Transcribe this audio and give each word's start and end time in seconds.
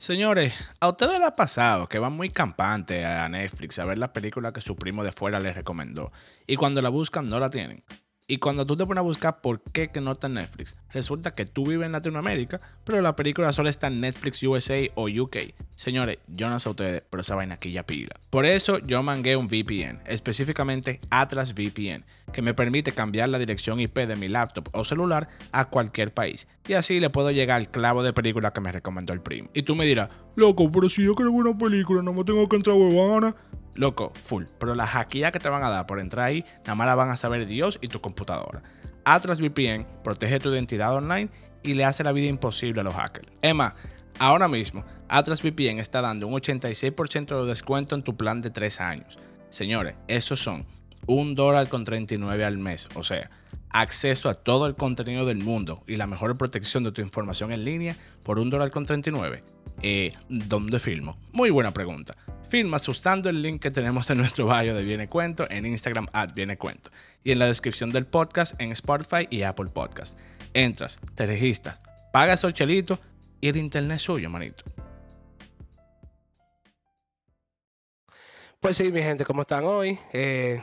Señores, 0.00 0.54
a 0.80 0.88
ustedes 0.88 1.18
les 1.18 1.28
ha 1.28 1.36
pasado 1.36 1.86
que 1.86 1.98
van 1.98 2.14
muy 2.14 2.30
campantes 2.30 3.04
a 3.04 3.28
Netflix 3.28 3.78
a 3.78 3.84
ver 3.84 3.98
la 3.98 4.14
película 4.14 4.50
que 4.50 4.62
su 4.62 4.74
primo 4.74 5.04
de 5.04 5.12
fuera 5.12 5.40
les 5.40 5.54
recomendó 5.54 6.10
y 6.46 6.56
cuando 6.56 6.80
la 6.80 6.88
buscan 6.88 7.26
no 7.26 7.38
la 7.38 7.50
tienen. 7.50 7.84
Y 8.30 8.36
cuando 8.36 8.64
tú 8.64 8.76
te 8.76 8.86
pones 8.86 9.00
a 9.00 9.02
buscar 9.02 9.40
por 9.40 9.60
qué 9.60 9.88
que 9.88 10.00
no 10.00 10.12
está 10.12 10.28
en 10.28 10.34
Netflix, 10.34 10.76
resulta 10.92 11.34
que 11.34 11.46
tú 11.46 11.66
vives 11.66 11.86
en 11.86 11.90
Latinoamérica, 11.90 12.60
pero 12.84 13.02
la 13.02 13.16
película 13.16 13.52
solo 13.52 13.68
está 13.68 13.88
en 13.88 14.00
Netflix 14.00 14.40
USA 14.44 14.82
o 14.94 15.08
UK. 15.08 15.36
Señores, 15.74 16.18
yo 16.28 16.48
no 16.48 16.56
sé 16.60 16.68
ustedes, 16.68 17.02
pero 17.10 17.22
esa 17.22 17.34
vaina 17.34 17.56
aquí 17.56 17.72
ya 17.72 17.84
pila. 17.84 18.14
Por 18.30 18.46
eso 18.46 18.78
yo 18.78 19.02
mangué 19.02 19.34
un 19.34 19.48
VPN, 19.48 20.02
específicamente 20.06 21.00
Atlas 21.10 21.54
VPN, 21.54 22.04
que 22.32 22.40
me 22.40 22.54
permite 22.54 22.92
cambiar 22.92 23.28
la 23.30 23.40
dirección 23.40 23.80
IP 23.80 23.98
de 23.98 24.14
mi 24.14 24.28
laptop 24.28 24.68
o 24.74 24.84
celular 24.84 25.28
a 25.50 25.64
cualquier 25.64 26.14
país. 26.14 26.46
Y 26.68 26.74
así 26.74 27.00
le 27.00 27.10
puedo 27.10 27.32
llegar 27.32 27.56
al 27.56 27.68
clavo 27.68 28.04
de 28.04 28.12
película 28.12 28.52
que 28.52 28.60
me 28.60 28.70
recomendó 28.70 29.12
el 29.12 29.22
primo. 29.22 29.50
Y 29.54 29.64
tú 29.64 29.74
me 29.74 29.86
dirás, 29.86 30.08
loco, 30.36 30.70
pero 30.70 30.88
si 30.88 31.02
yo 31.02 31.16
quiero 31.16 31.32
una 31.32 31.58
película, 31.58 32.00
no 32.00 32.12
me 32.12 32.22
tengo 32.22 32.48
que 32.48 32.54
entrar 32.54 32.76
huevona. 32.76 33.34
Loco, 33.74 34.12
full. 34.14 34.44
Pero 34.58 34.74
la 34.74 34.86
hackeada 34.86 35.32
que 35.32 35.38
te 35.38 35.48
van 35.48 35.62
a 35.62 35.70
dar 35.70 35.86
por 35.86 36.00
entrar 36.00 36.26
ahí, 36.26 36.44
nada 36.60 36.74
más 36.74 36.86
la 36.86 36.94
van 36.94 37.10
a 37.10 37.16
saber 37.16 37.46
Dios 37.46 37.78
y 37.80 37.88
tu 37.88 38.00
computadora. 38.00 38.62
Atlas 39.04 39.40
VPN 39.40 39.86
protege 40.04 40.38
tu 40.38 40.50
identidad 40.50 40.94
online 40.94 41.30
y 41.62 41.74
le 41.74 41.84
hace 41.84 42.04
la 42.04 42.12
vida 42.12 42.28
imposible 42.28 42.80
a 42.80 42.84
los 42.84 42.94
hackers. 42.94 43.28
Emma, 43.42 43.74
ahora 44.18 44.48
mismo, 44.48 44.84
Atlas 45.08 45.42
VPN 45.42 45.78
está 45.78 46.00
dando 46.00 46.26
un 46.26 46.34
86% 46.34 47.40
de 47.40 47.48
descuento 47.48 47.94
en 47.94 48.02
tu 48.02 48.16
plan 48.16 48.40
de 48.40 48.50
3 48.50 48.80
años. 48.80 49.18
Señores, 49.50 49.94
esos 50.06 50.40
son 50.40 50.66
un 51.06 51.34
dólar 51.34 51.68
con 51.68 51.84
39 51.84 52.44
al 52.44 52.58
mes. 52.58 52.88
O 52.94 53.02
sea, 53.02 53.30
acceso 53.70 54.28
a 54.28 54.34
todo 54.34 54.66
el 54.66 54.74
contenido 54.74 55.26
del 55.26 55.38
mundo 55.38 55.82
y 55.86 55.96
la 55.96 56.06
mejor 56.06 56.36
protección 56.36 56.84
de 56.84 56.92
tu 56.92 57.00
información 57.00 57.52
en 57.52 57.64
línea 57.64 57.96
por 58.22 58.38
un 58.38 58.50
dólar 58.50 58.70
con 58.70 58.84
39. 58.84 59.42
Eh, 59.82 60.12
¿Dónde 60.28 60.78
filmo? 60.78 61.18
Muy 61.32 61.50
buena 61.50 61.72
pregunta. 61.72 62.14
Filmas 62.50 62.88
usando 62.88 63.30
el 63.30 63.42
link 63.42 63.62
que 63.62 63.70
tenemos 63.70 64.10
en 64.10 64.18
nuestro 64.18 64.44
bio 64.46 64.74
de 64.74 64.82
Viene 64.82 65.08
Cuento 65.08 65.46
en 65.48 65.66
Instagram 65.66 66.08
at 66.12 66.34
Viene 66.34 66.58
Cuento 66.58 66.90
y 67.22 67.30
en 67.30 67.38
la 67.38 67.46
descripción 67.46 67.92
del 67.92 68.06
podcast 68.06 68.60
en 68.60 68.72
Spotify 68.72 69.28
y 69.30 69.42
Apple 69.42 69.70
Podcast. 69.72 70.18
Entras, 70.52 70.98
te 71.14 71.26
registras, 71.26 71.80
pagas 72.12 72.42
el 72.42 72.52
chelito 72.52 72.98
y 73.40 73.50
el 73.50 73.56
internet 73.56 73.98
es 73.98 74.02
suyo, 74.02 74.28
manito. 74.28 74.64
Pues 78.58 78.76
sí, 78.76 78.90
mi 78.90 79.00
gente, 79.00 79.24
¿cómo 79.24 79.42
están 79.42 79.62
hoy? 79.62 79.96
Eh, 80.12 80.60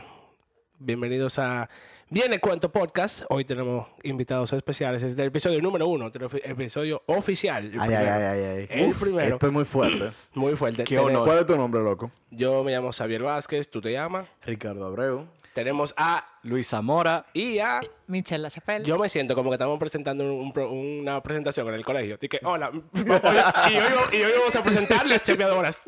bienvenidos 0.79 1.39
a 1.39 1.69
Viene 2.09 2.39
Cuento 2.39 2.72
Podcast. 2.72 3.23
Hoy 3.30 3.44
tenemos 3.44 3.86
invitados 4.03 4.53
especiales. 4.53 5.03
Es 5.03 5.17
del 5.17 5.27
episodio 5.27 5.61
número 5.61 5.88
uno, 5.88 6.09
del 6.09 6.30
episodio 6.44 7.03
oficial. 7.08 7.66
El 7.66 7.73
Ay, 7.81 7.89
ay, 7.94 7.95
primero. 7.97 8.16
ay, 8.16 8.22
ay, 8.23 8.44
ay. 8.44 8.67
El 8.83 8.89
Uf, 8.91 9.02
primero. 9.02 9.33
Esto 9.36 9.47
es 9.47 9.52
muy 9.53 9.66
fuerte. 9.66 10.09
Muy 10.33 10.55
fuerte. 10.55 10.83
Qué 10.85 11.00
honor. 11.00 11.25
¿Cuál 11.25 11.39
es 11.39 11.47
tu 11.47 11.58
nombre, 11.58 11.81
loco? 11.81 12.11
Yo 12.30 12.63
me 12.63 12.72
llamo 12.72 12.91
Xavier 12.94 13.23
Vázquez, 13.23 13.69
tú 13.69 13.81
te 13.81 13.91
llamas. 13.91 14.28
Ricardo 14.45 14.85
Abreu. 14.85 15.25
Tenemos 15.53 15.94
a 15.97 16.23
Luis 16.44 16.67
Zamora. 16.69 17.25
y 17.33 17.58
a. 17.59 17.80
Michelle 18.05 18.44
La 18.44 18.52
Chapelle. 18.52 18.85
Yo 18.85 18.97
me 19.00 19.09
siento 19.09 19.33
como 19.35 19.50
que 19.50 19.55
estamos 19.55 19.80
presentando 19.80 20.23
un- 20.23 20.39
un 20.39 20.53
pro- 20.53 20.69
una 20.72 21.22
presentación 21.23 21.67
en 21.69 21.73
el 21.73 21.83
colegio. 21.83 22.16
Así 22.16 22.30
que, 22.30 22.39
hola. 22.44 22.69
hola, 22.72 23.53
y, 23.72 23.75
hoy, 23.78 24.19
y 24.19 24.23
hoy 24.23 24.31
vamos 24.39 24.55
a 24.55 24.61
presentarles 24.63 25.23
chequeadoras. 25.23 25.81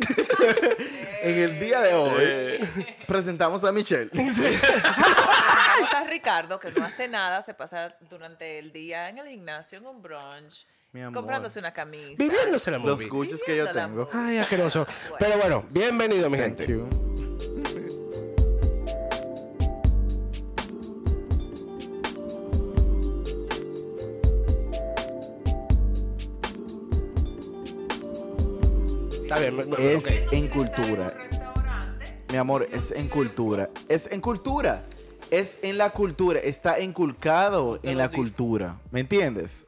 En 1.21 1.37
el 1.37 1.59
día 1.59 1.81
de 1.81 1.93
hoy 1.93 2.67
presentamos 3.05 3.63
a 3.63 3.71
Michelle. 3.71 4.09
Presentamos 5.77 5.93
a 5.93 6.09
Ricardo, 6.09 6.59
que 6.59 6.71
no 6.71 6.83
hace 6.85 7.07
nada, 7.07 7.41
se 7.41 7.53
pasa 7.53 7.95
durante 8.09 8.59
el 8.59 8.71
día 8.71 9.09
en 9.09 9.17
el 9.19 9.27
gimnasio, 9.27 9.77
en 9.77 9.85
un 9.85 10.01
brunch, 10.01 10.65
Mi 10.91 11.01
amor. 11.01 11.13
comprándose 11.13 11.59
una 11.59 11.71
camisa. 11.73 12.15
Viviéndose 12.17 12.71
la 12.71 12.77
Los 12.77 12.85
movie. 12.97 13.09
cuchos 13.09 13.41
que 13.43 13.55
yo 13.55 13.63
Viviendo 13.65 13.73
la 13.73 13.85
tengo. 13.87 14.05
movie. 14.11 14.29
Ay, 14.31 14.37
asqueroso. 14.39 14.87
Pero 15.19 15.37
bueno, 15.37 15.63
bienvenido, 15.69 16.29
mi 16.29 16.37
Thank 16.37 16.57
gente. 16.59 16.67
you. 16.67 16.87
Está 29.11 29.39
bien. 29.39 29.55
me- 29.57 29.65
me- 29.65 29.93
Es 29.93 30.05
ok. 30.05 30.33
en 30.33 30.47
cultura. 30.47 31.13
Mi 32.31 32.37
amor, 32.37 32.67
es 32.71 32.91
en 32.91 33.07
cultura. 33.09 33.69
Es 33.87 34.11
en 34.11 34.21
cultura. 34.21 34.85
Es 35.31 35.59
en 35.61 35.77
la 35.77 35.91
cultura. 35.91 36.39
Está 36.39 36.79
inculcado 36.79 37.79
en 37.83 37.97
la 37.97 38.09
cultura. 38.09 38.79
¿Me 38.91 38.99
entiendes? 39.01 39.65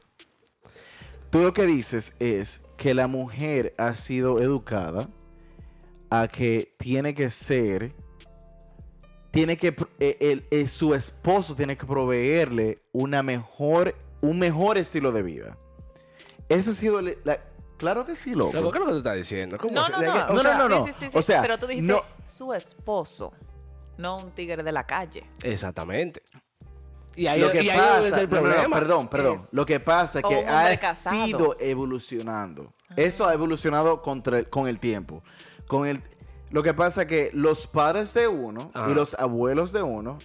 Tú 1.30 1.38
lo 1.40 1.52
que 1.52 1.64
dices 1.64 2.12
es 2.18 2.60
que 2.76 2.94
la 2.94 3.06
mujer 3.06 3.74
ha 3.78 3.94
sido 3.94 4.40
educada 4.40 5.08
a 6.10 6.28
que 6.28 6.72
tiene 6.78 7.14
que 7.14 7.30
ser, 7.30 7.94
tiene 9.30 9.56
que, 9.56 9.74
eh, 9.98 10.16
el- 10.20 10.44
eh, 10.50 10.68
su 10.68 10.94
esposo 10.94 11.54
tiene 11.54 11.76
que 11.78 11.86
proveerle 11.86 12.78
una 12.92 13.22
mejor, 13.22 13.94
un 14.20 14.38
mejor 14.38 14.76
estilo 14.78 15.10
de 15.12 15.22
vida. 15.22 15.56
Ese 16.50 16.70
ha 16.70 16.74
sido, 16.74 16.98
el- 16.98 17.16
la- 17.24 17.38
claro 17.78 18.04
que 18.04 18.14
sí, 18.14 18.34
loco. 18.34 18.52
Loco, 18.52 18.72
¿qué 18.72 18.78
es 18.78 18.80
lo 18.80 18.86
que 18.86 18.92
tú 18.92 18.98
estás 18.98 19.16
diciendo? 19.16 19.56
¿Cómo 19.58 19.72
No, 19.74 19.88
no, 19.88 20.00
¿De 20.00 20.06
no. 20.06 20.14
No, 20.26 20.34
O 20.34 20.40
sea, 20.40 20.58
no, 20.58 20.68
no. 20.68 20.84
Sí, 20.84 20.92
sí, 20.92 20.98
sí, 21.06 21.10
sí, 21.12 21.18
O 21.18 21.22
sea, 21.22 21.40
pero 21.40 21.58
tú 21.58 21.66
dijiste 21.66 21.90
no- 21.90 22.02
su 22.26 22.52
esposo, 22.52 23.32
no 23.98 24.16
un 24.18 24.30
tigre 24.32 24.62
de 24.62 24.72
la 24.72 24.84
calle. 24.86 25.24
Exactamente. 25.42 26.22
Y 27.14 27.26
ahí, 27.26 27.40
lo 27.40 27.50
que 27.50 27.62
y 27.62 27.68
ahí 27.68 27.78
pasa, 27.78 27.98
es 28.00 28.04
el 28.06 28.10
no, 28.12 28.16
no, 28.16 28.42
no, 28.42 28.52
problema. 28.54 28.76
perdón, 28.78 29.08
perdón. 29.08 29.38
Es- 29.38 29.52
Lo 29.52 29.66
que 29.66 29.80
pasa 29.80 30.20
es 30.20 30.24
que 30.24 30.46
ha 30.46 30.76
casado. 30.78 31.16
Ah. 31.22 31.26
sido 31.26 31.56
evolucionando. 31.60 32.72
Eso 32.96 33.26
ha 33.26 33.34
evolucionado 33.34 33.98
contra 33.98 34.38
el- 34.38 34.48
con 34.48 34.66
el 34.66 34.78
tiempo. 34.78 35.18
Con 35.66 35.86
el, 35.86 36.02
lo 36.50 36.62
que 36.62 36.72
pasa 36.74 37.02
es 37.02 37.08
que 37.08 37.30
los 37.34 37.66
padres 37.66 38.14
de 38.14 38.28
uno 38.28 38.70
Ajá. 38.74 38.90
y 38.90 38.94
los 38.94 39.14
abuelos 39.14 39.72
de 39.72 39.82
uno 39.82 40.18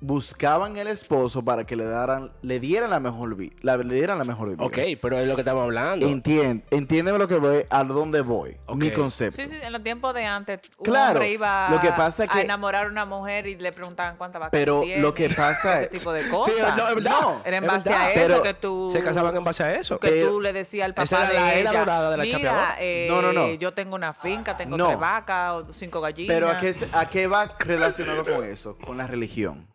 buscaban 0.00 0.76
el 0.76 0.88
esposo 0.88 1.42
para 1.42 1.64
que 1.64 1.76
le 1.76 1.84
daran, 1.86 2.30
le 2.42 2.60
dieran 2.60 2.90
la 2.90 3.00
mejor 3.00 3.34
vida, 3.36 3.76
le 3.76 3.94
dieran 3.94 4.18
la 4.18 4.24
mejor 4.24 4.50
vida. 4.50 4.64
Ok, 4.64 4.78
pero 5.00 5.18
es 5.18 5.26
lo 5.26 5.34
que 5.34 5.40
estamos 5.42 5.62
hablando. 5.62 6.06
Entiende, 6.06 6.64
entiéndeme 6.70 7.18
lo 7.18 7.28
que 7.28 7.36
voy, 7.36 7.64
a 7.70 7.84
dónde 7.84 8.20
voy, 8.20 8.56
mi 8.74 8.90
concepto. 8.90 9.36
Sí, 9.42 9.48
sí, 9.48 9.56
en 9.62 9.72
los 9.72 9.82
tiempos 9.82 10.14
de 10.14 10.24
antes, 10.24 10.60
un 10.78 10.84
Claro, 10.84 11.12
hombre 11.12 11.30
iba 11.30 11.68
lo 11.70 11.80
que 11.80 11.90
pasa 11.92 12.24
a 12.24 12.28
que- 12.28 12.40
enamorar 12.42 12.86
a 12.86 12.88
una 12.88 13.04
mujer 13.04 13.46
y 13.46 13.56
le 13.56 13.72
preguntaban 13.72 14.16
cuánta 14.16 14.38
vaca 14.38 14.50
Pero 14.50 14.80
tiene, 14.82 15.00
lo 15.02 15.14
que 15.14 15.28
pasa 15.30 15.76
ese 15.80 15.84
es- 15.86 15.90
tipo 16.00 16.12
de 16.12 16.22
Sí, 16.24 16.30
cosas. 16.30 16.76
no, 16.76 16.88
es. 16.88 17.02
No, 17.02 17.40
Era 17.44 17.56
en 17.58 17.66
base 17.66 17.88
verdad. 17.88 18.04
a 18.06 18.10
eso 18.12 18.26
Pero 18.26 18.42
que 18.42 18.54
tú... 18.54 18.90
Se 18.92 19.02
casaban 19.02 19.36
en 19.36 19.44
base 19.44 19.62
a 19.62 19.74
eso. 19.74 19.98
que 19.98 20.08
Pero- 20.08 20.30
tú 20.32 20.40
le 20.40 20.52
decías 20.52 20.84
al 20.86 20.94
papá 20.94 21.04
Esa 21.04 21.18
era 21.18 21.28
de 21.28 21.34
la 21.34 21.54
era 21.54 21.70
ella, 21.70 21.78
dorada 21.80 22.10
de 22.10 22.16
la 22.16 22.22
mira, 22.24 22.38
chapeadora". 22.38 22.76
eh, 22.80 23.06
No, 23.10 23.22
no, 23.22 23.32
no. 23.32 23.54
yo 23.54 23.72
tengo 23.74 23.94
una 23.94 24.12
finca, 24.12 24.56
tengo 24.56 24.76
No. 24.76 24.86
tres 24.88 24.98
vacas 24.98 25.52
o 25.52 25.72
cinco 25.72 26.00
gallinas. 26.00 26.34
Pero 26.34 26.48
¿a 26.50 26.56
qué, 26.58 26.74
se- 26.74 26.88
¿a 26.92 27.06
qué 27.08 27.26
va 27.26 27.48
relacionado 27.60 28.24
con 28.24 28.44
eso? 28.44 28.76
Con 28.84 28.96
la 28.98 29.06
religión. 29.06 29.66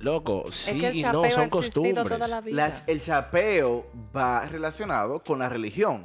Loco, 0.00 0.44
es 0.48 0.54
sí 0.54 0.78
que 0.80 0.88
el 0.88 0.96
y 0.96 1.02
no, 1.02 1.28
son 1.30 1.48
costumbres. 1.48 2.06
toda 2.06 2.28
la 2.28 2.40
vida. 2.40 2.68
La- 2.68 2.82
el 2.86 3.00
chapeo 3.00 3.84
va 4.16 4.46
relacionado 4.46 5.22
con 5.22 5.40
la 5.40 5.48
religión. 5.48 6.04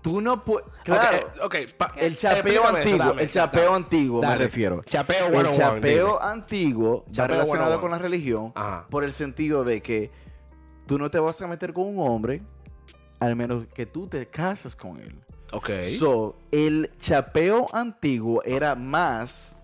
Tú 0.00 0.22
no 0.22 0.42
puedes. 0.42 0.66
Claro. 0.82 1.26
Ok, 1.42 1.56
ok, 1.66 1.72
pa- 1.76 1.92
El 1.96 2.16
chapeo 2.16 2.62
eso, 2.62 2.76
antiguo, 2.76 2.98
dame, 2.98 3.22
el 3.22 3.30
chapeo 3.30 3.64
dame. 3.64 3.76
antiguo 3.76 4.20
me 4.22 4.26
Dale. 4.26 4.44
refiero. 4.44 4.82
Chapeo 4.84 5.26
El 5.26 5.32
101, 5.32 5.52
chapeo 5.58 6.22
antiguo 6.22 7.04
va 7.06 7.12
Chapeo 7.12 7.26
relacionado 7.34 7.70
101. 7.72 7.80
con 7.82 7.90
la 7.90 7.98
religión 7.98 8.52
Ajá. 8.54 8.86
por 8.88 9.04
el 9.04 9.12
sentido 9.12 9.62
de 9.64 9.82
que 9.82 10.10
tú 10.86 10.98
no 10.98 11.10
te 11.10 11.18
vas 11.20 11.42
a 11.42 11.46
meter 11.46 11.74
con 11.74 11.84
un 11.86 11.98
hombre 12.08 12.40
al 13.18 13.36
menos 13.36 13.66
que 13.74 13.84
tú 13.84 14.06
te 14.06 14.24
cases 14.26 14.74
con 14.74 14.98
él. 14.98 15.20
Ok. 15.52 15.68
So, 15.98 16.38
el 16.50 16.90
chapeo 16.98 17.66
antiguo 17.74 18.42
era 18.44 18.74
más 18.74 19.54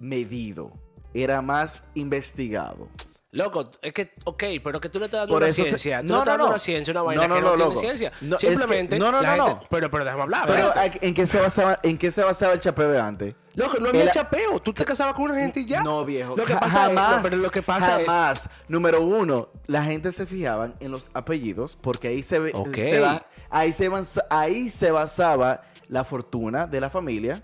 medido, 0.00 0.72
era 1.14 1.40
más 1.42 1.82
investigado. 1.94 2.88
Loco, 3.30 3.70
es 3.82 3.92
que, 3.92 4.10
ok, 4.24 4.42
pero 4.64 4.80
que 4.80 4.88
tú 4.88 4.98
le 4.98 5.04
estás 5.04 5.20
dando 5.20 5.34
Por 5.34 5.42
una 5.42 5.52
se- 5.52 5.62
ciencia. 5.62 6.00
Tú 6.00 6.06
No, 6.08 6.14
le 6.14 6.18
estás 6.20 6.24
no, 6.24 6.30
dando 6.32 6.44
no. 6.44 6.50
una 6.50 6.58
ciencia, 6.58 6.92
una 6.92 7.02
vaina 7.02 7.22
No, 7.22 7.28
no, 7.28 7.34
que 7.34 7.40
no, 7.42 7.46
no, 7.48 7.54
tiene 7.56 7.68
loco. 7.68 7.80
ciencia. 7.80 8.12
No, 8.22 8.36
es 8.36 8.40
que- 8.40 8.48
Simplemente, 8.48 8.98
no, 8.98 9.12
no, 9.12 9.20
la 9.20 9.36
no, 9.36 9.44
gente- 9.46 9.60
no. 9.64 9.66
Pero, 9.68 9.90
pero 9.90 10.04
déjame 10.04 10.22
hablar. 10.22 10.44
Pero 10.46 10.68
espérate. 10.68 11.06
¿en 11.06 11.14
qué 11.14 11.26
se 11.26 11.38
basaba, 11.38 11.78
en 11.82 11.98
qué 11.98 12.10
se 12.10 12.22
basaba 12.22 12.54
el 12.54 12.60
chapeo 12.60 12.88
de 12.90 12.98
antes? 12.98 13.34
Loco, 13.54 13.76
no 13.80 13.90
había 13.90 14.10
chapeo. 14.10 14.60
Tú 14.60 14.72
te 14.72 14.82
casabas 14.86 15.12
con 15.12 15.24
una 15.30 15.38
gente 15.38 15.60
y 15.60 15.66
ya. 15.66 15.82
No, 15.82 16.06
viejo. 16.06 16.36
Lo 16.38 16.46
que 16.46 16.54
pasa 16.54 16.84
jamás, 16.84 17.16
es, 17.16 17.22
pero 17.30 17.36
lo 17.42 17.50
que 17.50 17.62
pasa 17.62 18.00
es, 18.00 18.06
jamás. 18.06 18.48
Número 18.66 19.02
uno, 19.02 19.48
la 19.66 19.84
gente 19.84 20.10
se 20.12 20.24
fijaban 20.24 20.72
en 20.80 20.90
los 20.90 21.10
apellidos 21.12 21.76
porque 21.76 22.08
ahí 22.08 22.22
se, 22.22 22.38
ve- 22.38 22.52
Ok. 22.54 22.74
se 22.76 22.98
va- 23.00 23.26
ahí 23.50 23.74
se 23.74 23.90
basa- 23.90 24.24
ahí 24.30 24.70
se 24.70 24.90
basaba 24.90 25.64
la 25.88 26.02
fortuna 26.04 26.66
de 26.66 26.80
la 26.80 26.88
familia. 26.88 27.42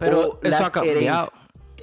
Pero 0.00 0.40
eso 0.42 0.64
ha 0.66 0.70
cambiado. 0.70 1.32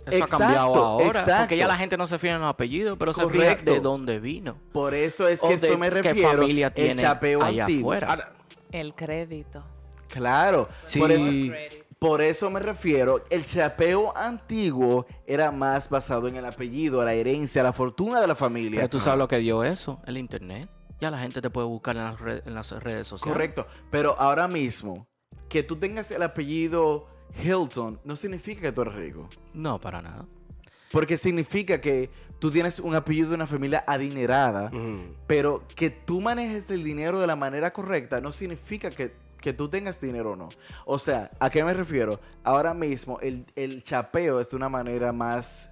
Eso 0.06 0.16
Exacto, 0.18 0.36
ha 0.36 0.40
cambiado 0.40 0.76
ahora. 0.76 1.08
exacto. 1.22 1.44
Porque 1.44 1.58
ya 1.58 1.68
la 1.68 1.76
gente 1.78 1.98
no 1.98 2.08
se 2.08 2.20
fija 2.20 2.34
en 2.36 2.42
los 2.42 2.50
apellidos, 2.50 2.98
pero 3.00 3.14
se 3.14 3.24
Correcto. 3.24 3.60
fija 3.64 3.72
de 3.74 3.80
dónde 3.80 4.20
vino. 4.20 4.58
Por 4.72 4.94
eso 4.94 5.28
es 5.28 5.42
O 5.44 5.48
que 5.48 5.58
de 5.58 5.68
eso 5.70 5.78
me 5.78 5.90
qué 5.90 6.02
refiero. 6.02 6.32
familia 6.32 6.68
el 6.68 6.74
tiene 6.74 7.02
chapeo 7.02 7.42
allá 7.44 7.64
antiguo. 7.66 7.94
afuera. 7.94 8.30
El 8.72 8.94
crédito. 8.96 9.64
Claro. 10.10 10.68
Sí. 10.86 11.00
Por 11.00 11.12
eso, 11.12 11.32
por 12.00 12.22
eso 12.22 12.50
me 12.50 12.60
refiero. 12.60 13.24
El 13.30 13.46
chapeo 13.46 14.16
antiguo 14.18 15.06
era 15.26 15.52
más 15.52 15.90
basado 15.90 16.28
en 16.28 16.36
el 16.36 16.46
apellido, 16.46 17.04
la 17.04 17.14
herencia, 17.14 17.64
la 17.64 17.72
fortuna 17.74 18.20
de 18.20 18.28
la 18.28 18.36
familia. 18.36 18.80
Pero 18.82 18.90
tú 18.90 19.00
sabes 19.00 19.18
lo 19.20 19.28
que 19.28 19.38
dio 19.38 19.64
eso, 19.64 20.02
el 20.06 20.18
internet. 20.18 20.70
Ya 21.00 21.10
la 21.12 21.18
gente 21.18 21.42
te 21.42 21.50
puede 21.50 21.68
buscar 21.68 21.96
en 21.98 22.04
las, 22.04 22.20
red- 22.20 22.48
en 22.48 22.54
las 22.56 22.72
redes 22.72 23.08
sociales. 23.08 23.34
Correcto. 23.34 23.68
Pero 23.90 24.16
ahora 24.20 24.48
mismo, 24.48 25.08
que 25.50 25.64
tú 25.64 25.76
tengas 25.78 26.10
el 26.12 26.24
apellido 26.24 27.08
Hilton 27.44 28.00
no 28.04 28.16
significa 28.16 28.62
que 28.62 28.72
tú 28.72 28.82
eres 28.82 28.94
rico. 28.96 29.28
No, 29.54 29.80
para 29.80 30.02
nada. 30.02 30.26
Porque 30.92 31.18
significa 31.18 31.82
que 31.82 32.10
tú 32.40 32.52
tienes 32.52 32.80
un 32.80 32.94
apellido 32.96 33.30
de 33.30 33.36
una 33.36 33.48
familia 33.48 33.84
adinerada, 33.88 34.66
Ujú. 34.68 35.10
pero 35.28 35.64
que 35.76 35.90
tú 35.90 36.22
manejes 36.22 36.70
el 36.70 36.84
dinero 36.84 37.20
de 37.20 37.26
la 37.28 37.36
manera 37.36 37.72
correcta 37.74 38.22
no 38.22 38.32
significa 38.32 38.92
que, 38.92 39.12
que 39.42 39.54
tú 39.54 39.70
tengas 39.70 40.00
dinero 40.00 40.32
o 40.32 40.36
no. 40.36 40.50
O 40.86 41.00
sea, 41.00 41.30
¿a 41.40 41.50
qué 41.50 41.64
me 41.64 41.74
refiero? 41.74 42.20
Ahora 42.44 42.74
mismo 42.74 43.20
el, 43.22 43.46
el 43.56 43.84
chapeo 43.84 44.40
es 44.40 44.50
de 44.52 44.56
una 44.58 44.70
manera 44.70 45.12
más 45.12 45.70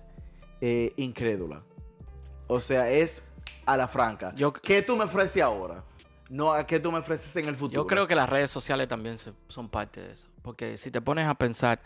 eh, 0.61 0.93
incrédula. 0.97 1.59
O 2.47 2.59
sea, 2.59 2.89
es 2.89 3.23
a 3.65 3.77
la 3.77 3.87
franca. 3.87 4.33
Yo- 4.35 4.51
¿Qué 4.53 4.81
tú 4.81 4.95
me 4.97 5.03
ofreces 5.03 5.43
ahora? 5.43 5.83
No 6.31 6.53
a 6.53 6.65
qué 6.65 6.79
tú 6.79 6.91
me 6.93 6.99
ofreces 6.99 7.35
en 7.35 7.49
el 7.49 7.55
futuro. 7.57 7.81
Yo 7.81 7.87
creo 7.87 8.07
que 8.07 8.15
las 8.15 8.29
redes 8.29 8.49
sociales 8.49 8.87
también 8.87 9.17
se- 9.17 9.33
son 9.49 9.67
parte 9.67 10.01
de 10.01 10.13
eso. 10.13 10.27
Porque 10.41 10.77
si 10.77 10.89
te 10.89 11.01
pones 11.01 11.27
a 11.27 11.35
pensar, 11.35 11.81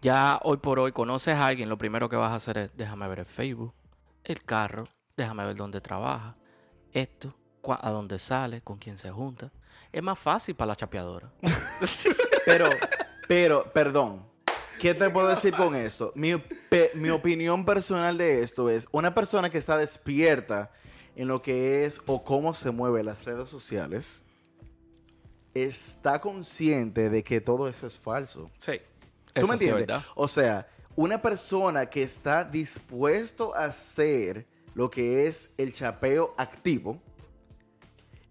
ya 0.00 0.38
hoy 0.44 0.58
por 0.58 0.78
hoy 0.78 0.92
conoces 0.92 1.34
a 1.34 1.46
alguien, 1.48 1.68
lo 1.68 1.76
primero 1.78 2.08
que 2.08 2.14
vas 2.14 2.30
a 2.30 2.36
hacer 2.36 2.58
es, 2.58 2.70
déjame 2.76 3.08
ver 3.08 3.18
el 3.18 3.26
Facebook, 3.26 3.74
el 4.22 4.44
carro, 4.44 4.84
déjame 5.16 5.44
ver 5.44 5.56
dónde 5.56 5.80
trabaja, 5.80 6.36
esto, 6.92 7.34
a 7.68 7.90
dónde 7.90 8.20
sale, 8.20 8.60
con 8.62 8.78
quién 8.78 8.98
se 8.98 9.10
junta. 9.10 9.50
Es 9.92 10.02
más 10.02 10.18
fácil 10.18 10.54
para 10.54 10.68
la 10.68 10.76
chapeadora. 10.76 11.30
Pero, 12.46 12.70
pero, 13.26 13.64
perdón. 13.72 14.26
¿Qué 14.80 14.94
te 14.94 15.10
puedo 15.10 15.26
decir 15.28 15.52
con 15.54 15.74
eso? 15.74 16.12
Mi, 16.14 16.40
mi 16.94 17.10
opinión 17.10 17.64
personal 17.64 18.16
de 18.16 18.42
esto 18.42 18.70
es, 18.70 18.86
una 18.92 19.12
persona 19.12 19.50
que 19.50 19.58
está 19.58 19.76
despierta 19.76 20.70
en 21.18 21.28
lo 21.28 21.42
que 21.42 21.84
es 21.84 22.00
o 22.06 22.22
cómo 22.24 22.54
se 22.54 22.70
mueven 22.70 23.04
las 23.06 23.24
redes 23.24 23.48
sociales, 23.50 24.22
está 25.52 26.20
consciente 26.20 27.10
de 27.10 27.22
que 27.24 27.40
todo 27.40 27.68
eso 27.68 27.86
es 27.86 27.98
falso. 27.98 28.46
Sí. 28.56 28.80
¿Tú 29.34 29.40
Eso 29.42 29.46
me 29.52 29.58
sí 29.58 29.64
entiendes? 29.64 29.86
verdad. 29.88 30.06
o 30.14 30.28
sea, 30.28 30.68
una 30.96 31.20
persona 31.20 31.86
que 31.90 32.02
está 32.02 32.44
dispuesto 32.44 33.54
a 33.54 33.64
hacer 33.66 34.46
lo 34.74 34.90
que 34.90 35.26
es 35.26 35.50
el 35.58 35.72
chapeo 35.72 36.34
activo, 36.36 37.00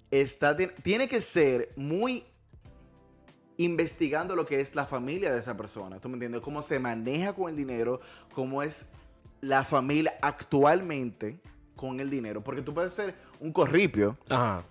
está, 0.10 0.56
ti- 0.56 0.68
tiene 0.84 1.08
que 1.08 1.20
ser 1.22 1.72
muy 1.76 2.24
investigando 3.58 4.36
lo 4.36 4.46
que 4.46 4.62
es 4.62 4.76
la 4.76 4.86
familia 4.86 5.34
de 5.34 5.40
esa 5.40 5.58
persona. 5.58 6.00
¿Tú 6.00 6.08
me 6.10 6.14
entiendes? 6.16 6.42
Cómo 6.42 6.62
se 6.62 6.80
maneja 6.80 7.34
con 7.34 7.50
el 7.50 7.56
dinero, 7.58 8.00
cómo 8.34 8.62
es 8.64 8.90
la 9.42 9.64
familia 9.64 10.14
actualmente 10.22 11.40
con 11.78 12.02
el 12.02 12.10
dinero. 12.10 12.42
Porque 12.44 12.62
tú 12.62 12.74
puedes 12.74 12.92
ser 12.92 13.16
un 13.40 13.54
corripio, 13.54 14.18
Ajá. 14.30 14.64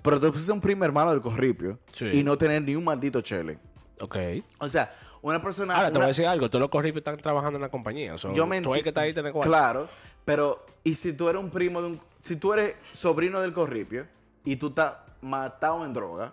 pero 0.00 0.18
tú 0.18 0.28
puedes 0.28 0.46
ser 0.46 0.54
un 0.54 0.60
primo 0.62 0.86
hermano 0.86 1.10
del 1.10 1.20
corripio 1.20 1.78
Sí. 1.92 2.06
y 2.06 2.24
no 2.24 2.38
tener 2.38 2.62
ni 2.62 2.74
un 2.74 2.84
maldito 2.84 3.20
chele. 3.20 3.58
Ok. 4.00 4.16
O 4.58 4.68
sea, 4.68 4.90
una 5.20 5.42
persona... 5.42 5.74
Ahora, 5.76 5.88
te 5.90 5.98
voy 5.98 6.04
a 6.04 6.08
decir 6.08 6.26
algo. 6.26 6.48
Todos 6.48 6.60
los 6.60 6.70
corripios 6.70 7.00
están 7.02 7.18
trabajando 7.18 7.58
en 7.58 7.62
la 7.62 7.68
compañía. 7.68 8.16
So, 8.16 8.32
Yo 8.32 8.46
me 8.46 8.60
tú 8.62 8.70
enti- 8.70 8.82
que 8.82 8.88
está 8.88 9.02
ahí 9.02 9.12
cuarto. 9.12 9.40
Claro, 9.40 9.88
pero 10.24 10.64
¿y 10.82 10.94
si 10.94 11.12
tú 11.12 11.28
eres 11.28 11.42
un 11.42 11.50
primo 11.50 11.82
de 11.82 11.88
un... 11.88 12.00
Si 12.22 12.36
tú 12.36 12.54
eres 12.54 12.74
sobrino 12.92 13.40
del 13.42 13.52
corripio 13.52 14.06
y 14.44 14.56
tú 14.56 14.68
estás 14.68 14.94
matado 15.20 15.84
en 15.84 15.92
droga, 15.92 16.32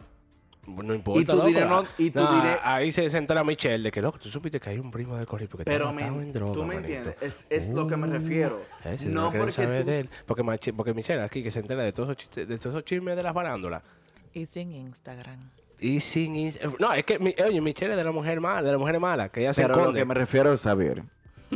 No 0.68 0.94
importa. 0.94 1.22
Y 1.22 1.25
tu 1.25 1.34
loco. 1.34 1.48
dinero 1.48 1.69
no- 1.69 1.84
y 1.98 2.12
tu 2.12 2.19
Nah, 2.19 2.36
dinero- 2.42 2.60
Ahí 2.63 2.92
se, 2.92 3.06
entera 3.18 3.44
Michelle 3.44 3.84
de 3.84 3.92
que, 3.92 4.02
loco, 4.02 4.19
tú 4.19 4.30
supiste 4.30 4.60
que 4.60 4.69
hay 4.69 4.78
un 4.80 4.92
primo 4.92 5.18
de 5.18 5.25
corripio 5.25 5.58
que 5.58 5.66
pero 5.66 5.92
matado 5.92 6.22
en 6.22 6.31
droga, 6.31 6.54
tú 6.54 6.63
me 6.63 6.75
manito. 6.75 6.94
entiendes, 7.10 7.16
es, 7.22 7.46
es 7.50 7.69
lo 7.69 7.88
que 7.88 7.98
me 7.98 8.08
Uh, 8.08 8.12
refiero. 8.12 8.62
ese 8.86 9.08
no 9.08 9.31
porque 9.31 9.52
tú... 9.52 9.62
de 9.86 10.00
él. 10.02 10.10
Porque, 10.28 10.44
Machi- 10.44 10.72
porque 10.74 10.94
Michelle 10.94 11.22
aquí 11.24 11.42
que 11.42 11.50
se 11.50 11.60
entera 11.60 11.81
de 11.84 11.92
todos 11.92 12.10
esos, 12.10 12.18
chistes- 12.24 12.46
de 12.48 12.58
todos 12.60 12.75
esos 12.75 12.86
chismes 12.86 13.16
de 13.16 13.24
las 13.24 13.34
farándulas. 13.34 13.81
Y 14.34 14.46
sin 14.46 14.72
Instagram. 14.72 15.50
Y 15.80 16.00
sin... 16.00 16.36
ins- 16.36 16.60
No, 16.80 16.94
es 16.94 17.04
que, 17.06 17.18
oye, 17.44 17.60
Michelle 17.60 17.92
es 17.94 17.98
de 17.98 18.04
la 18.04 18.12
mujer 18.12 18.40
mala, 18.40 18.62
de 18.62 18.72
la 18.72 18.78
mujer 18.78 19.00
mala, 19.00 19.30
que 19.30 19.42
ella 19.42 19.54
se 19.56 19.64
Pero 19.64 19.86
lo 19.86 19.94
que 19.94 20.06
me 20.06 20.14
refiero 20.14 20.54
es 20.54 20.62
saber 20.62 21.04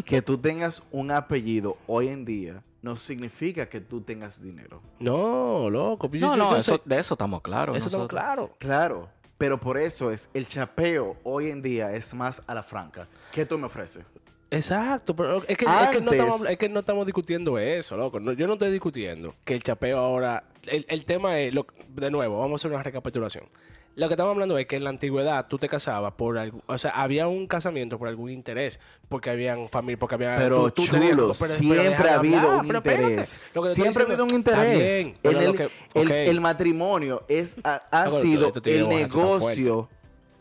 que 0.04 0.24
tú 0.24 0.38
tengas 0.40 0.82
un 0.92 1.12
apellido 1.12 1.78
hoy 1.86 2.08
en 2.08 2.26
día 2.26 2.64
no 2.86 2.96
significa 2.96 3.68
que 3.68 3.82
tú 3.82 4.02
tengas 4.02 4.42
dinero. 4.42 4.80
No, 5.00 5.70
loco. 5.72 6.08
yo- 6.12 6.20
No, 6.20 6.36
yo- 6.36 6.38
no, 6.38 6.52
yo 6.52 6.58
eso, 6.58 6.80
de 6.86 7.00
eso 7.00 7.16
estamos 7.16 7.42
claros. 7.42 7.76
Eso 7.76 7.88
estamos 7.88 8.04
nosotros. 8.04 8.22
claro. 8.22 8.56
Claro, 8.60 9.10
pero 9.40 9.60
por 9.60 9.78
eso 9.80 10.12
es 10.12 10.30
el 10.36 10.48
chapeo 10.48 11.18
hoy 11.24 11.50
en 11.50 11.62
día 11.64 11.92
es 11.94 12.14
más 12.14 12.42
a 12.46 12.54
la 12.54 12.62
franca. 12.64 13.08
¿Qué 13.32 13.46
tú 13.46 13.58
me 13.58 13.66
ofreces? 13.66 14.06
Exacto, 14.52 15.16
pero 15.16 15.38
es 15.48 15.58
que, 15.58 15.66
es 15.66 15.90
que 15.90 16.02
no, 16.02 16.12
estamos, 16.12 16.48
es 16.50 16.58
que 16.58 16.70
no 16.70 16.80
estamos 16.82 17.06
discutiendo 17.08 17.58
eso, 17.58 17.98
loco. 17.98 18.20
No, 18.20 18.32
yo 18.34 18.46
no 18.48 18.54
estoy 18.54 18.70
discutiendo 18.72 19.34
que 19.44 19.56
el 19.56 19.64
chapeo 19.64 19.98
ahora... 19.98 20.44
El, 20.64 20.86
el 20.88 21.04
tema 21.06 21.40
es, 21.40 21.54
lo- 21.54 21.66
de 21.90 22.12
nuevo, 22.12 22.40
vamos 22.40 22.54
a 22.54 22.56
hacer 22.62 22.72
una 22.72 22.84
recapitulación. 22.84 23.46
Lo 23.96 24.08
que 24.10 24.14
estamos 24.16 24.32
hablando 24.34 24.58
es 24.58 24.66
que 24.66 24.76
en 24.76 24.84
la 24.84 24.90
antigüedad 24.90 25.48
tú 25.48 25.58
te 25.58 25.70
casabas 25.70 26.14
por 26.16 26.38
algo, 26.38 26.62
o 26.66 26.78
sea, 26.78 26.92
había 26.92 27.28
un 27.30 27.48
casamiento 27.48 27.98
por 27.98 28.10
algún 28.10 28.30
interés, 28.30 28.80
porque 29.08 29.30
habían 29.30 29.70
familia, 29.70 29.98
porque 29.98 30.16
había 30.16 30.38
Pero 30.38 30.70
tú- 30.74 30.84
tú 30.84 30.92
tenías- 30.92 31.12
chulo, 31.12 31.32
pero- 31.40 31.40
pero 31.40 31.54
siempre 31.60 32.10
ha 32.10 32.16
habido 32.16 32.38
hablar, 32.40 32.60
un 32.60 32.68
pero 32.68 32.78
interés. 32.80 33.38
Siempre 33.74 34.04
ha 34.04 34.06
habido 34.06 34.24
un 34.26 34.34
interés. 34.36 35.08
En 35.24 35.38
el, 35.38 35.56
que- 35.56 35.70
el- 35.94 36.08
ok. 36.08 36.12
el 36.12 36.42
matrimonio 36.42 37.24
es, 37.30 37.56
ha, 37.64 38.12
sido 38.12 38.52
el 38.66 38.90
negocio. 38.90 39.88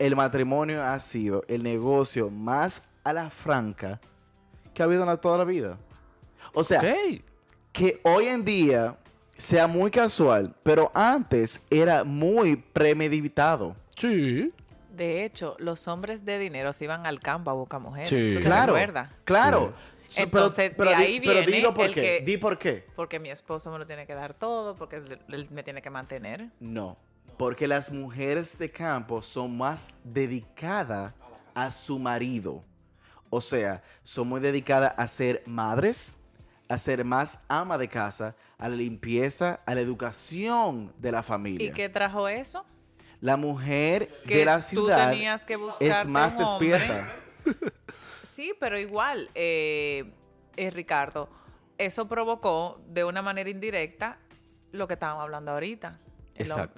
El 0.01 0.17
matrimonio 0.17 0.83
ha 0.83 0.99
sido 0.99 1.45
el 1.47 1.63
negocio 1.63 2.31
más 2.31 2.83
a 3.05 3.13
la 3.13 3.31
franca 3.31 4.01
que 4.75 4.83
ha 4.83 4.87
habido 4.87 5.03
en 5.03 5.09
la- 5.09 5.17
toda 5.21 5.39
la 5.39 5.45
vida. 5.45 5.79
O 6.55 6.65
sea, 6.65 6.81
que 7.73 8.01
hoy 8.03 8.27
en 8.27 8.45
día 8.45 8.97
sea 9.37 9.67
muy 9.67 9.91
casual, 9.91 10.55
pero 10.63 10.91
antes 10.95 11.61
era 11.71 12.05
muy 12.05 12.57
premeditado. 12.57 13.77
Sí. 13.97 14.53
De 14.91 15.25
hecho, 15.25 15.57
los 15.59 15.89
hombres 15.89 16.25
de 16.25 16.39
dinero 16.39 16.73
se 16.73 16.85
iban 16.85 17.05
al 17.07 17.19
campo 17.21 17.51
a 17.51 17.55
buscar 17.55 17.81
mujeres. 17.81 18.09
Sí. 18.09 18.33
¿Tú 18.35 18.39
te 18.41 18.45
Claro, 18.47 18.75
recuerdas? 18.75 19.11
claro. 19.25 19.75
So, 20.09 20.21
Entonces, 20.21 20.77
de 20.77 20.85
di- 20.85 20.91
ahí 20.93 21.21
pero 21.21 21.33
viene 21.41 21.51
dilo 21.53 21.75
por 21.75 21.87
el 21.87 21.95
qué. 21.95 22.01
que- 22.03 22.21
Di 22.25 22.37
por 22.37 22.59
qué. 22.59 22.87
Porque 22.95 23.19
mi 23.19 23.31
esposo 23.31 23.73
me 23.73 23.79
lo 23.79 23.87
tiene 23.87 24.07
que 24.07 24.15
dar 24.15 24.35
todo, 24.35 24.77
porque 24.77 24.97
él, 24.97 25.19
él 25.29 25.49
me 25.51 25.63
tiene 25.65 25.83
que 25.83 25.91
mantener. 25.91 26.51
No, 26.61 26.97
porque 27.37 27.67
las 27.67 27.91
mujeres 27.91 28.57
de 28.59 28.71
campo 28.71 29.23
son 29.23 29.57
más 29.57 29.95
dedicadas 30.05 31.13
a 31.55 31.73
su 31.73 31.99
marido. 31.99 32.63
O 33.31 33.41
sea, 33.41 33.83
son 34.05 34.29
muy 34.29 34.41
dedicadas 34.41 34.95
a 34.97 35.09
ser 35.09 35.43
madres, 35.47 36.17
a 36.69 36.79
ser 36.79 37.05
más 37.05 37.43
ama 37.49 37.77
de 37.79 37.89
casa, 37.89 38.37
a 38.65 38.69
la 38.71 38.77
limpieza, 38.77 39.61
a 39.67 39.75
la 39.75 39.83
educación 39.83 40.91
de 40.97 41.13
la 41.13 41.23
familia. 41.23 41.69
¿Y 41.69 41.73
qué 41.73 41.91
trajo 41.91 42.29
eso? 42.29 42.65
La 43.21 43.37
mujer 43.37 44.09
Que 44.27 44.39
de 44.39 44.45
la 44.47 44.57
tú 44.57 44.63
ciudad 44.63 45.11
tenías 45.11 45.45
que 45.45 45.59
es 45.81 46.07
más 46.07 46.39
despierta. 46.39 47.07
Sí, 48.33 48.53
pero 48.59 48.77
igual, 48.77 49.31
eh, 49.37 50.11
eh, 50.57 50.71
Ricardo, 50.71 51.29
eso 51.79 52.09
provocó 52.09 52.81
de 52.89 53.05
una 53.05 53.23
manera 53.23 53.49
indirecta 53.49 54.19
lo 54.73 54.89
que 54.89 54.95
estábamos 54.95 55.23
hablando 55.23 55.53
ahorita. 55.53 56.01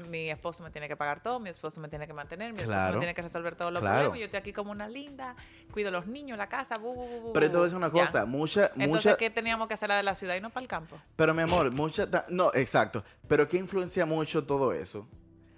Mi 0.08 0.28
esposo 0.30 0.62
me 0.62 0.70
tiene 0.70 0.86
que 0.88 0.96
pagar 0.96 1.22
todo, 1.22 1.40
mi 1.40 1.48
esposo 1.48 1.80
me 1.80 1.88
tiene 1.88 2.06
que 2.06 2.12
mantener, 2.12 2.52
mi 2.52 2.60
esposo 2.62 2.92
me 2.92 2.98
tiene 2.98 3.14
que 3.14 3.22
resolver 3.22 3.56
todos 3.56 3.72
los 3.72 3.80
Claro. 3.80 3.96
problemas. 3.96 4.18
Yo 4.18 4.25
estoy 4.26 4.38
aquí 4.38 4.52
como 4.52 4.70
una 4.70 4.88
linda, 4.88 5.34
cuido 5.72 5.88
a 5.88 5.92
los 5.92 6.06
niños, 6.06 6.36
la 6.36 6.48
casa, 6.48 6.76
bu, 6.76 6.94
bu, 6.94 7.20
bu, 7.20 7.32
Pero 7.32 7.62
decir 7.62 7.76
una 7.76 7.90
Ya. 7.92 8.04
cosa, 8.04 8.26
mucha, 8.26 8.66
Entonces, 8.76 8.88
mucha, 8.88 9.16
¿qué 9.16 9.30
teníamos 9.30 9.66
que 9.68 9.75
hacer 9.75 9.88
la 9.88 9.96
de 9.96 10.02
la 10.02 10.14
ciudad 10.14 10.34
y 10.36 10.40
no 10.40 10.50
para 10.50 10.62
el 10.62 10.68
campo? 10.68 11.00
Pero 11.16 11.32
mi 11.32 11.42
amor, 11.42 11.72
mucha... 11.72 12.06
No, 12.28 12.50
exacto. 12.54 13.02
Pero 13.28 13.48
¿qué 13.48 13.56
influencia 13.56 14.04
mucho 14.04 14.44
todo 14.44 14.72
eso? 14.72 15.08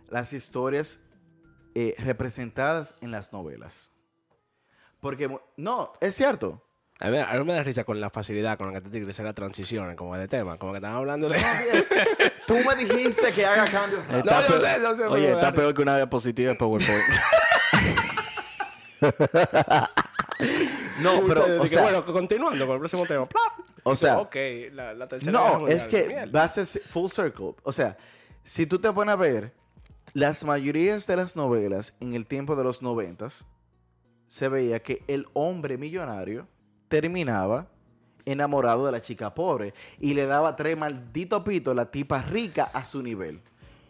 Las 0.09 0.33
historias 0.33 1.05
eh, 1.75 1.95
representadas 1.99 2.97
en 3.01 3.11
las 3.11 3.33
novelas. 3.33 3.91
Porque, 5.01 5.29
no, 5.57 5.93
es 6.01 6.15
cierto. 6.17 6.63
A 7.01 7.11
mí, 7.11 7.19
a 7.19 7.33
mí 7.35 7.45
me 7.45 7.53
da 7.53 7.63
risa 7.63 7.85
con 7.85 8.01
la 8.01 8.11
facilidad 8.11 8.59
con 8.59 8.73
la 8.73 8.75
que 8.75 8.81
te 8.81 8.91
tigres 8.91 9.17
la 9.21 9.33
transiciones, 9.33 9.95
como 9.95 10.17
de 10.17 10.27
tema, 10.27 10.59
como 10.59 10.73
que 10.73 10.79
están 10.79 10.95
hablando 10.95 11.29
de... 11.29 11.39
Tú 12.47 12.55
me 12.55 12.75
dijiste 12.75 13.31
que 13.33 13.47
haga 13.47 13.67
cambios. 13.67 14.03
No, 14.09 14.49
yo 14.49 14.59
sé, 14.59 14.79
yo 14.83 14.97
sé, 14.97 15.05
Oye, 15.05 15.33
está 15.33 15.53
peor 15.53 15.75
que 15.75 15.83
una 15.83 15.97
diapositiva 15.97 16.53
de 16.53 16.59
PowerPoint. 16.59 17.05
No, 21.01 21.25
pero, 21.29 21.63
o 21.63 21.67
sea, 21.69 21.83
bueno, 21.83 22.05
continuando 22.05 22.67
con 22.67 22.75
el 22.75 22.81
próximo 22.81 23.07
tema. 23.07 23.27
¡plap! 23.27 23.53
o 23.85 23.95
sea, 23.95 24.19
ok, 24.19 24.37
la, 24.73 24.95
la 24.95 25.07
tercera 25.07 25.33
no, 25.33 25.61
mundial, 25.61 25.77
es 25.77 25.87
que 25.89 26.05
mierda. 26.05 26.33
va 26.33 26.45
a 26.45 26.49
ser 26.49 26.67
full 26.67 27.09
circle. 27.11 27.55
O 27.63 27.73
sea, 27.73 27.97
si 28.43 28.67
tú 28.67 28.81
te 28.81 28.93
pones 28.93 29.13
a 29.13 29.17
ver, 29.17 29.53
las 30.15 30.43
mayorías 30.43 31.07
de 31.07 31.17
las 31.17 31.37
novelas 31.37 31.95
en 32.01 32.15
el 32.15 32.27
tiempo 32.27 32.57
de 32.57 32.65
los 32.65 32.83
noventas, 32.83 33.47
se 34.27 34.49
veía 34.49 34.83
que 34.83 35.05
el 35.07 35.27
hombre 35.33 35.79
millonario 35.79 36.49
terminaba 36.89 37.67
enamorado 38.25 38.85
de 38.87 38.93
la 38.93 39.01
chica 39.01 39.35
pobre 39.35 39.73
y 39.99 40.15
le 40.15 40.27
daba 40.27 40.55
tres 40.57 40.77
malditos 40.77 41.43
pitos 41.43 41.73
a 41.73 41.75
la 41.75 41.91
tipa 41.91 42.23
rica 42.23 42.65
a 42.73 42.85
su 42.85 43.03
nivel. 43.03 43.41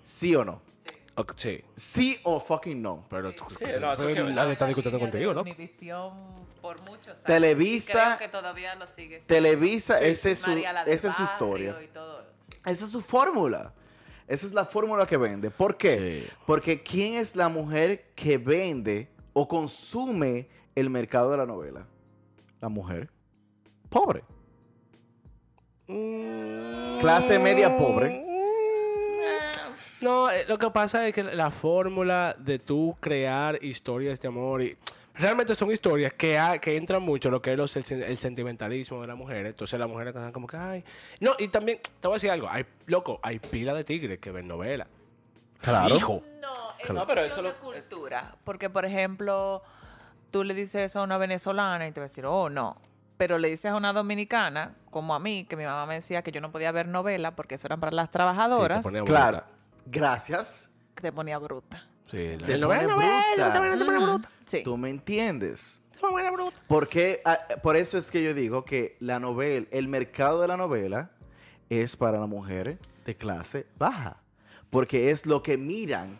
¿Sí 0.05 0.35
o 0.35 0.45
no? 0.45 0.61
Sí, 1.35 1.65
¿Sí 1.75 2.21
o 2.23 2.39
fucking 2.39 2.81
no? 2.81 3.05
pero, 3.11 3.33
Sí, 3.33 3.37
pero 3.59 4.31
nadie 4.31 4.53
está 4.53 4.67
discutiendo 4.67 5.01
contigo, 5.01 5.35
¿no? 5.35 5.41
Univisión 5.41 6.13
por 6.63 6.81
muchos 6.83 7.09
años. 7.09 7.25
Televisa- 7.25 8.17
Creo 8.17 8.19
que 8.19 8.29
todavía 8.29 8.75
lo 8.77 8.87
sigue. 8.87 9.19
Televisa, 9.27 10.01
esa 10.01 10.31
es 10.31 10.39
su, 10.39 10.51
esa 10.87 11.09
es 11.09 11.15
su 11.15 11.23
historia. 11.25 11.77
Esa 12.65 12.85
es 12.85 12.91
su 12.93 13.01
fórmula. 13.01 13.73
Esa 14.29 14.47
es 14.47 14.53
la 14.55 14.65
fórmula 14.65 15.07
que 15.07 15.17
vende. 15.17 15.51
¿Por 15.51 15.77
qué? 15.77 16.23
Sí. 16.29 16.31
Porque 16.47 16.83
¿quién 16.83 17.15
es 17.15 17.35
la 17.35 17.49
mujer 17.49 18.11
que 18.15 18.39
vende 18.39 19.09
o 19.33 19.49
consume 19.49 20.47
el 20.77 20.89
mercado 20.91 21.33
de 21.33 21.39
la 21.39 21.47
novela? 21.47 21.85
La 22.61 22.69
mujer 22.69 23.09
pobre. 23.89 24.23
Clase 27.01 27.39
media 27.39 27.77
pobre. 27.79 28.25
No, 30.01 30.31
eh, 30.31 30.45
lo 30.49 30.59
que 30.59 30.71
pasa 30.71 31.07
es 31.09 31.15
que 31.15 31.23
la 31.25 31.51
fórmula 31.51 32.35
de 32.39 32.59
tú 32.59 32.97
crear 33.01 33.59
historias 33.65 34.21
de 34.21 34.29
amor 34.29 34.63
y 34.63 34.77
realmente 35.15 35.55
son 35.57 35.73
historias 35.73 36.13
que, 36.13 36.39
ha- 36.39 36.59
que 36.59 36.77
entran 36.77 37.03
mucho 37.03 37.29
en 37.29 37.33
lo 37.33 37.43
que 37.43 37.53
es 37.53 37.57
los- 37.59 37.75
el, 37.77 37.85
sen- 37.85 38.05
el 38.05 38.19
sentimentalismo 38.19 39.01
de 39.01 39.09
la 39.09 39.17
mujer. 39.17 39.47
Entonces 39.47 39.79
las 39.79 39.89
mujeres 39.89 40.15
están 40.15 40.31
como 40.31 40.47
que, 40.47 40.57
ay. 40.57 40.85
No, 41.21 41.35
y 41.39 41.49
también, 41.49 41.79
te 42.01 42.07
voy 42.07 42.15
a 42.15 42.17
decir 42.17 42.31
algo. 42.31 42.49
Hay, 42.49 42.65
loco, 42.87 43.19
hay 43.23 43.41
pila 43.41 43.75
de 43.75 43.83
tigres 43.83 44.19
que 44.21 44.31
ven 44.31 44.47
novelas. 44.47 44.87
Claro. 45.63 45.95
Fijo. 45.97 46.23
No, 46.41 46.53
es 46.79 46.91
No, 46.91 47.05
pero 47.07 47.23
es 47.23 47.33
eso 47.33 47.41
una 47.41 47.49
lo- 47.51 47.57
cultura. 47.57 48.37
Porque, 48.45 48.71
por 48.71 48.85
ejemplo, 48.85 49.63
tú 50.31 50.45
le 50.45 50.55
dices 50.55 50.83
eso 50.91 51.01
a 51.01 51.05
una 51.05 51.19
venezolana 51.19 51.87
y 51.87 51.93
te 51.93 52.01
va 52.01 52.05
a 52.05 52.09
decir, 52.09 52.27
oh, 52.27 52.49
no. 52.51 52.77
Pero 53.17 53.39
le 53.39 53.49
dices 53.49 53.71
a 53.73 53.77
una 53.77 53.93
dominicana, 53.93 54.75
como 54.91 55.15
a 55.15 55.19
mí, 55.19 55.45
que 55.49 55.57
mi 55.57 55.65
mamá 55.65 55.87
me 55.87 55.95
decía 55.95 56.23
que 56.23 56.31
yo 56.31 56.41
no 56.41 56.53
podía 56.53 56.71
ver 56.73 56.87
novela 56.89 57.35
porque 57.35 57.57
eso 57.57 57.67
eran 57.67 57.81
para 57.81 57.93
las 57.93 58.07
Sí, 58.09 58.13
trabajadoras, 58.13 58.79
te 58.79 58.83
ponía 58.83 59.05
Claro. 59.05 59.39
bruta. 59.39 59.53
Gracias. 59.87 60.71
que 60.95 61.03
te 61.03 61.13
ponía 61.13 61.39
bruta. 61.39 61.87
Sí, 62.11 62.17
Te 62.39 62.55
el 62.55 62.61
novela, 62.61 62.83
pone 62.83 63.07
novela, 63.07 63.49
bruta. 63.49 63.53
te 63.71 63.79
te 63.79 63.85
pone 63.85 63.99
bruta. 64.05 64.29
Sí. 64.47 64.63
¿Tú 64.65 64.77
me 64.77 64.91
entiendes? 64.91 65.83
Te 65.93 65.99
pone 66.01 66.31
bruta. 66.31 66.57
Porque, 66.67 67.21
ah, 67.25 67.39
por 67.63 67.77
eso 67.77 67.99
es 67.99 68.11
que 68.11 68.23
yo 68.23 68.35
digo 68.35 68.65
que 68.65 68.97
la 69.01 69.21
novela, 69.21 69.67
el 69.71 69.89
mercado 69.89 70.41
de 70.41 70.49
la 70.49 70.57
novela 70.57 71.11
es 71.71 71.97
para 71.97 72.19
las 72.19 72.29
mujeres 72.29 72.79
de 73.05 73.17
clase 73.17 73.67
baja. 73.79 74.17
Porque 74.71 75.11
es 75.11 75.27
lo 75.27 75.43
que 75.43 75.57
miran. 75.59 76.19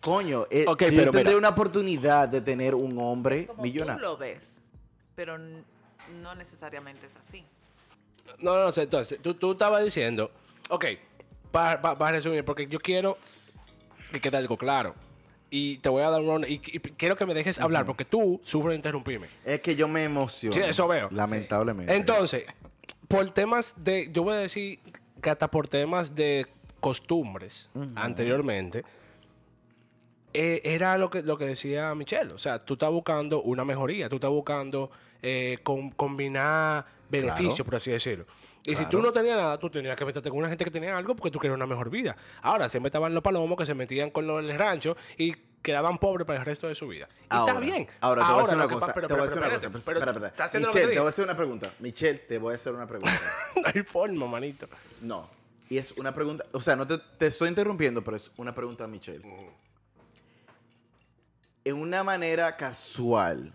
Coño, 0.00 0.46
eh, 0.50 0.64
Ok, 0.66 0.82
yo 0.82 0.88
pero 0.90 1.10
tendré 1.12 1.24
mira. 1.24 1.36
una 1.36 1.48
oportunidad 1.50 2.28
de 2.28 2.40
tener 2.40 2.74
un 2.74 2.98
hombre 2.98 3.46
Como 3.46 3.58
tú 3.58 3.62
millonario. 3.62 4.00
lo 4.02 4.16
ves, 4.16 4.62
pero 5.14 5.36
no 5.38 6.34
necesariamente 6.36 7.06
es 7.06 7.16
así. 7.16 7.44
No, 8.38 8.54
no, 8.56 8.64
no, 8.64 8.72
sé, 8.72 8.82
entonces, 8.82 9.18
tú, 9.20 9.34
tú 9.34 9.52
estabas 9.52 9.84
diciendo, 9.84 10.30
ok, 10.70 10.84
para 11.50 12.12
resumir, 12.12 12.44
porque 12.44 12.66
yo 12.66 12.78
quiero 12.78 13.18
que 14.12 14.20
quede 14.20 14.36
algo 14.38 14.56
claro. 14.56 14.94
Y 15.52 15.78
te 15.78 15.88
voy 15.88 16.02
a 16.04 16.10
dar 16.10 16.20
un 16.20 16.44
y, 16.44 16.54
y 16.64 16.78
quiero 16.78 17.16
que 17.16 17.26
me 17.26 17.34
dejes 17.34 17.58
hablar, 17.58 17.84
porque 17.84 18.04
tú 18.04 18.40
sufres 18.44 18.70
de 18.70 18.76
interrumpirme. 18.76 19.26
Es 19.44 19.60
que 19.60 19.74
yo 19.74 19.88
me 19.88 20.04
emociono. 20.04 20.54
Sí, 20.54 20.60
eso 20.62 20.86
veo. 20.86 21.08
Lamentablemente. 21.10 21.94
Entonces, 21.94 22.44
por 23.08 23.28
temas 23.30 23.74
de, 23.76 24.08
yo 24.12 24.22
voy 24.22 24.34
a 24.34 24.38
decir 24.38 24.78
que 25.20 25.28
hasta 25.28 25.48
por 25.50 25.66
temas 25.66 26.14
de 26.14 26.46
costumbres 26.78 27.68
anteriormente, 27.96 28.84
eh, 30.34 30.60
era 30.64 30.96
lo 30.98 31.10
que, 31.10 31.22
lo 31.22 31.36
que 31.38 31.44
decía 31.46 31.94
Michelle. 31.94 32.32
O 32.32 32.38
sea, 32.38 32.58
tú 32.58 32.74
estás 32.74 32.90
buscando 32.90 33.42
una 33.42 33.64
mejoría, 33.64 34.08
tú 34.08 34.16
estás 34.16 34.30
buscando 34.30 34.90
eh, 35.22 35.58
com- 35.62 35.90
combinar 35.90 36.84
beneficios, 37.08 37.54
Claro. 37.54 37.64
por 37.64 37.74
así 37.76 37.90
decirlo. 37.90 38.24
Y 38.62 38.74
si 38.76 38.84
tú 38.86 39.00
no 39.02 39.10
tenías 39.10 39.36
nada, 39.36 39.58
tú 39.58 39.68
tenías 39.70 39.96
que 39.96 40.04
meterte 40.04 40.28
con 40.30 40.38
una 40.38 40.48
gente 40.48 40.64
que 40.64 40.70
tenía 40.70 40.96
algo 40.96 41.16
porque 41.16 41.30
tú 41.30 41.38
querías 41.38 41.56
una 41.56 41.66
mejor 41.66 41.88
vida. 41.90 42.14
Ahora, 42.42 42.68
siempre 42.68 42.88
estaban 42.88 43.12
los 43.14 43.22
palomos 43.22 43.56
que 43.58 43.64
se 43.66 43.74
metían 43.74 44.10
con 44.10 44.26
los 44.26 44.44
del 44.44 44.56
rancho 44.58 44.96
y 45.16 45.32
quedaban 45.62 45.98
pobres 45.98 46.26
para 46.26 46.38
el 46.40 46.44
resto 46.44 46.68
de 46.68 46.74
su 46.74 46.86
vida. 46.86 47.08
Y 47.22 47.24
Ahora, 47.30 47.52
está 47.52 47.60
bien. 47.60 47.88
Ahora, 48.00 48.26
te 48.26 48.32
voy 48.32 48.42
a 48.44 48.46
lo 48.46 48.52
una 48.64 48.68
cosa. 48.68 48.94
pero- 48.94 49.08
te 49.08 49.14
voy 49.14 49.22
a 49.22 49.26
decir 49.26 49.38
una 49.38 49.48
cosa. 49.50 49.70
Michelle, 50.58 50.86
te 50.92 50.98
voy 50.98 51.06
a 51.06 51.08
hacer 51.08 51.24
una 51.24 51.36
pregunta. 51.36 51.72
Michelle, 51.80 52.18
te 52.18 52.38
voy 52.38 52.52
a 52.52 52.54
hacer 52.56 52.72
una 52.74 52.86
pregunta. 52.86 53.12
No 53.56 53.62
hay 53.74 53.82
forma, 53.82 54.26
manito. 54.26 54.68
No. 55.00 55.28
Y 55.68 55.78
es 55.78 55.92
una 55.92 56.14
pregunta. 56.14 56.44
O 56.52 56.60
sea, 56.60 56.76
no 56.76 56.86
te, 56.86 56.98
te 57.18 57.26
estoy 57.26 57.48
interrumpiendo, 57.48 58.02
pero 58.02 58.16
es 58.16 58.30
una 58.36 58.54
pregunta 58.54 58.86
Michelle. 58.86 59.22
En 61.64 61.74
una 61.76 62.02
manera 62.02 62.56
casual, 62.56 63.52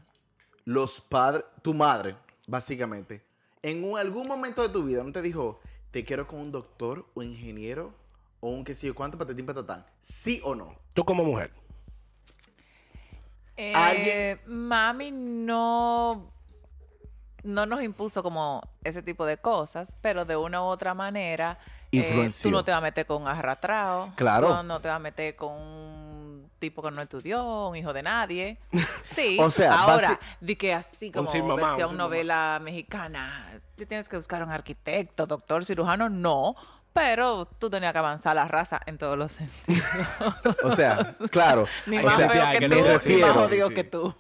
los 0.64 1.02
padres, 1.02 1.44
tu 1.62 1.74
madre, 1.74 2.16
básicamente, 2.48 3.24
en 3.64 3.84
un- 3.84 3.98
algún 3.98 4.28
momento 4.28 4.62
de 4.62 4.70
tu 4.70 4.84
vida, 4.84 5.04
¿no 5.04 5.12
te 5.12 5.22
dijo, 5.22 5.60
te 5.92 6.06
quiero 6.06 6.28
con 6.28 6.40
un 6.40 6.52
doctor 6.52 7.06
o 7.16 7.24
ingeniero 7.24 7.94
o 8.42 8.50
un 8.50 8.64
qué 8.64 8.76
sé 8.76 8.88
yo 8.88 8.96
cuánto 8.96 9.18
patatín 9.18 9.46
patatán? 9.46 9.86
¿Sí 10.02 10.40
o 10.44 10.54
no? 10.54 10.76
Tú 10.94 11.04
como 11.04 11.24
mujer. 11.24 11.52
Eh, 13.58 13.74
Alguien- 13.74 14.40
Mami 14.46 15.12
no, 15.12 16.32
no 17.44 17.66
nos 17.66 17.82
impuso 17.82 18.22
como 18.22 18.62
ese 18.84 19.02
tipo 19.02 19.26
de 19.26 19.38
cosas, 19.38 19.96
pero 20.02 20.26
de 20.26 20.36
una 20.36 20.62
u 20.62 20.66
otra 20.66 20.94
manera, 20.94 21.58
eh, 21.92 22.30
tú 22.42 22.52
no 22.52 22.64
te 22.66 22.72
vas 22.72 22.80
a 22.80 22.82
meter 22.82 23.06
con 23.06 23.22
un 23.22 23.28
arrastrado. 23.30 24.12
Claro. 24.16 24.58
Tú 24.58 24.64
no 24.64 24.80
te 24.82 24.90
vas 24.90 24.98
a 24.98 25.00
meter 25.00 25.36
con 25.38 25.54
un 25.54 25.95
tipo 26.60 26.82
que 26.82 26.92
no 26.92 27.02
estudió, 27.02 27.68
un 27.70 27.76
hijo 27.76 27.94
de 27.94 28.04
nadie. 28.04 28.58
Sí. 29.04 29.38
O 29.40 29.52
sea, 29.52 29.74
ahora, 29.80 30.20
di 30.42 30.56
que 30.56 30.74
así 30.74 31.12
como 31.12 31.30
mamá, 31.30 31.44
un 31.54 31.56
versión 31.58 31.90
sin 31.90 31.98
mamá. 31.98 32.04
novela 32.10 32.60
mexicana, 32.64 33.52
te 33.76 33.86
tienes 33.86 34.10
que 34.10 34.16
buscar 34.18 34.42
un 34.44 34.50
arquitecto, 34.52 35.26
doctor, 35.26 35.64
cirujano, 35.66 36.10
no. 36.10 36.56
Pero 36.94 37.46
tú 37.60 37.70
tenías 37.70 37.92
que 37.92 38.00
avanzar 38.00 38.38
la 38.38 38.48
raza 38.48 38.80
en 38.86 38.98
todos 38.98 39.18
los 39.18 39.34
sentidos. 39.34 39.86
O 40.64 40.72
sea, 40.74 41.18
claro. 41.30 41.68
Ni 41.88 41.98
o 41.98 42.04
más 42.04 42.16
sea, 42.16 42.30
feo 42.30 42.44
que 42.54 42.60
que 42.60 42.70
tú, 42.70 42.76
ni 43.10 43.18
más 43.22 43.34
jodido 43.34 43.68
Sí. 43.68 43.74
que 43.74 43.84
tú. 43.84 44.16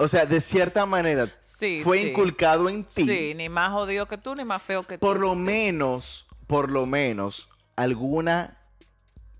o 0.00 0.08
sea, 0.08 0.26
de 0.26 0.40
cierta 0.42 0.84
manera, 0.84 1.28
Sí, 1.40 1.80
fue 1.82 1.98
sí. 2.02 2.08
inculcado 2.10 2.68
en 2.68 2.84
ti. 2.84 3.06
Sí, 3.06 3.32
ni 3.34 3.48
más 3.48 3.70
jodido 3.70 4.06
que 4.06 4.18
tú, 4.18 4.34
ni 4.34 4.44
más 4.44 4.62
feo 4.62 4.82
que 4.82 4.98
por 4.98 5.16
tú. 5.16 5.22
lo 5.22 5.32
Sí. 5.32 5.38
menos, 5.38 6.26
por 6.46 6.70
lo 6.70 6.84
menos, 6.84 7.48
alguna 7.74 8.54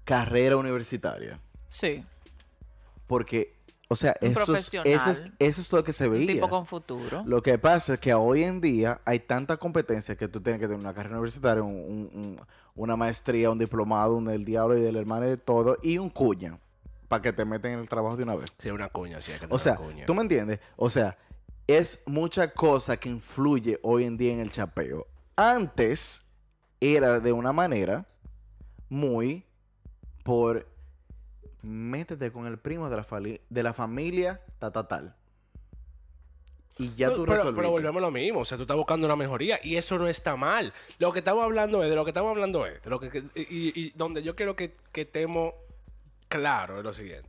carrera 0.04 0.56
universitaria. 0.56 1.38
Sí, 1.68 2.02
Porque, 3.14 3.52
o 3.88 3.94
sea, 3.94 4.16
eso 4.20 4.56
es, 4.56 4.74
eso, 4.74 5.10
es, 5.10 5.24
eso 5.38 5.60
es 5.60 5.72
lo 5.72 5.84
que 5.84 5.92
se 5.92 6.08
veía. 6.08 6.26
tipo 6.26 6.48
con 6.48 6.66
futuro. 6.66 7.22
Lo 7.24 7.40
que 7.42 7.58
pasa 7.58 7.94
es 7.94 8.00
que 8.00 8.12
hoy 8.12 8.42
en 8.42 8.60
día 8.60 9.00
hay 9.04 9.20
tanta 9.20 9.56
competencia 9.56 10.16
que 10.16 10.26
tú 10.26 10.40
tienes 10.40 10.58
que 10.60 10.66
tener 10.66 10.80
una 10.80 10.92
carrera 10.92 11.14
universitaria, 11.16 11.62
un- 11.62 11.70
un- 11.72 12.10
un- 12.12 12.40
una 12.74 12.96
maestría, 12.96 13.50
un 13.50 13.58
diplomado, 13.60 14.16
un 14.16 14.24
del 14.24 14.44
diablo 14.44 14.76
y 14.76 14.80
del 14.80 14.96
hermano 14.96 15.26
y 15.26 15.30
de 15.30 15.36
todo, 15.36 15.78
y 15.80 15.98
un 15.98 16.10
cuña 16.10 16.58
para 17.06 17.22
que 17.22 17.32
te 17.32 17.44
meten 17.44 17.74
en 17.74 17.78
el 17.78 17.88
trabajo 17.88 18.16
de 18.16 18.24
una 18.24 18.34
vez. 18.34 18.52
Sí, 18.58 18.70
una 18.70 18.88
cuña, 18.88 19.20
sí, 19.22 19.30
hay 19.30 19.38
que 19.38 19.44
O 19.44 19.48
tener 19.50 19.60
sea, 19.60 19.72
una 19.74 19.80
cuña. 19.92 20.06
¿tú 20.06 20.14
me 20.16 20.22
entiendes? 20.22 20.58
O 20.76 20.90
sea, 20.90 21.16
es 21.68 22.02
mucha 22.06 22.50
cosa 22.52 22.96
que 22.96 23.08
influye 23.08 23.78
hoy 23.84 24.02
en 24.04 24.16
día 24.16 24.32
en 24.32 24.40
el 24.40 24.50
chapeo. 24.50 25.06
Antes 25.36 26.22
era 26.80 27.20
de 27.20 27.30
una 27.32 27.52
manera 27.52 28.06
muy 28.88 29.44
por 30.24 30.66
métete 31.64 32.30
con 32.30 32.46
el 32.46 32.58
primo 32.58 32.88
de 32.90 32.96
la, 32.96 33.06
de 33.48 33.62
la 33.62 33.72
familia 33.72 34.40
ta, 34.58 34.70
ta, 34.70 34.86
tal. 34.86 35.14
Y 36.76 36.92
ya 36.94 37.08
No, 37.08 37.14
tú 37.14 37.22
pero, 37.24 37.34
resolviste. 37.36 37.56
pero 37.56 37.70
volvemos 37.70 37.98
a 38.02 38.06
lo 38.06 38.10
mismo. 38.10 38.40
O 38.40 38.44
sea, 38.44 38.56
tú 38.58 38.62
estás 38.64 38.76
buscando 38.76 39.06
una 39.06 39.14
mejoría 39.16 39.60
y 39.62 39.76
eso 39.76 39.96
no 39.96 40.08
está 40.08 40.34
mal. 40.36 40.72
Lo 40.98 41.12
que 41.12 41.20
estamos 41.20 41.44
hablando 41.44 41.82
es, 41.84 41.88
de 41.90 41.94
lo 41.94 42.04
que 42.04 42.10
estamos 42.10 42.30
hablando 42.30 42.66
es, 42.66 42.82
de 42.82 42.90
lo 42.90 42.98
que, 42.98 43.22
y, 43.36 43.80
y 43.80 43.90
donde 43.94 44.22
yo 44.24 44.34
quiero 44.34 44.56
que, 44.56 44.72
que 44.90 45.02
estemos 45.02 45.54
claro 46.28 46.78
es 46.78 46.84
lo 46.84 46.92
siguiente. 46.92 47.28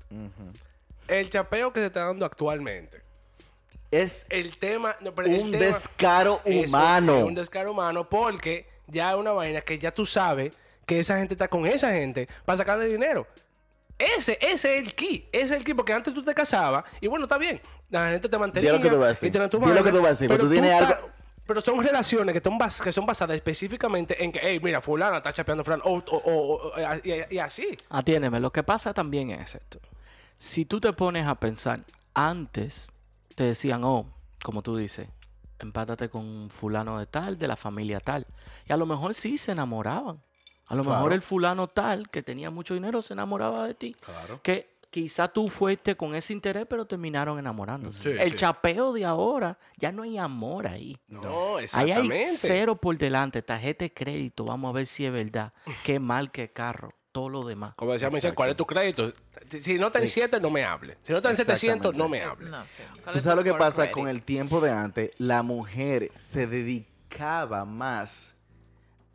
El 1.08 1.30
chapeo 1.30 1.72
que 1.72 1.80
se 1.80 1.86
está 1.88 2.06
dando 2.06 2.26
actualmente. 2.26 3.02
Es 3.92 4.26
El 4.30 4.58
tema... 4.58 4.96
no, 5.02 5.14
pero 5.14 5.28
el 5.28 5.40
un 5.42 5.52
tema 5.52 5.66
descaro 5.66 6.42
es 6.44 6.64
un- 6.64 6.70
humano. 6.70 7.18
es 7.20 7.24
un 7.24 7.36
descaro 7.36 7.72
humano 7.72 8.10
porque 8.10 8.68
ya 8.88 9.12
es 9.12 9.18
una 9.18 9.32
vaina 9.32 9.62
que 9.62 9.78
ya 9.78 9.92
tú 9.94 10.08
sabes 10.08 10.54
que 10.88 11.00
esa 11.00 11.18
gente 11.20 11.36
está 11.36 11.48
con 11.48 11.68
esa 11.68 11.94
gente 11.94 12.28
para 12.46 12.58
sacarle 12.58 12.88
dinero. 12.88 13.28
Ese, 13.98 14.38
ese 14.42 14.78
es 14.78 14.84
el 14.86 14.94
key. 14.96 15.28
Ese 15.32 15.46
es 15.46 15.52
el 15.52 15.64
key 15.64 15.74
porque 15.74 15.94
antes 15.94 16.14
tú 16.14 16.22
te 16.24 16.34
casabas 16.34 16.84
y 17.02 17.08
bueno, 17.08 17.26
está 17.26 17.38
bien. 17.38 17.62
La 17.90 18.10
gente 18.10 18.28
te 18.28 18.38
mantenía. 18.38 18.74
Lo 18.74 18.82
que 18.82 18.90
tú 18.90 18.98
vas 18.98 19.06
a 19.06 19.10
decir. 19.10 19.28
y 19.28 19.32
Di 19.70 19.74
lo 19.80 19.84
que 19.84 19.92
tú 19.92 19.98
vas 19.98 20.08
a 20.08 20.10
decir, 20.12 20.28
pero 20.28 20.44
tú 20.44 20.50
tienes 20.52 20.72
algo- 20.82 21.10
Pero 21.48 21.62
son 21.62 21.84
relaciones 21.84 22.34
que, 22.34 22.38
están 22.40 22.58
bas- 22.58 22.82
que 22.82 22.92
son 22.92 23.06
basadas 23.06 23.36
específicamente 23.36 24.24
en 24.24 24.32
que, 24.32 24.40
hey, 24.42 24.60
mira, 24.64 24.82
fulana 24.82 25.18
está 25.18 25.32
chapeando 25.32 25.62
a 25.62 25.64
fulano, 25.64 25.84
o, 25.86 25.98
o- 25.98 26.18
o- 26.18 26.72
o- 26.72 26.72
y, 27.04 27.36
y 27.36 27.38
así. 27.38 27.78
Atiéndeme, 27.90 28.40
lo 28.40 28.52
que 28.52 28.64
pasa 28.64 28.94
también 28.96 29.30
es 29.30 29.54
esto. 29.54 29.80
Si 30.38 30.66
tú 30.66 30.80
te 30.82 30.92
pones 30.92 31.28
a 31.28 31.36
pensar, 31.36 31.82
antes 32.16 32.90
te 33.36 33.44
decían, 33.44 33.84
oh, 33.84 34.08
como 34.44 34.64
tú 34.64 34.76
dices, 34.76 35.08
empátate 35.60 36.10
con 36.10 36.50
fulano 36.50 36.98
de 36.98 37.06
tal, 37.06 37.38
de 37.38 37.48
la 37.48 37.56
familia 37.56 38.00
tal. 38.00 38.26
Y 38.68 38.74
a 38.74 38.78
lo 38.78 38.86
mejor 38.88 39.14
sí 39.14 39.38
se 39.38 39.52
enamoraban. 39.52 40.22
A 40.68 40.76
lo 40.76 40.84
mejor 40.84 41.14
el 41.14 41.22
fulano 41.22 41.68
tal, 41.68 42.10
que 42.10 42.24
tenía 42.24 42.50
mucho 42.50 42.74
dinero, 42.74 43.02
se 43.02 43.14
enamoraba 43.14 43.68
de 43.68 43.74
ti. 43.76 43.94
Claro. 44.00 44.40
Que 44.42 44.76
quizá 44.90 45.28
tú 45.28 45.50
fuiste 45.50 45.96
con 45.98 46.16
ese 46.16 46.32
interés, 46.34 46.66
pero 46.70 46.86
terminaron 46.86 47.38
enamorándose. 47.38 48.02
Sí, 48.14 48.18
el 48.20 48.32
sí. 48.32 48.38
chapeo 48.38 48.94
de 48.94 49.04
ahora, 49.06 49.58
ya 49.78 49.92
no 49.92 50.04
hay 50.04 50.18
amor 50.18 50.68
ahí. 50.68 50.98
No, 51.08 51.58
Ahí 51.58 51.66
exactamente. 51.66 52.16
hay 52.16 52.36
cero 52.38 52.76
por 52.78 52.98
delante, 52.98 53.42
tarjeta 53.42 53.84
de 53.86 53.94
crédito, 53.94 54.46
vamos 54.46 54.70
a 54.70 54.74
ver 54.74 54.88
si 54.88 55.06
es 55.06 55.12
verdad. 55.12 55.52
Qué 55.84 56.00
mal 56.00 56.32
que 56.32 56.52
carro, 56.54 56.90
todo 57.12 57.28
lo 57.30 57.44
demás. 57.44 57.76
Como 57.76 57.92
decía 57.92 58.10
Michelle, 58.10 58.34
¿cuál 58.34 58.52
es 58.52 58.56
tu 58.56 58.66
crédito? 58.66 59.12
Si- 59.50 59.78
no 59.78 59.88
está 59.88 60.00
en 60.00 60.08
7, 60.08 60.40
no 60.40 60.50
me 60.50 60.64
hable. 60.64 60.98
Si 61.04 61.12
no 61.12 61.18
está 61.18 61.30
en 61.30 61.36
700, 61.36 61.94
no 61.96 62.08
me 62.10 62.24
hable. 62.24 62.50
No. 62.50 62.64
¿Tú 63.14 63.20
sabes 63.20 63.36
lo 63.38 63.44
que 63.44 63.54
pasa 63.54 63.92
con 63.92 64.08
el 64.08 64.24
tiempo 64.24 64.62
de 64.62 64.72
antes? 64.72 65.12
La 65.18 65.44
mujer 65.44 66.12
se 66.16 66.48
dedicaba 66.48 67.66
más 67.66 68.35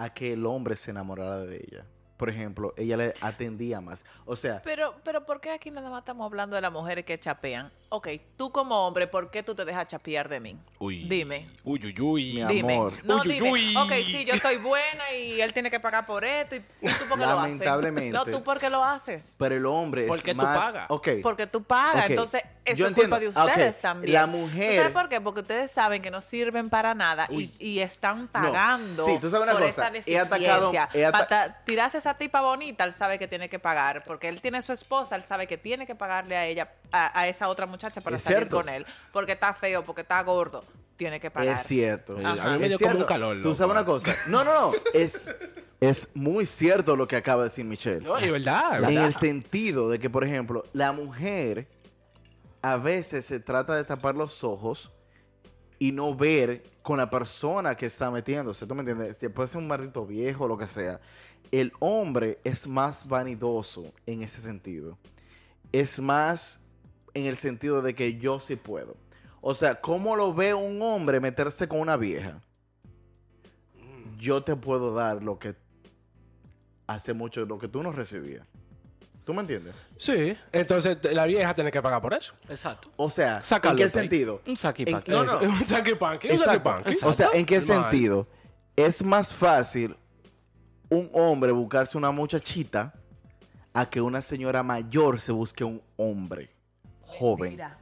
a 0.02 0.12
que 0.14 0.32
el 0.32 0.46
hombre 0.46 0.76
se 0.76 0.90
enamorara 0.90 1.38
de 1.38 1.56
ella. 1.56 1.84
por 2.16 2.28
ejemplo, 2.28 2.74
ella 2.76 2.96
le 2.98 3.14
atendía 3.22 3.80
más. 3.80 4.04
O 4.26 4.36
sea, 4.36 4.60
Pero, 4.62 4.94
pero 5.04 5.24
¿por 5.24 5.40
qué 5.40 5.50
aquí 5.50 5.70
nada 5.70 5.88
más 5.88 6.00
estamos 6.00 6.26
hablando 6.26 6.54
de 6.54 6.60
las 6.62 6.70
mujeres 6.70 7.04
que 7.06 7.18
chapean? 7.18 7.70
Ok, 7.92 8.06
tú 8.36 8.52
como 8.52 8.86
hombre, 8.86 9.08
¿por 9.08 9.32
qué 9.32 9.42
tú 9.42 9.52
te 9.56 9.64
dejas 9.64 9.88
chapear 9.88 10.28
de 10.28 10.38
mí? 10.38 10.56
Uy. 10.78 11.08
Dime. 11.08 11.48
Uy, 11.64 11.84
uy, 11.86 12.00
uy. 12.00 12.32
Mi 12.46 12.54
Dime. 12.54 12.74
amor. 12.74 12.92
No, 13.04 13.16
Uy, 13.16 13.20
uy, 13.26 13.32
dime. 13.34 13.50
uy. 13.50 13.76
Ok, 13.76 13.92
sí, 14.06 14.24
yo 14.24 14.34
estoy 14.34 14.58
buena 14.58 15.12
y 15.12 15.40
él 15.40 15.52
tiene 15.52 15.72
que 15.72 15.80
pagar 15.80 16.06
por 16.06 16.24
esto. 16.24 16.54
¿Y, 16.54 16.60
tú 16.60 17.04
por 17.08 17.18
qué 17.18 17.26
lo 17.26 17.32
haces? 17.40 17.58
Lamentablemente. 17.58 18.10
No, 18.16 18.24
tú 18.26 18.44
por 18.44 18.60
qué 18.60 18.70
lo 18.70 18.84
haces. 18.84 19.34
pero 19.38 19.56
el 19.56 19.66
hombre 19.66 20.06
¿Por 20.06 20.18
es 20.18 20.24
qué 20.24 20.30
tú 20.34 20.36
más... 20.36 20.56
pagas? 20.72 20.86
Ok. 20.88 21.08
Porque 21.20 21.48
tú 21.48 21.64
pagas. 21.64 22.04
Ok. 22.04 22.10
Entonces, 22.10 22.42
eso 22.64 22.76
Yo 22.78 22.86
es 22.86 22.92
culpa 22.92 23.16
entiendo. 23.16 23.40
de 23.42 23.46
ustedes 23.50 23.74
Ok. 23.74 23.82
también. 23.82 24.12
La 24.14 24.26
¿Tú 24.26 24.30
mujer- 24.36 24.76
sabes 24.76 24.92
por 24.92 25.08
qué? 25.08 25.20
Porque 25.20 25.40
ustedes 25.40 25.70
saben 25.72 26.00
que 26.00 26.12
no 26.12 26.20
sirven 26.20 26.70
para 26.70 26.94
nada 26.94 27.26
y, 27.28 27.52
y 27.58 27.80
están 27.80 28.28
pagando 28.28 29.04
Sí, 29.06 29.18
tú 29.20 29.30
sabes 29.30 29.42
una 29.48 29.52
por 29.52 29.62
cosa. 29.66 29.88
esa 29.88 30.02
He 30.06 30.16
atacado- 30.16 30.70
deficiencia. 30.70 30.88
he 30.94 31.04
ata- 31.04 31.26
Para 31.26 31.64
tirarse 31.64 31.98
esa 31.98 32.14
tipa 32.14 32.40
bonita, 32.40 32.84
él 32.84 32.92
sabe 32.92 33.18
que 33.18 33.26
tiene 33.26 33.48
que 33.48 33.58
pagar. 33.58 34.04
Porque 34.04 34.28
él 34.28 34.40
tiene 34.40 34.62
su 34.62 34.72
esposa, 34.72 35.16
él 35.16 35.24
sabe 35.24 35.48
que 35.48 35.58
tiene 35.58 35.88
que 35.88 35.96
pagarle 35.96 36.36
a 36.36 36.46
ella, 36.46 36.70
a, 36.92 37.18
a 37.18 37.26
esa 37.26 37.48
otra 37.48 37.66
muchacha 37.66 37.79
para 37.80 38.16
Es 38.16 38.22
salir 38.22 38.38
cierto. 38.38 38.56
con 38.56 38.68
él. 38.68 38.86
Porque 39.12 39.32
está 39.32 39.54
feo, 39.54 39.84
porque 39.84 40.02
está 40.02 40.22
gordo. 40.22 40.64
Tiene 40.96 41.18
que 41.18 41.30
pagar. 41.30 41.56
Es 41.56 41.62
cierto. 41.66 42.18
A 42.22 42.52
mí 42.52 42.58
me 42.58 42.68
dio 42.68 42.78
como 42.78 42.98
un 42.98 43.04
calor, 43.04 43.42
Tú 43.42 43.54
sabes 43.54 43.72
una 43.72 43.84
cosa. 43.84 44.14
No, 44.28 44.44
no, 44.44 44.72
no. 44.72 44.72
Es, 44.92 45.26
es 45.80 46.08
muy 46.14 46.44
cierto 46.44 46.94
lo 46.94 47.08
que 47.08 47.16
acaba 47.16 47.42
de 47.42 47.48
decir 47.48 47.64
Michelle. 47.64 48.00
No, 48.00 48.18
es 48.18 48.30
verdad. 48.30 48.76
en 48.76 48.82
verdad. 48.82 49.06
el 49.06 49.14
sentido 49.14 49.88
de 49.88 49.98
que, 49.98 50.10
por 50.10 50.24
ejemplo, 50.24 50.64
la 50.74 50.92
mujer 50.92 51.66
a 52.62 52.76
veces 52.76 53.24
se 53.24 53.40
trata 53.40 53.74
de 53.74 53.84
tapar 53.84 54.14
los 54.14 54.44
ojos 54.44 54.90
y 55.78 55.92
no 55.92 56.14
ver 56.14 56.62
con 56.82 56.98
la 56.98 57.08
persona 57.08 57.74
que 57.74 57.86
está 57.86 58.10
metiéndose. 58.10 58.66
¿Tú 58.66 58.74
me 58.74 58.80
entiendes? 58.80 59.16
Si 59.16 59.28
Puede 59.30 59.48
ser 59.48 59.58
un 59.58 59.68
maldito 59.68 60.04
viejo 60.04 60.44
o 60.44 60.48
lo 60.48 60.58
que 60.58 60.66
sea. 60.66 61.00
El 61.50 61.72
hombre 61.80 62.38
es 62.44 62.66
más 62.66 63.08
vanidoso 63.08 63.92
en 64.06 64.22
ese 64.22 64.42
sentido. 64.42 64.98
Es 65.72 65.98
más 65.98 66.59
en 67.14 67.26
el 67.26 67.36
sentido 67.36 67.82
de 67.82 67.94
que 67.94 68.18
yo 68.18 68.40
sí 68.40 68.56
puedo. 68.56 68.96
O 69.40 69.54
sea, 69.54 69.80
¿cómo 69.80 70.16
lo 70.16 70.34
ve 70.34 70.52
un 70.54 70.80
hombre 70.82 71.20
meterse 71.20 71.66
con 71.68 71.80
una 71.80 71.96
vieja? 71.96 72.40
Yo 74.18 74.42
te 74.42 74.54
puedo 74.56 74.94
dar 74.94 75.22
lo 75.22 75.38
que 75.38 75.54
hace 76.86 77.14
mucho, 77.14 77.44
lo 77.46 77.58
que 77.58 77.68
tú 77.68 77.82
no 77.82 77.92
recibías. 77.92 78.46
¿Tú 79.24 79.32
me 79.34 79.40
entiendes? 79.40 79.74
Sí. 79.96 80.36
Entonces 80.52 80.98
la 81.14 81.24
vieja 81.26 81.54
tiene 81.54 81.70
que 81.70 81.80
pagar 81.80 82.02
por 82.02 82.12
eso. 82.14 82.34
Exacto. 82.48 82.90
O 82.96 83.08
sea, 83.08 83.42
Sácalo 83.42 83.78
¿en 83.78 83.84
qué 83.84 83.88
sentido? 83.90 84.40
Un 84.46 84.56
saqui 84.56 84.82
En- 84.86 84.92
paqui. 84.92 85.10
no, 85.10 85.24
no. 85.24 85.38
Un 85.40 85.60
saque 85.66 85.94
panqui, 85.96 86.26
un 86.28 86.32
Exacto. 86.34 86.52
saque 86.52 86.82
panqui. 86.84 86.96
O 87.04 87.12
sea, 87.12 87.28
¿en 87.32 87.46
qué 87.46 87.60
sentido? 87.60 88.26
Es 88.76 89.02
más 89.04 89.32
fácil 89.34 89.94
un 90.88 91.08
hombre 91.12 91.52
buscarse 91.52 91.96
una 91.96 92.10
muchachita 92.10 92.92
a 93.72 93.88
que 93.88 94.00
una 94.00 94.20
señora 94.20 94.62
mayor 94.62 95.20
se 95.20 95.30
busque 95.32 95.62
un 95.62 95.80
hombre 95.96 96.50
joven. 97.18 97.52
Mira. 97.52 97.78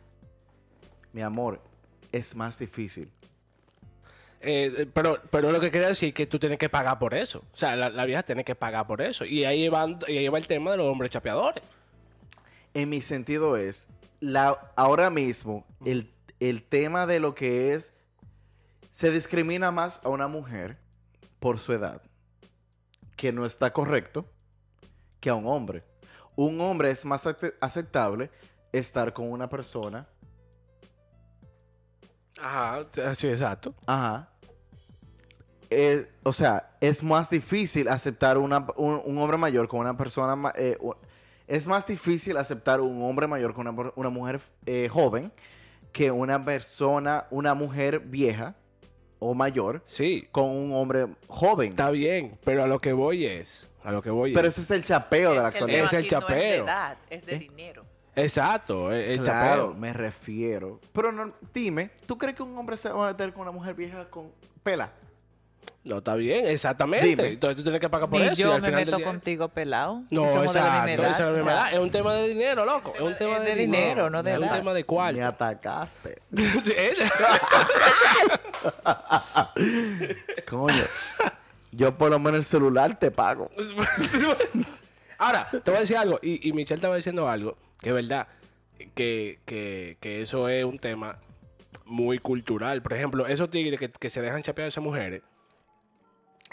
Mi 1.13 1.23
amor, 1.23 1.61
es 2.13 2.35
más 2.37 2.59
difícil. 2.59 3.11
Eh, 4.41 4.73
eh, 4.79 4.87
pero, 4.93 5.19
pero 5.31 5.51
lo 5.51 5.59
que 5.59 5.71
quería 5.71 5.89
decir 5.89 6.09
es 6.11 6.15
que 6.15 6.27
tú 6.27 6.39
tienes 6.39 6.59
que 6.59 6.69
pagar 6.69 6.99
por 6.99 7.15
eso. 7.15 7.41
O 7.53 7.57
sea, 7.57 7.75
la, 7.75 7.91
la 7.91 8.05
vieja 8.05 8.23
tiene 8.23 8.45
que 8.45 8.55
pagar 8.55 8.87
por 8.87 9.03
eso. 9.03 9.25
Y 9.25 9.45
ahí, 9.45 9.69
van, 9.69 9.99
y 10.07 10.19
ahí 10.19 10.29
va 10.29 10.39
el 10.39 10.47
tema 10.47 10.71
de 10.73 10.77
los 10.77 10.87
hombres 10.87 11.11
chapeadores. 11.11 11.63
En 12.75 12.89
mi 12.89 13.01
sentido 13.01 13.57
es, 13.57 13.89
la, 14.21 14.73
ahora 14.77 15.11
mismo, 15.11 15.67
el, 15.85 16.13
el 16.39 16.63
tema 16.63 17.07
de 17.07 17.19
lo 17.19 17.35
que 17.35 17.75
es, 17.75 17.93
se 18.91 19.11
discrimina 19.11 19.71
más 19.71 20.01
a 20.05 20.09
una 20.09 20.29
mujer 20.29 20.77
por 21.41 21.59
su 21.59 21.73
edad, 21.73 22.03
que 23.17 23.33
no 23.33 23.47
está 23.47 23.73
correcto, 23.73 24.25
que 25.21 25.31
a 25.31 25.35
un 25.35 25.47
hombre. 25.47 25.83
Un 26.37 26.61
hombre 26.61 26.91
es 26.91 27.05
más 27.05 27.27
ace- 27.27 27.55
aceptable 27.61 28.31
estar 28.73 29.13
con 29.13 29.31
una 29.31 29.49
persona, 29.49 30.07
Ajá, 32.41 32.87
sí, 33.15 33.29
exacto. 33.29 33.75
ajá. 33.87 34.29
Eh, 35.71 36.09
o 36.23 36.33
sea, 36.33 36.71
es 36.81 37.03
más 37.03 37.29
difícil 37.29 37.89
aceptar 37.89 38.39
una- 38.39 38.67
un, 38.77 39.03
un 39.05 39.19
hombre 39.19 39.37
mayor 39.37 39.69
con 39.69 39.81
una 39.81 39.97
persona, 39.97 40.53
eh, 40.55 40.79
es 41.47 41.67
más 41.67 41.87
difícil 41.87 42.37
aceptar 42.37 42.81
un 42.81 43.03
hombre 43.03 43.27
mayor 43.27 43.53
con 43.55 43.67
una, 43.67 43.93
una 43.97 44.09
mujer 44.09 44.41
eh, 44.67 44.89
joven 44.91 45.33
que 45.93 46.11
una 46.11 46.43
persona, 46.45 47.27
una 47.31 47.55
mujer 47.55 47.99
vieja 48.01 48.55
o 49.19 49.35
mayor 49.35 49.83
Sí, 49.85 50.29
con 50.31 50.45
un 50.49 50.73
hombre 50.75 51.09
joven. 51.27 51.71
está 51.71 51.91
bien, 51.91 52.39
pero 52.45 52.63
a 52.63 52.67
lo 52.69 52.79
que 52.79 52.93
voy 52.93 53.27
es. 53.27 53.69
A 53.85 53.91
lo 53.91 54.01
que 54.03 54.11
voy 54.11 54.33
Pero 54.35 54.47
es. 54.49 54.55
ese 54.59 54.63
es 54.63 54.71
el 54.71 54.85
chapeo 54.85 55.31
de 55.33 55.41
la 55.41 55.49
actualidad. 55.49 55.85
Es 55.85 55.93
el 55.93 55.99
no 55.99 56.01
es 56.01 56.05
de 56.05 56.09
chapeo. 56.11 56.65
edad, 56.65 56.99
es 57.11 57.27
de 57.27 57.35
¿Eh? 57.35 57.39
dinero. 57.39 57.85
Exacto, 58.23 58.93
el, 58.93 59.01
el 59.01 59.21
claro, 59.23 59.67
chapeo. 59.69 59.81
me 59.81 59.93
refiero. 59.93 60.81
Pero 60.93 61.13
no, 61.13 61.33
dime, 61.55 61.91
¿tú 62.07 62.19
crees 62.19 62.35
que 62.37 62.43
un 62.43 62.57
hombre 62.59 62.77
se 62.77 62.91
va 62.91 63.09
a 63.09 63.13
meter 63.13 63.33
con 63.33 63.43
una 63.43 63.53
mujer 63.53 63.75
vieja 63.75 64.09
con 64.11 64.31
pela? 64.63 64.91
No, 65.85 65.99
está 65.99 66.17
bien, 66.17 66.45
exactamente. 66.47 67.07
Dime. 67.07 67.29
Entonces 67.29 67.57
tú 67.57 67.63
tienes 67.63 67.81
que 67.81 67.89
pagar 67.89 68.11
por 68.11 68.19
Ni 68.21 68.27
eso. 68.27 68.35
y 68.35 68.39
yo 68.39 68.53
al 68.53 68.61
me 68.61 68.69
final 68.69 68.85
meto 68.85 68.97
día- 68.99 69.07
contigo 69.07 69.49
pelado. 69.49 70.03
No, 70.11 70.29
somos 70.29 70.53
de 70.53 70.61
la 70.61 70.85
misma 70.85 70.91
exacto. 70.91 71.03
edad, 71.03 71.11
esa 71.13 71.23
es 71.23 71.29
la 71.29 71.33
misma 71.37 71.53
edad. 71.53 71.73
Es 71.73 71.79
un 71.79 71.91
tema 71.91 72.15
de 72.15 72.29
dinero, 72.29 72.65
loco. 72.67 72.93
Es 72.95 73.01
un 73.01 73.17
tema 73.17 73.37
es 73.37 73.45
de, 73.45 73.51
de 73.51 73.55
dinero, 73.57 74.11
no 74.11 74.23
de 74.23 74.33
Es 74.33 74.39
un 74.39 74.45
edad. 74.45 74.57
tema 74.59 74.75
de 74.75 74.81
Me 74.81 74.85
cuarto. 74.85 75.25
atacaste. 75.25 76.21
Coño. 80.49 80.85
Yo 81.73 81.97
por 81.97 82.11
lo 82.11 82.19
menos 82.19 82.39
el 82.41 82.45
celular 82.45 82.99
te 82.99 83.11
pago. 83.11 83.51
Ahora, 85.19 85.49
te 85.51 85.59
voy 85.71 85.77
a 85.77 85.81
decir 85.81 85.97
algo. 85.97 86.19
Y, 86.23 86.49
y 86.49 86.53
Michelle 86.53 86.77
estaba 86.77 86.97
diciendo 86.97 87.29
algo 87.29 87.57
que 87.81 87.91
es 87.91 87.95
verdad. 87.95 88.29
Que, 88.95 89.41
que, 89.45 89.97
que 90.01 90.23
eso 90.23 90.49
es 90.49 90.65
un 90.65 90.79
tema 90.79 91.19
muy 91.85 92.19
cultural. 92.19 92.81
Por 92.83 92.93
ejemplo, 92.93 93.27
esos 93.27 93.51
tigres 93.51 93.79
que, 93.79 93.91
que 93.91 94.11
se 94.11 94.23
dejan 94.23 94.43
chapear 94.43 94.67
a 94.67 94.69
esas 94.69 94.85
mujeres. 94.85 95.23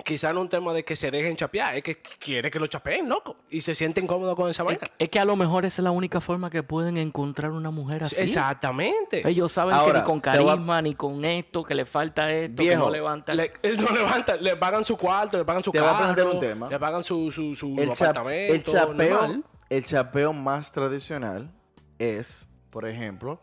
Quizá 0.04 0.34
no 0.34 0.42
un 0.42 0.50
tema 0.50 0.74
de 0.74 0.84
que 0.84 0.96
se 0.96 1.10
dejen 1.10 1.38
chapear, 1.38 1.76
es 1.76 1.82
que 1.84 1.96
quiere 2.20 2.52
que 2.52 2.60
lo 2.60 2.68
chapeen, 2.68 3.08
loco. 3.08 3.38
Y 3.50 3.62
se 3.62 3.74
sienten 3.74 4.06
cómodos 4.06 4.36
con 4.36 4.50
esa 4.50 4.64
Es, 4.64 4.68
vaina. 4.68 4.82
es 5.00 5.10
que 5.10 5.20
a 5.20 5.26
lo 5.26 5.36
mejor 5.38 5.64
esa 5.66 5.82
es 5.82 5.84
la 5.84 5.92
única 5.92 6.20
forma 6.20 6.50
que 6.50 6.64
pueden 6.64 6.98
encontrar 6.98 7.52
una 7.52 7.72
mujer 7.72 8.04
así. 8.04 8.18
Exactamente. 8.22 9.28
Ellos 9.28 9.52
saben 9.54 9.74
Ahora, 9.74 9.94
que 9.94 10.00
ni 10.00 10.06
con 10.06 10.18
a- 10.20 10.22
carisma, 10.22 10.82
ni 10.82 10.96
con 10.96 11.24
esto, 11.24 11.64
que 11.64 11.76
le 11.76 11.86
falta 11.86 12.30
esto, 12.32 12.62
que 12.62 12.76
no 12.76 12.90
levanta. 12.90 13.34
Le, 13.34 13.54
él 13.62 13.78
no 13.82 13.90
levanta, 13.96 14.36
le 14.36 14.56
pagan 14.58 14.84
su 14.84 14.98
cuarto, 14.98 15.38
le 15.38 15.46
pagan 15.46 15.64
su 15.64 15.72
Te 15.72 15.80
voy 15.80 15.88
a 15.88 15.92
carro, 15.94 16.04
plantear 16.04 16.28
un 16.28 16.40
tema. 16.42 16.70
le 16.70 16.78
pagan 16.80 17.04
su, 17.04 17.32
su, 17.32 17.56
su 17.56 17.76
El, 17.80 17.88
cha- 17.94 18.10
apartamento. 18.10 18.54
el 18.54 18.64
chapeo, 18.64 19.10
normal. 19.22 19.44
el 19.70 19.86
chapeo 19.86 20.34
más 20.34 20.72
tradicional 20.74 21.52
es, 22.00 22.50
por 22.70 22.86
ejemplo, 22.86 23.42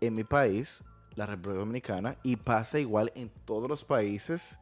en 0.00 0.14
mi 0.14 0.24
país, 0.24 0.82
la 1.14 1.26
República 1.26 1.60
Dominicana, 1.60 2.16
y 2.24 2.36
pasa 2.36 2.78
igual 2.80 3.12
en 3.14 3.30
todos 3.44 3.68
los 3.68 3.84
países 3.84 4.58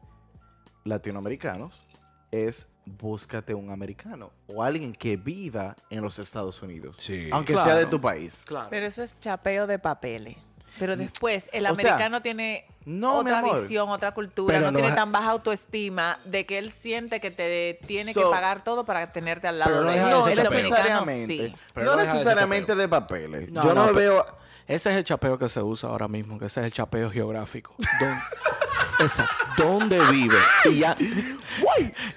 latinoamericanos, 0.87 1.85
es 2.31 2.67
búscate 2.85 3.53
un 3.53 3.69
americano 3.69 4.31
o 4.47 4.63
alguien 4.63 4.93
que 4.93 5.17
viva 5.17 5.75
en 5.89 6.01
los 6.01 6.19
Estados 6.19 6.61
Unidos. 6.61 6.95
Sí. 6.99 7.29
Aunque 7.31 7.53
Claro. 7.53 7.69
sea 7.69 7.77
de 7.79 7.85
tu 7.85 7.99
país. 7.99 8.43
Claro. 8.45 8.67
Pero 8.69 8.85
eso 8.85 9.03
es 9.03 9.19
chapeo 9.19 9.67
de 9.67 9.77
papeles. 9.79 10.37
Pero 10.79 10.95
después, 10.95 11.49
el 11.53 11.65
O 11.65 11.73
sea, 11.75 11.89
americano 11.91 12.21
tiene 12.21 12.65
no, 12.85 13.17
otra 13.17 13.41
visión, 13.41 13.89
otra 13.89 14.13
cultura, 14.13 14.53
Pero 14.53 14.67
no, 14.67 14.73
no 14.73 14.79
tiene 14.79 14.93
tan 14.95 15.11
baja 15.11 15.31
autoestima 15.31 16.19
de 16.23 16.45
que 16.45 16.59
él 16.59 16.69
siente 16.69 17.19
que 17.19 17.31
te 17.31 17.79
tiene 17.87 18.13
que 18.13 18.21
pagar 18.21 18.63
todo 18.63 18.85
para 18.85 19.11
tenerte 19.11 19.47
al 19.47 19.57
lado 19.57 19.71
Pero 19.71 19.83
no 19.85 19.89
de 19.91 19.97
él. 19.97 20.03
de 20.05 20.11
No, 20.11 20.27
el 20.27 20.35
chapeo. 20.37 20.43
dominicano 20.51 21.05
necesariamente. 21.05 21.27
sí. 21.49 21.55
Pero 21.73 21.85
no 21.91 21.97
de 21.97 22.03
necesariamente 22.05 22.67
chapeo. 22.67 22.81
de 22.81 22.87
papeles. 22.87 23.51
No, 23.51 23.63
Yo 23.63 23.73
no, 23.73 23.91
veo. 23.93 24.23
Ese 24.67 24.91
es 24.91 24.97
el 24.97 25.03
chapeo 25.03 25.39
que 25.39 25.49
se 25.49 25.61
usa 25.63 25.89
ahora 25.89 26.07
mismo, 26.07 26.37
que 26.37 26.45
ese 26.45 26.59
es 26.59 26.67
el 26.67 26.71
chapeo 26.73 27.09
geográfico. 27.09 27.73
Exacto. 28.99 29.45
¿Dónde 29.57 29.99
vive? 30.11 30.37
Y 30.65 30.79
ya, 30.79 30.95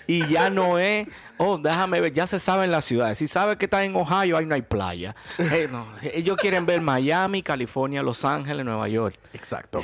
y 0.06 0.26
ya 0.26 0.50
no 0.50 0.78
es, 0.78 1.08
oh, 1.38 1.58
déjame 1.58 2.00
ver, 2.00 2.12
ya 2.12 2.26
se 2.26 2.38
sabe 2.38 2.64
en 2.64 2.70
las 2.70 2.84
ciudades. 2.84 3.18
Si 3.18 3.26
sabe 3.26 3.56
que 3.56 3.66
está 3.66 3.84
en 3.84 3.96
Ohio, 3.96 4.36
ahí 4.36 4.46
no 4.46 4.54
hay 4.54 4.62
playa. 4.62 5.14
Eh, 5.38 5.68
no, 5.70 5.86
ellos 6.02 6.36
quieren 6.36 6.66
ver 6.66 6.80
Miami, 6.80 7.42
California, 7.42 8.02
Los 8.02 8.24
Ángeles, 8.24 8.64
Nueva 8.64 8.88
York. 8.88 9.18
Exacto. 9.32 9.80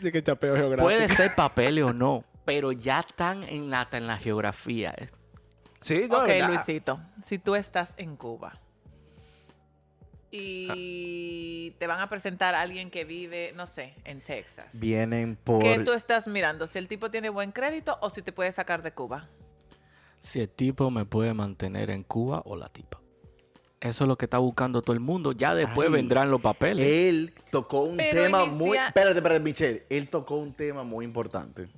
De 0.00 0.12
que 0.12 0.22
chapeo 0.22 0.56
geográfico. 0.56 0.84
Puede 0.84 1.08
ser 1.08 1.34
papeles 1.34 1.84
o 1.84 1.92
no, 1.92 2.24
pero 2.44 2.72
ya 2.72 3.00
están 3.00 3.44
en 3.44 3.70
la, 3.70 3.88
en 3.92 4.06
la 4.06 4.16
geografía. 4.16 4.94
Sí, 5.80 6.06
no, 6.10 6.18
ok, 6.18 6.26
¿verdad? 6.26 6.48
Luisito, 6.48 7.00
si 7.22 7.38
tú 7.38 7.54
estás 7.54 7.94
en 7.96 8.16
Cuba 8.16 8.52
y 10.30 11.70
te 11.78 11.86
van 11.86 12.00
a 12.00 12.08
presentar 12.08 12.54
a 12.54 12.60
alguien 12.60 12.90
que 12.90 13.04
vive, 13.04 13.52
no 13.56 13.66
sé, 13.66 13.94
en 14.04 14.20
Texas. 14.20 14.78
Vienen 14.78 15.36
por. 15.36 15.62
¿Qué 15.62 15.78
tú 15.80 15.92
estás 15.92 16.28
mirando? 16.28 16.66
¿Si 16.66 16.78
el 16.78 16.88
tipo 16.88 17.10
tiene 17.10 17.30
buen 17.30 17.52
crédito 17.52 17.98
o 18.02 18.10
si 18.10 18.22
te 18.22 18.32
puede 18.32 18.52
sacar 18.52 18.82
de 18.82 18.92
Cuba? 18.92 19.28
Si 20.20 20.40
el 20.40 20.48
tipo 20.48 20.90
me 20.90 21.04
puede 21.04 21.32
mantener 21.34 21.90
en 21.90 22.02
Cuba 22.02 22.42
o 22.44 22.56
la 22.56 22.68
tipa. 22.68 23.00
Eso 23.80 24.04
es 24.04 24.08
lo 24.08 24.18
que 24.18 24.24
está 24.26 24.38
buscando 24.38 24.82
todo 24.82 24.92
el 24.94 24.98
mundo. 25.00 25.30
Ya 25.32 25.54
después 25.54 25.86
Ay. 25.88 25.94
vendrán 25.94 26.30
los 26.32 26.40
papeles. 26.40 26.84
Él 26.84 27.32
tocó 27.52 27.82
un 27.82 27.96
Pero 27.96 28.22
tema 28.24 28.44
inicia- 28.44 28.58
muy. 28.66 28.76
Espérate, 28.76 29.16
espérate, 29.18 29.40
Michelle. 29.40 29.86
Él 29.88 30.08
tocó 30.08 30.36
un 30.36 30.52
tema 30.52 30.82
muy 30.82 31.04
importante. 31.04 31.68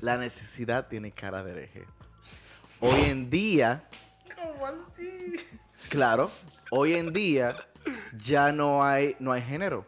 la 0.00 0.16
necesidad 0.16 0.86
tiene 0.88 1.10
cara 1.12 1.42
de 1.42 1.50
hereje. 1.50 1.84
Hoy 2.80 3.00
en 3.06 3.28
día, 3.28 3.84
claro, 5.88 6.30
hoy 6.70 6.94
en 6.94 7.12
día 7.12 7.56
ya 8.24 8.52
no 8.52 8.84
hay, 8.84 9.16
no 9.18 9.32
hay 9.32 9.42
género. 9.42 9.86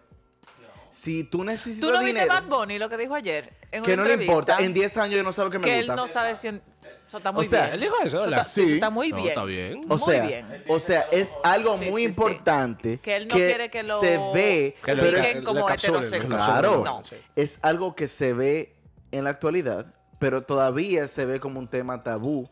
Si 0.90 1.22
tú 1.24 1.44
necesitas 1.44 1.80
¿Tú 1.80 1.92
no 1.92 2.00
viste 2.00 2.20
dinero, 2.20 2.32
Bad 2.32 2.44
Bunny 2.48 2.78
lo 2.78 2.88
que 2.88 2.96
dijo 2.96 3.14
ayer? 3.14 3.52
En 3.70 3.84
que 3.84 3.92
una 3.94 4.02
no 4.02 4.08
le 4.08 4.14
entrevista? 4.14 4.32
importa, 4.32 4.64
en 4.64 4.74
10 4.74 4.96
años 4.96 5.14
yo 5.16 5.22
no 5.22 5.32
sé 5.32 5.42
lo 5.42 5.50
que 5.50 5.58
me 5.60 5.64
que 5.64 5.78
él 5.78 5.86
no 5.86 6.08
sabe 6.08 6.34
si... 6.34 6.48
en- 6.48 6.62
Eso 7.06 7.18
está 7.18 7.30
muy 7.30 7.46
sea, 7.46 7.62
bien. 7.62 7.74
Él 7.74 7.80
dijo 7.80 7.94
eso, 8.02 8.20
¿verdad? 8.20 8.40
está, 8.40 8.44
sí, 8.52 8.72
está 8.74 8.90
muy 8.90 9.10
No, 9.10 9.16
bien. 9.16 9.28
está 9.28 9.44
bien. 9.44 9.80
O 9.88 9.96
muy 9.96 9.98
sea, 10.00 10.26
bien. 10.26 10.64
o 10.68 10.80
sea, 10.80 11.06
es 11.12 11.32
algo 11.44 11.78
Sí, 11.78 11.90
muy 11.90 12.02
sí, 12.02 12.12
sí. 12.12 12.20
importante 12.20 12.98
Que 12.98 13.16
él 13.16 13.28
no 13.28 13.34
quiere 13.36 13.70
que 13.70 13.82
lo 13.84 14.00
se 14.00 14.18
ve, 14.34 14.76
Que 14.82 14.94
lo 14.96 15.02
pero 15.04 15.16
encapsulen, 15.18 15.38
es, 15.38 15.44
como 15.44 15.60
encapsulen, 15.60 16.02
heterosexual. 16.04 16.30
lo 16.40 16.44
claro, 16.46 16.68
encapsulen, 16.80 16.84
No. 16.84 17.04
sí. 17.04 17.16
es 17.36 17.58
algo 17.62 17.94
que 17.94 18.08
se 18.08 18.32
ve 18.32 18.74
en 19.12 19.24
la 19.24 19.30
actualidad, 19.30 19.86
pero 20.18 20.42
todavía 20.42 21.06
se 21.06 21.24
ve 21.26 21.38
como 21.38 21.60
un 21.60 21.68
tema 21.68 22.02
tabú, 22.02 22.50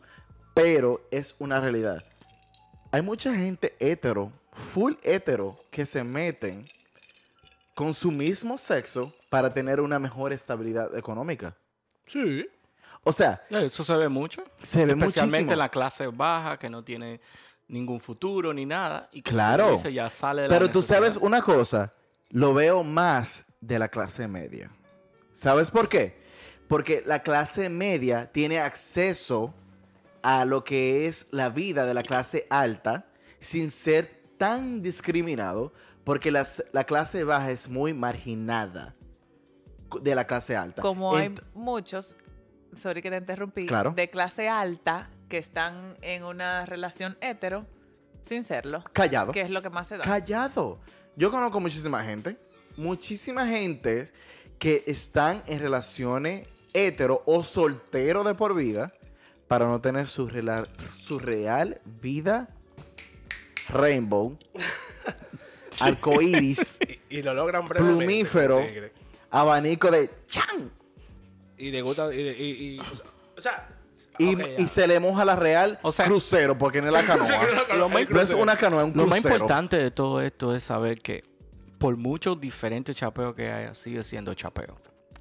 pero 0.53 1.05
es 1.11 1.35
una 1.39 1.59
realidad. 1.59 2.05
Hay 2.91 3.01
mucha 3.01 3.33
gente 3.35 3.75
hetero, 3.79 4.31
full 4.51 4.93
hetero, 5.03 5.57
que 5.69 5.85
se 5.85 6.03
meten 6.03 6.67
con 7.75 7.93
su 7.93 8.11
mismo 8.11 8.57
sexo 8.57 9.13
para 9.29 9.53
tener 9.53 9.79
una 9.79 9.99
mejor 9.99 10.33
estabilidad 10.33 10.97
económica. 10.97 11.55
Sí. 12.07 12.47
O 13.03 13.13
sea, 13.13 13.43
Eso 13.49 13.83
se 13.83 13.95
ve 13.95 14.09
mucho. 14.09 14.43
se 14.61 14.85
ve 14.85 14.91
Especialmente 14.93 15.25
muchísimo. 15.45 15.53
en 15.53 15.59
la 15.59 15.69
clase 15.69 16.07
baja, 16.07 16.57
que 16.57 16.69
no 16.69 16.83
tiene 16.83 17.21
ningún 17.67 17.99
futuro 18.01 18.53
ni 18.53 18.65
nada. 18.65 19.07
Y 19.13 19.21
Claro. 19.21 19.81
ya 19.83 20.09
sale 20.09 20.43
de 20.43 20.47
la 20.49 20.53
Pero 20.57 20.69
tú 20.71 20.81
sabes 20.81 21.15
una 21.17 21.41
cosa, 21.41 21.93
lo 22.29 22.53
veo 22.53 22.83
más 22.83 23.45
de 23.61 23.79
la 23.79 23.87
clase 23.87 24.27
media. 24.27 24.71
¿Sabes 25.33 25.71
por 25.71 25.87
qué? 25.87 26.17
Porque 26.67 27.03
la 27.05 27.19
clase 27.23 27.69
media 27.69 28.29
tiene 28.31 28.59
acceso 28.59 29.53
a 30.23 30.45
lo 30.45 30.63
que 30.63 31.07
es 31.07 31.27
la 31.31 31.49
vida 31.49 31.85
de 31.85 31.93
la 31.93 32.03
clase 32.03 32.45
alta 32.49 33.05
sin 33.39 33.71
ser 33.71 34.21
tan 34.37 34.81
discriminado, 34.81 35.73
porque 36.03 36.31
las- 36.31 36.63
la 36.71 36.83
clase 36.85 37.23
baja 37.23 37.51
es 37.51 37.69
muy 37.69 37.93
marginada 37.93 38.95
de 40.01 40.15
la 40.15 40.25
clase 40.25 40.55
alta. 40.55 40.81
Como 40.81 41.15
hay 41.15 41.33
muchos, 41.53 42.15
sorry 42.77 43.01
que 43.01 43.09
te 43.09 43.17
interrumpí, 43.17 43.65
Claro. 43.65 43.91
de 43.95 44.09
clase 44.09 44.47
alta 44.49 45.09
que 45.27 45.37
están 45.37 45.97
en 46.01 46.23
una 46.23 46.65
relación 46.65 47.17
hetero 47.21 47.65
sin 48.21 48.43
serlo. 48.43 48.83
Callado. 48.93 49.31
Que 49.31 49.41
es 49.41 49.49
lo 49.49 49.61
que 49.61 49.69
más 49.69 49.87
se 49.87 49.97
da. 49.97 50.03
Callado. 50.03 50.79
Yo 51.15 51.31
conozco 51.31 51.59
muchísima 51.59 52.03
gente, 52.03 52.37
muchísima 52.77 53.45
gente 53.47 54.11
que 54.57 54.83
están 54.87 55.43
en 55.47 55.59
relaciones 55.59 56.47
hetero 56.73 57.23
o 57.25 57.43
soltero 57.43 58.23
de 58.23 58.35
por 58.35 58.53
vida 58.55 58.93
para 59.49 59.65
no 59.65 59.81
tener 59.81 60.07
su, 60.07 60.29
rela- 60.29 60.65
su 60.99 61.19
real 61.19 61.81
vida 62.01 62.47
rainbow, 63.67 64.37
arcoíris, 65.81 66.77
Y, 67.09 67.17
y 67.17 67.21
lo 67.21 67.33
logran 67.33 67.67
brevemente. 67.67 68.05
plumífero, 68.05 68.59
Sí, 68.61 68.67
que- 68.73 68.91
abanico 69.31 69.91
de 69.91 70.09
chan. 70.27 70.71
Y 71.57 71.71
le 71.71 71.81
gusta. 71.81 72.13
Y, 72.13 72.19
y- 72.21 72.75
y- 72.75 72.79
o 72.79 72.95
sea, 72.95 73.05
o 73.37 73.41
sea, 73.41 73.69
Y, 74.57 74.67
se 74.67 74.87
le 74.87 74.99
moja 74.99 75.25
la 75.25 75.35
real 75.35 75.77
O 75.81 75.91
sea- 75.91 76.05
crucero, 76.05 76.57
porque 76.57 76.81
no 76.81 76.87
es 76.87 76.93
la 76.93 77.03
canoa. 77.03 77.27
Lo 77.75 77.89
más 77.89 78.09
no 78.09 78.21
es 78.21 78.29
una 78.31 78.55
canoa, 78.55 78.83
es 78.83 78.91
un 78.91 78.97
Lo 78.97 79.07
más 79.07 79.23
importante 79.23 79.77
de 79.77 79.91
todo 79.91 80.21
esto 80.21 80.55
es 80.55 80.63
saber 80.63 81.01
que 81.01 81.23
por 81.77 81.97
muchos 81.97 82.39
diferentes 82.39 82.95
chapeos 82.95 83.35
que 83.35 83.51
haya, 83.51 83.73
sigue 83.73 84.03
siendo 84.03 84.33
chapeo. 84.33 84.77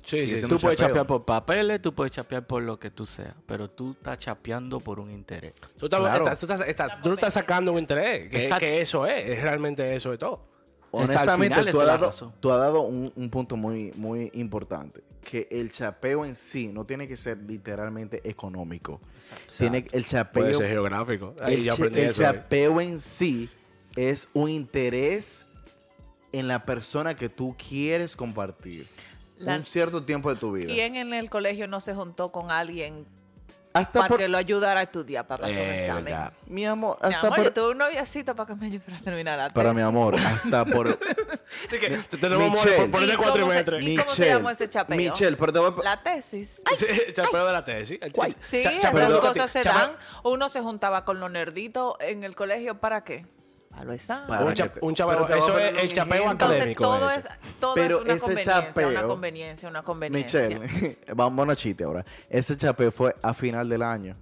Sí, 0.08 0.26
sí. 0.26 0.40
Tú 0.48 0.58
puedes 0.58 0.78
chapeo. 0.78 0.94
chapear 0.94 1.06
por 1.06 1.24
papeles, 1.24 1.82
tú 1.82 1.94
puedes 1.94 2.12
chapear 2.12 2.46
por 2.46 2.62
lo 2.62 2.78
que 2.78 2.90
tú 2.90 3.04
seas, 3.04 3.34
pero 3.46 3.68
tú 3.68 3.92
estás 3.92 4.16
chapeando 4.18 4.80
por 4.80 5.00
un 5.00 5.10
interés. 5.10 5.54
Tú 5.76 5.86
estás, 5.86 6.00
Claro. 6.00 6.24
estás- 6.24 6.40
tú 6.40 6.46
estás- 6.46 6.68
estás- 6.68 7.02
tú 7.02 7.12
estás 7.12 7.34
sacando 7.34 7.72
un 7.72 7.78
interés. 7.78 8.30
Que, 8.30 8.42
Exacto. 8.44 8.60
que 8.60 8.80
eso 8.80 9.06
es. 9.06 9.28
Es 9.28 9.42
realmente 9.42 9.94
eso 9.94 10.10
de 10.10 10.18
todo. 10.18 10.46
Honestamente, 10.90 11.62
tú, 11.70 11.80
has 11.82 11.86
dado, 11.86 12.10
tú 12.40 12.50
has 12.50 12.58
dado 12.60 12.80
un, 12.80 13.12
un 13.14 13.28
punto 13.28 13.56
muy, 13.56 13.92
muy 13.96 14.30
importante. 14.32 15.02
Que 15.22 15.46
el 15.50 15.70
chapeo 15.70 16.24
en 16.24 16.34
sí 16.34 16.68
no 16.68 16.86
tiene 16.86 17.06
que 17.06 17.14
ser 17.16 17.36
literalmente 17.46 18.26
económico. 18.26 18.98
Tiene, 19.58 19.84
el 19.92 20.06
chapeo, 20.06 20.42
Puede 20.44 20.54
ser 20.54 20.68
geográfico. 20.70 21.34
Ahí 21.42 21.56
el, 21.56 21.64
yo 21.64 21.66
cha- 21.66 21.82
aprendí 21.82 22.00
el 22.00 22.08
eso. 22.08 22.22
ahí. 22.26 22.32
chapeo 22.32 22.80
en 22.80 22.98
sí 22.98 23.50
es 23.96 24.28
un 24.32 24.48
interés 24.48 25.44
en 26.32 26.48
la 26.48 26.64
persona 26.64 27.14
que 27.14 27.28
tú 27.28 27.54
quieres 27.68 28.16
compartir. 28.16 28.88
La- 29.38 29.56
un 29.56 29.64
cierto 29.64 30.02
tiempo 30.04 30.32
de 30.32 30.36
tu 30.40 30.52
vida. 30.52 30.66
¿Quién 30.72 30.96
en 30.96 31.12
el 31.14 31.30
colegio 31.30 31.66
no 31.68 31.80
se 31.80 31.94
juntó 31.94 32.30
con 32.32 32.50
alguien 32.50 33.06
Hasta 33.72 34.00
para 34.00 34.08
por, 34.08 34.18
que 34.18 34.28
lo 34.28 34.36
ayudara 34.38 34.80
a 34.80 34.82
estudiar 34.84 35.26
para 35.26 35.42
pasar 35.42 35.56
un 35.62 35.68
Eh, 35.70 35.80
examen? 35.82 36.04
verdad. 36.06 36.32
mi 36.46 36.66
amor, 36.66 36.98
Mi 37.00 37.06
hasta 37.14 37.26
amor, 37.26 37.36
por, 37.36 37.44
yo 37.44 37.52
tuve 37.52 37.70
un 37.70 37.78
noviacito 37.78 38.34
para 38.34 38.46
que 38.48 38.54
me 38.60 38.66
ayudara 38.66 38.96
a 38.96 39.00
terminar 39.00 39.38
la 39.38 39.50
para 39.50 39.68
mi 39.70 39.76
tesis. 39.76 39.88
amor, 39.88 40.14
hasta 40.16 40.64
por 40.64 40.98
que 41.70 41.78
te 42.10 42.16
tenemos 42.16 42.50
Michelle. 42.52 42.76
por 42.76 42.90
ponerle 42.90 43.14
¿Y 43.14 43.16
cuatro 43.16 43.40
cómo 43.42 43.52
se- 43.52 43.58
metres. 43.58 43.84
y 43.86 43.96
cómo 43.96 44.10
se 44.14 44.26
llamó 44.26 44.50
ese 44.50 44.68
chapeo? 44.68 44.96
Michelle, 44.96 45.36
pero 45.36 45.52
te 45.52 45.58
voy 45.60 45.72
a- 45.78 45.84
La 45.84 46.02
tesis. 46.02 46.62
Sí, 46.74 46.86
el 47.06 47.14
chapeo 47.14 47.46
de 47.46 47.52
la 47.52 47.64
tesis. 47.64 47.98
El 48.00 48.12
Sí, 48.38 48.62
cha- 48.62 48.72
esas 48.90 49.18
cosas 49.18 49.50
se 49.50 49.62
dan. 49.62 49.92
Uno 50.24 50.48
se 50.48 50.60
juntaba 50.60 51.04
con 51.04 51.20
los 51.20 51.30
nerditos 51.30 51.94
en 52.00 52.24
el 52.24 52.34
colegio, 52.34 52.80
¿para 52.80 53.04
qué? 53.04 53.26
Exámenes. 53.92 54.28
Para 54.28 54.44
Un, 54.44 54.54
cha- 54.54 54.72
un 54.80 54.94
chapeo. 54.94 55.24
a 55.26 55.36
Eso 55.38 55.58
es 55.58 55.82
el 55.84 55.92
chapeo 55.92 56.28
académico. 56.28 56.82
todo 56.84 57.10
es, 57.10 57.28
todo 57.60 57.74
Pero 57.74 57.98
es 57.98 58.02
una 58.04 58.12
ese 58.14 58.20
conveniencia, 58.24 58.88
una 58.88 59.00
chapeo- 59.00 59.06
conveniencia, 59.08 59.68
una 59.68 59.82
conveniencia. 59.82 60.48
Michelle, 60.48 60.98
vamos 61.14 61.48
a 61.48 61.56
chiste 61.56 61.84
ahora. 61.84 62.04
Ese 62.28 62.56
chapeo 62.56 62.90
fue 62.90 63.14
a 63.22 63.32
final 63.34 63.68
del 63.68 63.82
año. 63.82 64.16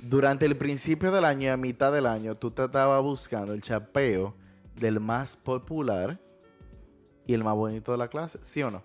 Durante 0.00 0.44
el 0.46 0.56
principio 0.56 1.10
del 1.10 1.24
año 1.24 1.42
y 1.42 1.48
a 1.48 1.56
mitad 1.56 1.90
del 1.92 2.06
año, 2.06 2.36
tú 2.36 2.50
te 2.50 2.64
estabas 2.64 3.02
buscando 3.02 3.54
el 3.54 3.62
chapeo 3.62 4.34
del 4.76 5.00
más 5.00 5.36
popular 5.36 6.18
y 7.26 7.32
el 7.34 7.42
más 7.42 7.54
bonito 7.54 7.90
de 7.92 7.98
la 7.98 8.08
clase, 8.08 8.38
¿sí 8.42 8.62
o 8.62 8.70
no? 8.70 8.82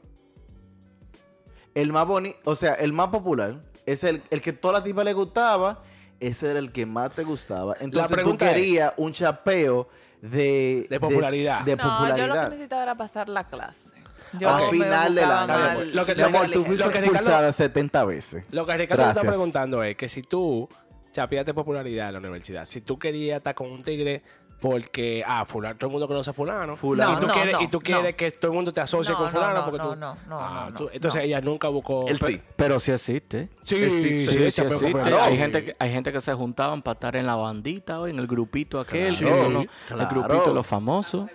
El 1.75 1.91
más 1.91 2.07
bonito, 2.07 2.37
o 2.45 2.55
sea, 2.55 2.73
el 2.73 2.93
más 2.93 3.09
popular 3.09 3.59
es 3.85 4.03
el, 4.03 4.21
el 4.31 4.41
que 4.41 4.53
toda 4.53 4.75
la 4.79 4.83
tipa 4.83 5.03
le 5.03 5.13
gustaba, 5.13 5.83
ese 6.19 6.49
era 6.51 6.59
el 6.59 6.71
que 6.71 6.85
más 6.85 7.13
te 7.13 7.23
gustaba. 7.23 7.75
Entonces 7.79 8.09
tú 8.09 8.15
pregunta 8.15 8.47
es- 8.47 8.53
querías 8.53 8.93
un 8.97 9.11
chapeo 9.13 9.87
de, 10.21 10.85
De 10.89 10.99
popularidad. 10.99 11.61
De, 11.61 11.75
no, 11.75 12.17
yo 12.17 12.27
lo 12.27 12.33
que 12.33 12.49
necesitaba 12.49 12.83
era 12.83 12.95
pasar 12.95 13.29
la 13.29 13.47
clase. 13.47 13.97
A 14.33 14.37
no 14.39 14.57
me 14.65 14.69
final 14.71 15.15
del 15.15 15.23
buscaba 15.25 15.43
año. 15.43 15.47
mal 15.47 15.59
Está 15.69 15.75
bien, 15.83 15.95
lo 15.95 16.05
que- 16.05 16.15
lo 16.15 16.51
tú 16.51 16.65
fuiste 16.65 16.85
lo 16.85 16.91
que 16.91 16.97
Ricardo- 17.01 17.15
expulsada 17.17 17.53
70 17.53 18.05
veces. 18.05 18.45
Lo 18.51 18.65
que 18.65 18.77
Ricardo 18.77 19.03
te 19.03 19.09
está 19.09 19.13
Gracias. 19.21 19.33
preguntando 19.33 19.81
es 19.83 19.95
que 19.95 20.09
si 20.09 20.21
tú 20.21 20.69
chapeaste 21.13 21.53
popularidad 21.53 22.07
en 22.09 22.13
la 22.13 22.19
universidad, 22.19 22.65
si 22.65 22.81
tú 22.81 22.99
querías 22.99 23.37
estar 23.37 23.55
con 23.55 23.71
un 23.71 23.81
tigre 23.81 24.21
porque, 24.59 25.23
ah, 25.25 25.45
fulano, 25.45 25.77
todo 25.77 25.87
el 25.87 25.91
mundo 25.93 26.07
conoce 26.07 26.29
a 26.31 26.33
fulano, 26.33 26.75
Fulano. 26.75 27.13
y 27.13 27.19
tú 27.21 27.27
No, 27.27 27.33
quieres, 27.33 27.53
no, 27.53 27.61
y 27.61 27.67
tú 27.69 27.77
no. 27.77 27.83
quieres 27.83 28.15
que 28.15 28.31
todo 28.31 28.51
el 28.51 28.55
mundo 28.55 28.73
te 28.73 28.81
asocie 28.81 29.11
No, 29.13 29.17
con 29.17 29.27
no, 29.27 29.31
fulano 29.31 29.53
no, 29.59 29.63
porque 29.65 29.77
no, 29.77 29.89
tú... 29.89 29.95
no, 29.95 30.17
no, 30.27 30.39
Ah, 30.39 30.67
no, 30.71 30.77
tú- 30.77 30.83
no, 30.85 30.89
entonces 30.91 31.21
no. 31.21 31.25
ella 31.25 31.41
nunca 31.41 31.67
buscó... 31.69 32.05
Él 32.07 32.19
sí. 32.25 32.41
Pero 32.55 32.79
sí 32.79 32.91
existe. 32.91 33.49
Sí, 33.63 33.75
Existe. 33.75 34.15
Sí, 34.31 34.45
sí, 34.45 34.51
chapeo 34.51 34.73
existe. 34.73 35.13
Hay, 35.15 35.31
Sí. 35.33 35.37
gente 35.37 35.63
que, 35.65 35.75
hay 35.79 35.91
gente 35.91 36.11
que 36.11 36.21
se 36.21 36.33
juntaban 36.33 36.81
para 36.81 36.93
estar 36.93 37.15
en 37.15 37.25
la 37.25 37.35
bandita, 37.35 37.99
hoy, 38.01 38.11
en 38.11 38.19
el 38.19 38.27
grupito 38.27 38.79
aquel, 38.79 39.15
Claro, 39.15 39.65
claro. 39.87 40.01
el 40.03 40.07
grupito 40.07 40.45
de 40.49 40.53
los 40.53 40.67
famosos. 40.67 41.29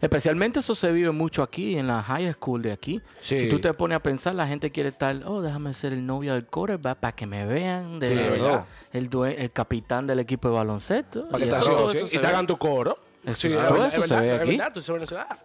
Especialmente 0.00 0.60
eso 0.60 0.74
se 0.74 0.90
vive 0.92 1.10
mucho 1.10 1.42
aquí, 1.42 1.76
en 1.76 1.86
la 1.86 2.02
high 2.02 2.32
school 2.32 2.62
de 2.62 2.72
aquí. 2.72 3.02
Sí. 3.20 3.38
Si 3.38 3.48
tú 3.48 3.60
te 3.60 3.72
pones 3.74 3.96
a 3.96 4.02
pensar, 4.02 4.34
la 4.34 4.46
gente 4.46 4.70
quiere 4.70 4.88
estar, 4.88 5.14
oh, 5.26 5.42
déjame 5.42 5.74
ser 5.74 5.92
el 5.92 6.04
novio 6.06 6.32
del 6.34 6.46
quarterback 6.46 6.98
para 6.98 7.12
que 7.14 7.26
me 7.26 7.44
vean, 7.44 7.98
de, 7.98 8.08
Sí, 8.08 8.14
¿verdad? 8.14 8.64
el, 8.92 9.10
el 9.36 9.50
capitán 9.52 10.06
del 10.06 10.20
equipo 10.20 10.48
de 10.48 10.54
baloncesto. 10.54 11.28
Para 11.28 11.38
que 11.44 11.48
Y 11.48 11.52
te 11.52 11.56
eso- 11.58 12.06
y 12.06 12.18
te 12.18 12.26
hagan 12.26 12.46
tu 12.46 12.56
coro. 12.56 12.98
Eso 13.24 13.48
Sí, 13.48 13.54
todo 13.54 13.84
eso 13.84 14.00
es 14.02 14.08
se 14.08 14.16
ve 14.16 14.32
aquí. 14.32 14.58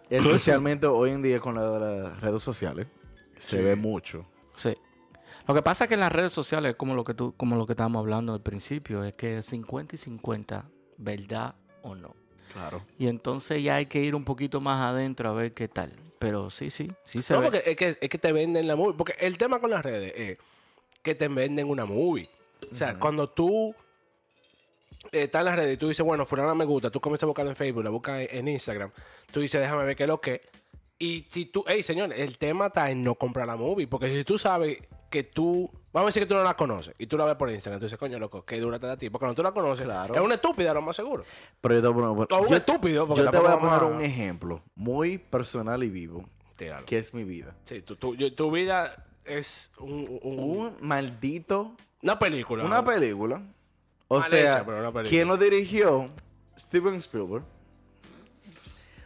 Especialmente 0.08 0.86
hoy 0.86 1.10
en 1.10 1.20
día 1.22 1.40
con 1.40 1.54
la 1.54 1.78
las 1.78 2.20
redes 2.20 2.42
sociales. 2.42 2.86
Se 3.38 3.60
ve 3.60 3.76
mucho. 3.76 4.24
Sí. 4.54 4.74
Lo 5.46 5.54
que 5.54 5.62
pasa 5.62 5.84
es 5.84 5.88
que 5.88 5.94
en 5.94 6.00
las 6.00 6.10
redes 6.10 6.32
sociales, 6.32 6.74
como 6.76 6.94
lo 6.94 7.04
que 7.04 7.12
tú, 7.14 7.34
como 7.36 7.56
lo 7.56 7.66
que 7.66 7.74
estábamos 7.74 8.00
hablando 8.00 8.32
al 8.32 8.40
principio, 8.40 9.04
es 9.04 9.14
que 9.14 9.38
es 9.38 9.46
50 9.46 9.94
y 9.94 9.98
50, 9.98 10.64
verdad 10.96 11.54
o 11.82 11.94
no. 11.94 12.14
Claro. 12.52 12.82
Y 12.98 13.06
entonces 13.08 13.62
ya 13.62 13.76
hay 13.76 13.86
que 13.86 14.00
ir 14.00 14.14
un 14.14 14.24
poquito 14.24 14.60
más 14.60 14.84
adentro 14.84 15.28
a 15.28 15.32
ver 15.32 15.52
qué 15.52 15.68
tal. 15.68 15.92
Pero 16.18 16.50
sí, 16.50 16.70
sí, 16.70 16.90
sí 17.04 17.20
se 17.22 17.34
No, 17.34 17.40
ve. 17.40 17.46
porque 17.50 17.70
es 17.70 17.76
que, 17.76 17.98
es 18.00 18.08
que 18.08 18.18
te 18.18 18.32
venden 18.32 18.66
la 18.66 18.74
movie. 18.76 18.94
Porque 18.96 19.14
el 19.20 19.36
tema 19.36 19.60
con 19.60 19.70
las 19.70 19.84
redes 19.84 20.12
es 20.16 20.38
que 21.02 21.14
te 21.14 21.28
venden 21.28 21.68
una 21.68 21.84
movie. 21.84 22.28
O 22.72 22.74
sea, 22.74 22.98
cuando 22.98 23.28
tú 23.28 23.74
eh, 25.12 25.24
estás 25.24 25.40
en 25.40 25.44
las 25.46 25.56
redes 25.56 25.74
y 25.74 25.76
tú 25.76 25.88
dices, 25.88 26.04
bueno, 26.04 26.24
fulana 26.24 26.54
me 26.54 26.64
gusta, 26.64 26.90
tú 26.90 27.00
comienzas 27.00 27.24
a 27.24 27.26
buscar 27.26 27.46
en 27.46 27.54
Facebook, 27.54 27.84
la 27.84 27.90
buscas 27.90 28.20
en, 28.22 28.38
en 28.38 28.48
Instagram, 28.48 28.90
tú 29.30 29.40
dices, 29.40 29.60
déjame 29.60 29.84
ver 29.84 29.94
qué 29.96 30.04
es 30.04 30.08
lo 30.08 30.20
que. 30.20 30.40
Y 30.98 31.26
si 31.28 31.44
tú, 31.46 31.62
hey, 31.68 31.82
señor, 31.82 32.12
el 32.14 32.38
tema 32.38 32.68
está 32.68 32.90
en 32.90 33.04
no 33.04 33.14
comprar 33.14 33.46
la 33.46 33.56
movie. 33.56 33.86
Porque 33.86 34.08
si 34.08 34.24
tú 34.24 34.38
sabes 34.38 34.78
que 35.10 35.22
tú, 35.22 35.70
vamos 35.96 36.08
a 36.08 36.10
decir 36.10 36.22
que 36.22 36.26
tú 36.28 36.34
no 36.34 36.42
la 36.44 36.54
conoces 36.56 36.94
y 36.98 37.06
tú 37.06 37.16
la 37.16 37.24
ves 37.24 37.36
por 37.36 37.50
Instagram, 37.50 37.80
tú 37.80 37.86
dices, 37.86 37.98
coño, 37.98 38.18
loco, 38.18 38.44
qué 38.44 38.60
dura 38.60 38.78
te 38.78 38.86
da 38.86 38.96
ti. 38.96 39.08
Porque 39.10 39.22
cuando 39.24 39.34
tú 39.34 39.42
la 39.42 39.52
conoces, 39.52 39.84
Claro. 39.84 40.14
es 40.14 40.20
una 40.20 40.34
estúpida, 40.34 40.72
lo 40.74 40.82
más 40.82 40.94
seguro. 40.96 41.24
Pero 41.60 41.74
yo 41.74 41.80
te 41.82 41.88
voy 41.88 42.02
a 42.04 42.08
poner, 42.14 42.28
O 42.32 42.42
un 42.42 42.48
yo- 42.48 42.56
estúpido, 42.56 43.06
porque 43.06 43.22
yo 43.24 43.30
te 43.30 43.38
voy 43.38 43.50
a 43.50 43.58
poner 43.58 43.82
un 43.84 44.00
ejemplo 44.02 44.62
muy 44.74 45.18
personal 45.18 45.82
y 45.82 45.88
vivo, 45.90 46.24
Tíralo. 46.56 46.84
que 46.86 46.98
es 46.98 47.12
mi 47.14 47.24
vida. 47.24 47.54
Sí, 47.64 47.82
tu, 47.82 47.96
tu- 47.96 48.14
yo- 48.14 48.32
tu 48.34 48.50
vida 48.50 49.04
es 49.24 49.72
un, 49.78 50.20
un- 50.22 50.38
Un 50.38 50.76
maldito 50.80 51.74
una 52.02 52.18
película. 52.18 52.62
Una 52.64 52.84
película. 52.84 53.42
O 54.08 54.20
Mal 54.20 54.28
sea, 54.30 54.50
hecha, 54.50 54.64
pero 54.64 54.78
una 54.78 54.92
película. 54.92 55.10
¿quién 55.10 55.26
lo 55.26 55.36
dirigió? 55.36 56.08
Steven 56.56 56.94
Spielberg. 56.96 57.42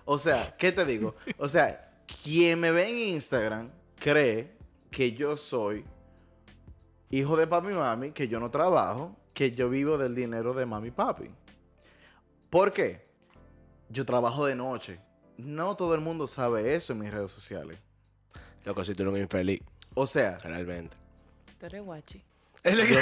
O 0.05 0.19
sea, 0.19 0.55
¿qué 0.59 0.73
te 0.73 0.85
digo? 0.85 1.15
O 1.39 1.49
sea, 1.49 1.89
quien 2.23 2.59
me 2.61 2.71
ve 2.71 2.89
en 2.91 3.15
Instagram 3.15 3.71
cree 3.99 4.53
que 4.91 5.13
yo 5.13 5.37
soy 5.37 5.85
hijo 7.11 7.37
de 7.37 7.47
papi 7.47 7.69
y 7.69 7.75
mami, 7.75 8.13
que 8.13 8.29
yo 8.29 8.41
no 8.41 8.51
trabajo, 8.51 9.17
que 9.35 9.53
yo 9.53 9.69
vivo 9.69 9.99
del 9.99 10.15
dinero 10.15 10.55
de 10.55 10.67
mami 10.67 10.89
y 10.89 10.93
papi. 10.93 11.31
¿Por 12.49 12.73
qué? 12.73 13.07
Yo 13.89 14.05
trabajo 14.05 14.47
de 14.47 14.55
noche. 14.55 14.99
No 15.37 15.77
todo 15.77 15.95
el 15.95 16.01
mundo 16.01 16.27
sabe 16.27 16.75
eso 16.75 16.93
en 16.93 17.01
mis 17.01 17.11
redes 17.13 17.31
sociales. 17.31 17.79
Loco, 18.65 18.85
si 18.85 18.95
tú 18.95 19.03
eres 19.03 19.15
un 19.15 19.21
infeliz, 19.21 19.63
O 19.95 20.07
sea, 20.07 20.37
realmente. 20.39 20.97
Tú 21.59 21.67
eres 21.67 21.83
guachi. 21.83 22.23
Es- 22.63 22.99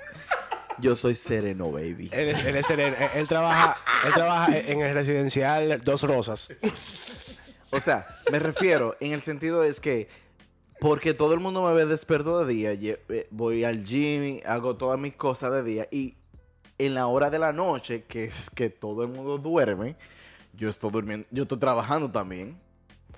yo 0.78 0.96
soy 0.96 1.14
sereno, 1.14 1.70
baby. 1.70 2.08
él 2.12 2.28
es- 2.30 2.44
él 2.44 2.56
es 2.56 2.66
sereno. 2.66 2.96
Él, 2.96 3.10
él 3.14 3.28
trabaja, 3.28 3.76
él 4.06 4.12
trabaja 4.14 4.58
en 4.58 4.80
el 4.80 4.94
residencial 4.94 5.80
Dos 5.82 6.02
Rosas. 6.02 6.52
O 7.70 7.80
sea, 7.80 8.06
me 8.30 8.38
refiero 8.38 8.96
en 9.00 9.12
el 9.12 9.22
sentido 9.22 9.64
es 9.64 9.80
que 9.80 10.08
porque 10.82 11.14
todo 11.14 11.32
el 11.32 11.38
mundo 11.38 11.62
me 11.62 11.72
ve 11.74 11.86
despierto 11.86 12.44
de 12.44 12.52
día, 12.52 12.72
eh, 12.72 13.28
voy 13.30 13.62
al 13.62 13.84
gym, 13.84 14.40
hago 14.44 14.76
todas 14.76 14.98
mis 14.98 15.14
cosas 15.14 15.52
de 15.52 15.62
día 15.62 15.88
y 15.92 16.16
en 16.76 16.94
la 16.94 17.06
hora 17.06 17.30
de 17.30 17.38
la 17.38 17.52
noche, 17.52 18.02
que 18.02 18.24
es 18.24 18.50
que 18.50 18.68
todo 18.68 19.04
el 19.04 19.08
mundo 19.08 19.38
duerme, 19.38 19.94
yo 20.54 20.68
estoy 20.68 20.90
durmiendo, 20.90 21.24
yo 21.30 21.44
estoy 21.44 21.58
trabajando 21.58 22.10
también. 22.10 22.58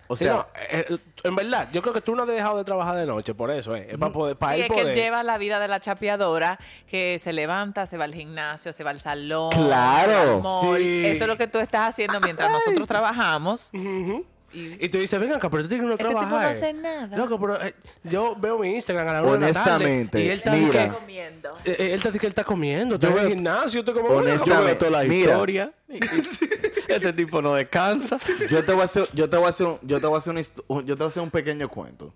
O 0.08 0.16
Sí, 0.18 0.24
sea, 0.24 0.34
no, 0.34 0.46
eh, 0.70 0.84
eh, 0.90 0.98
en 1.22 1.34
verdad, 1.34 1.70
yo 1.72 1.80
creo 1.80 1.94
que 1.94 2.02
tú 2.02 2.14
no 2.14 2.24
has 2.24 2.28
dejado 2.28 2.58
de 2.58 2.64
trabajar 2.64 2.96
de 2.96 3.06
noche 3.06 3.32
por 3.32 3.50
eso, 3.50 3.74
¿eh? 3.74 3.86
Es 3.92 3.96
para 3.96 4.12
poder. 4.12 4.36
Para 4.36 4.56
Sí, 4.56 4.60
es 4.60 4.70
que 4.70 4.80
él 4.82 4.92
lleva 4.92 5.22
la 5.22 5.38
vida 5.38 5.58
de 5.58 5.66
la 5.66 5.80
chapeadora, 5.80 6.58
que 6.86 7.18
se 7.18 7.32
levanta, 7.32 7.86
se 7.86 7.96
va 7.96 8.04
al 8.04 8.12
gimnasio, 8.14 8.74
se 8.74 8.84
va 8.84 8.90
al 8.90 9.00
salón. 9.00 9.50
Claro. 9.52 10.10
se 10.12 10.16
va 10.16 10.32
al 10.34 10.42
mall. 10.42 10.76
Sí. 10.82 11.06
Eso 11.06 11.24
es 11.24 11.28
lo 11.28 11.38
que 11.38 11.46
tú 11.46 11.58
estás 11.58 11.88
haciendo 11.88 12.20
mientras 12.20 12.50
nosotros 12.52 12.86
trabajamos. 12.86 13.70
Ujú. 13.72 14.26
Y 14.54 14.84
Y 14.84 14.88
tú 14.88 14.98
dices, 14.98 15.18
venga 15.18 15.36
acá, 15.36 15.50
pero 15.50 15.64
tú 15.64 15.68
tienes 15.68 15.84
que 15.84 15.88
no 15.88 15.92
Este 15.94 16.04
tipo 16.06 16.20
no 16.20 16.28
trabajar. 16.28 16.50
hace 16.52 16.72
nada. 16.72 17.16
Loco, 17.16 17.40
pero 17.40 17.60
eh, 17.62 17.74
yo 18.04 18.36
veo 18.36 18.58
mi 18.58 18.74
Instagram 18.76 19.08
a 19.08 19.12
la 19.14 19.22
hora 19.22 19.32
de 19.32 19.40
la 19.40 19.52
tarde. 19.52 19.70
Honestamente, 19.84 20.24
Y 20.24 20.28
él 20.28 20.36
está 20.44 20.88
comiendo. 21.00 21.48
eh, 21.64 21.76
eh, 21.78 21.86
él 21.86 21.92
está 21.94 22.12
que 22.12 22.26
él 22.26 22.30
está 22.30 22.44
comiendo. 22.44 22.98
Tú 22.98 23.06
Yo 23.08 23.12
en 23.18 23.18
el 23.24 23.28
gimnasio, 23.34 23.84
tú 23.84 23.92
como. 23.92 24.08
Honestamente, 24.08 24.50
Yo 24.54 24.64
veo 24.64 24.78
toda 24.78 24.90
la 24.90 25.02
Mira. 25.04 25.32
historia. 25.32 25.72
Este 26.88 27.12
tipo 27.14 27.40
no 27.42 27.54
descansa. 27.54 28.18
yo 28.50 28.64
te 28.64 28.72
voy 28.72 28.82
a 28.82 28.84
hacer, 28.84 29.08
yo 29.14 29.28
te 29.28 29.36
voy 29.36 29.46
a 29.46 29.48
hacer, 29.50 29.66
un- 29.66 29.78
yo 29.82 30.00
te 30.00 30.06
voy 30.06 30.16
a 30.16 30.18
hacer 30.18 30.34
un- 30.68 30.84
yo 30.84 30.94
te 30.94 30.98
voy 31.02 31.04
a 31.04 31.08
hacer 31.08 31.22
un 31.22 31.30
pequeño 31.30 31.68
cuento. 31.68 32.12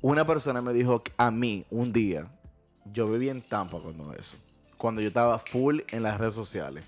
Una 0.00 0.26
persona 0.26 0.60
me 0.60 0.72
dijo 0.72 1.02
a 1.16 1.30
mí 1.30 1.64
un 1.70 1.92
día, 1.92 2.26
yo 2.92 3.08
viví 3.08 3.28
en 3.30 3.40
Tampa 3.40 3.78
cuando 3.78 4.12
eso, 4.14 4.36
cuando 4.76 5.00
yo 5.00 5.08
estaba 5.08 5.38
full 5.38 5.80
en 5.92 6.02
las 6.02 6.18
redes 6.18 6.34
sociales, 6.34 6.84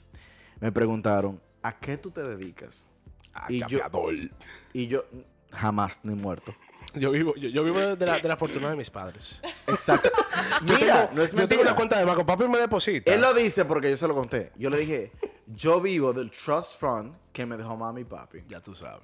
me 0.61 0.71
preguntaron, 0.73 1.41
¿a 1.63 1.73
qué 1.79 1.97
tú 1.97 2.11
te 2.11 2.23
dedicas? 2.23 2.87
Ah, 3.33 3.47
y 3.49 3.61
yo-. 3.67 3.79
Y 4.77 4.89
yo, 4.89 5.05
jamás 5.53 6.01
ni 6.03 6.15
muerto. 6.15 6.55
Yo 6.95 7.11
vivo, 7.11 7.35
yo, 7.37 7.49
yo 7.49 7.65
vivo 7.65 7.79
de 7.97 8.07
la, 8.07 8.19
de 8.19 8.29
la 8.29 8.37
fortuna 8.37 8.71
de 8.71 8.77
mis 8.77 8.91
padres. 8.91 9.41
Exacto. 9.67 10.11
Mira, 10.63 11.09
tengo- 11.09 11.11
no 11.15 11.23
es 11.23 11.31
Yo 11.33 11.37
tengo 11.37 11.37
mentira. 11.37 11.63
una 11.63 11.75
cuenta 11.75 11.99
de 11.99 12.05
banco. 12.05 12.25
Papi 12.27 12.49
me 12.49 12.59
deposita. 12.59 13.13
Él 13.13 13.21
lo 13.21 13.33
dice 13.35 13.65
porque 13.65 13.91
yo 13.91 13.97
se 13.97 14.07
lo 14.09 14.15
conté. 14.15 14.53
Yo 14.57 14.71
le 14.71 14.79
dije, 14.79 15.13
yo 15.47 15.81
vivo 15.81 16.13
del 16.13 16.31
trust 16.31 16.79
fund 16.81 17.15
que 17.33 17.45
me 17.47 17.57
dejó 17.57 17.77
mami 17.77 18.03
y 18.03 18.05
papi. 18.05 18.45
Ya 18.49 18.61
tú 18.61 18.75
sabes. 18.75 19.03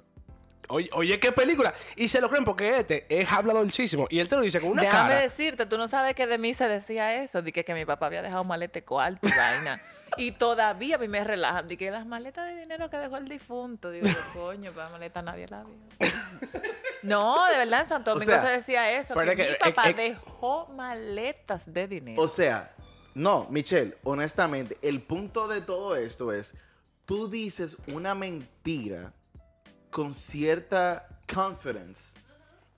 Oye, 0.69 0.89
oye, 0.93 1.19
qué 1.19 1.31
película. 1.31 1.73
Y 1.95 2.07
se 2.07 2.21
lo 2.21 2.29
creen 2.29 2.45
porque 2.45 2.77
este 2.79 3.05
es 3.09 3.31
habladorcísimo. 3.31 4.07
Y 4.09 4.19
él 4.19 4.27
te 4.27 4.35
lo 4.37 4.41
dice 4.41 4.59
con 4.61 4.69
una 4.71 4.81
Déjame 4.83 5.09
cara. 5.09 5.21
decirte, 5.21 5.65
tú 5.65 5.77
no 5.77 5.87
sabes 5.87 6.15
que 6.15 6.25
de 6.25 6.37
mí 6.37 6.53
se 6.53 6.67
decía 6.67 7.21
eso, 7.21 7.41
de 7.41 7.51
que, 7.51 7.65
que 7.65 7.73
mi 7.73 7.85
papá 7.85 8.05
había 8.07 8.21
dejado 8.21 8.43
malete 8.43 8.83
cuarto 8.83 9.27
y 9.27 9.31
vaina. 9.31 9.81
Y 10.17 10.31
todavía 10.31 10.95
a 10.95 10.99
mí 10.99 11.07
me 11.07 11.23
relajan, 11.23 11.67
que 11.67 11.91
las 11.91 12.05
maletas 12.05 12.47
de 12.47 12.59
dinero 12.61 12.89
que 12.89 12.97
dejó 12.97 13.17
el 13.17 13.27
difunto. 13.27 13.89
Digo, 13.91 14.07
coño, 14.33 14.71
para 14.71 14.89
maleta 14.89 15.21
nadie 15.21 15.47
la 15.47 15.63
vio. 15.63 15.75
No, 17.01 17.45
de 17.51 17.57
verdad, 17.57 17.81
en 17.81 17.89
Santo 17.89 18.11
Domingo 18.13 18.31
sea, 18.31 18.41
se 18.41 18.47
decía 18.49 18.91
eso. 18.97 19.13
Que 19.13 19.25
mi 19.29 19.35
que- 19.35 19.57
papá 19.59 19.89
es- 19.89 19.97
dejó 19.97 20.67
maletas 20.67 21.71
de 21.73 21.87
dinero. 21.87 22.21
O 22.21 22.27
sea, 22.27 22.73
no, 23.13 23.47
Michelle, 23.49 23.97
honestamente, 24.03 24.77
el 24.81 25.01
punto 25.01 25.47
de 25.47 25.61
todo 25.61 25.95
esto 25.95 26.31
es, 26.31 26.53
tú 27.05 27.29
dices 27.29 27.77
una 27.87 28.15
mentira 28.15 29.11
con 29.91 30.13
cierta 30.15 31.07
confidence 31.31 32.15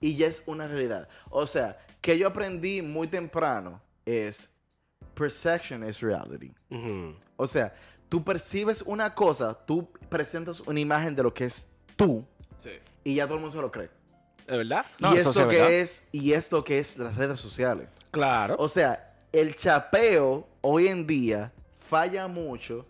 y 0.00 0.16
ya 0.16 0.26
es 0.26 0.42
una 0.46 0.66
realidad. 0.66 1.08
O 1.30 1.46
sea, 1.46 1.78
que 2.00 2.18
yo 2.18 2.26
aprendí 2.28 2.82
muy 2.82 3.06
temprano 3.08 3.80
es 4.04 4.50
perception 5.14 5.82
is 5.88 6.00
reality. 6.00 6.52
O 7.36 7.46
sea, 7.46 7.74
tú 8.08 8.22
percibes 8.22 8.82
una 8.82 9.14
cosa, 9.14 9.54
tú 9.54 9.88
presentas 10.08 10.60
una 10.60 10.80
imagen 10.80 11.14
de 11.14 11.22
lo 11.22 11.32
que 11.32 11.44
es 11.46 11.72
tú 11.96 12.24
Sí. 12.62 12.70
y 13.04 13.14
ya 13.16 13.24
todo 13.26 13.36
el 13.36 13.40
mundo 13.42 13.56
se 13.56 13.62
lo 13.62 13.70
cree. 13.72 13.90
¿De 14.46 14.56
verdad? 14.58 14.86
No, 15.00 15.14
y 15.14 15.18
eso 15.18 15.32
sí 15.32 15.40
esto 15.40 15.48
verdad. 15.50 15.66
que 15.68 15.80
es 15.80 16.06
y 16.12 16.32
esto 16.32 16.62
que 16.64 16.78
es 16.78 16.98
las 16.98 17.16
redes 17.16 17.40
sociales. 17.40 17.88
Claro. 18.10 18.54
O 18.58 18.68
sea, 18.68 19.14
el 19.32 19.56
chapeo 19.56 20.46
hoy 20.60 20.88
en 20.88 21.06
día 21.06 21.52
falla 21.76 22.28
mucho 22.28 22.86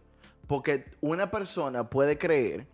porque 0.46 0.84
una 1.00 1.30
persona 1.30 1.88
puede 1.88 2.18
creer 2.18 2.66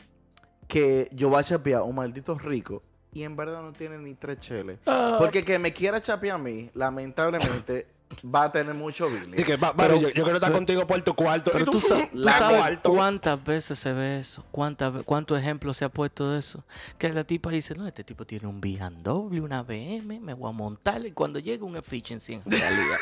que 0.66 1.08
yo 1.12 1.28
voy 1.28 1.40
a 1.40 1.44
chapear 1.44 1.80
a 1.80 1.84
un 1.84 1.94
maldito 1.94 2.36
rico 2.38 2.82
y 3.12 3.22
en 3.24 3.36
verdad 3.36 3.62
no 3.62 3.72
tiene 3.72 3.98
ni 3.98 4.14
tres 4.14 4.40
cheles. 4.40 4.80
Ah. 4.86 5.16
Porque 5.18 5.44
que 5.44 5.58
me 5.58 5.72
quiera 5.72 6.00
chapear 6.02 6.36
a 6.36 6.38
mí, 6.38 6.70
lamentablemente, 6.74 7.86
va 8.24 8.44
a 8.44 8.52
tener 8.52 8.74
mucho 8.74 9.08
billing. 9.08 9.32
Dije, 9.32 9.56
va- 9.56 9.74
Pero- 9.74 9.96
yo, 9.96 10.08
yo 10.08 10.22
quiero 10.24 10.34
estar 10.34 10.52
contigo 10.52 10.86
por 10.86 11.00
tu 11.02 11.14
cuarto. 11.14 11.50
Pero 11.52 11.64
tú, 11.66 11.80
sa- 11.80 12.08
tú 12.10 12.18
la 12.18 12.32
sabes 12.38 12.58
cuarto. 12.58 12.90
cuántas 12.94 13.44
veces 13.44 13.78
se 13.78 13.92
ve 13.92 14.20
eso, 14.20 14.44
cuántas 14.50 15.04
cuántos 15.04 15.38
ejemplos 15.38 15.76
se 15.76 15.84
ha 15.84 15.88
puesto 15.88 16.30
de 16.30 16.38
eso. 16.38 16.64
Que 16.98 17.12
la 17.12 17.24
tipa 17.24 17.50
dice, 17.50 17.74
no, 17.74 17.86
este 17.86 18.04
tipo 18.04 18.24
tiene 18.26 18.46
un 18.46 18.60
BMW, 18.60 19.40
una 19.42 19.62
BM, 19.62 20.20
me 20.20 20.34
voy 20.34 20.48
a 20.48 20.52
montar. 20.52 21.04
Y 21.06 21.12
cuando 21.12 21.38
llega 21.38 21.64
un 21.64 21.76
efficiency 21.76 22.34
en 22.34 22.42
realidad. 22.50 22.98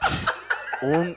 Un 0.82 1.16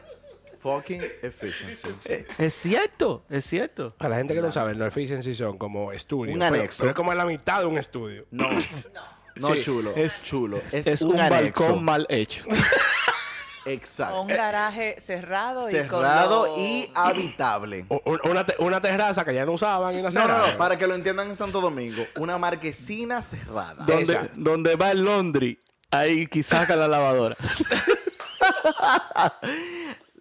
fucking 0.60 1.01
efficiency. 1.23 1.89
es 2.38 2.53
cierto, 2.53 3.23
es 3.29 3.45
cierto. 3.45 3.89
Para 3.97 4.12
la 4.12 4.15
gente 4.17 4.34
que 4.36 4.41
no 4.41 4.51
sabe, 4.51 4.75
los 4.75 4.88
efficiency 4.88 5.34
son 5.34 5.58
como 5.58 5.91
estudios. 5.91 6.34
Un 6.36 6.39
pero- 6.41 6.55
anexo. 6.55 6.79
Pero 6.81 6.89
es 6.91 6.95
como 6.95 7.13
la 7.13 7.25
mitad 7.25 7.60
de 7.62 7.65
un 7.65 7.77
estudio. 7.77 8.25
No, 8.31 8.47
no 9.38 9.53
Sí, 9.55 9.62
chulo. 9.63 9.91
es- 9.95 10.17
Es 10.19 10.23
chulo. 10.23 10.58
Es, 10.71 10.88
Es, 10.88 11.01
un, 11.01 11.12
un, 11.19 11.29
balcón 11.29 11.84
mal 11.84 12.05
hecho. 12.10 12.43
Exacto. 13.65 14.21
Un 14.21 14.28
garaje 14.28 14.95
cerrado, 15.01 15.69
y 15.69 15.73
con 15.88 16.01
Cerrado 16.01 16.45
lo- 16.47 16.58
y 16.58 16.89
habitable. 16.93 17.86
O- 17.89 18.01
Una, 18.30 18.45
te- 18.45 18.56
una 18.60 18.80
terraza 18.80 19.25
que 19.25 19.34
ya 19.34 19.45
no 19.45 19.54
usaban 19.54 19.95
y 19.95 19.99
una 19.99 20.10
No, 20.12 20.28
no, 20.28 20.38
no, 20.47 20.58
para 20.58 20.78
que 20.78 20.86
lo 20.88 20.93
entiendan 20.93 21.28
en 21.30 21.36
Santo 21.36 21.62
Domingo, 21.62 22.06
una 22.17 22.38
marquesina 22.38 23.21
cerrada. 23.23 23.84
donde, 23.86 24.19
donde 24.36 24.75
va 24.75 24.91
el 24.91 25.04
laundry, 25.04 25.60
ahí 25.91 26.28
que 26.28 26.43
saca 26.43 26.75
la 26.75 26.88
lavadora. 26.88 27.36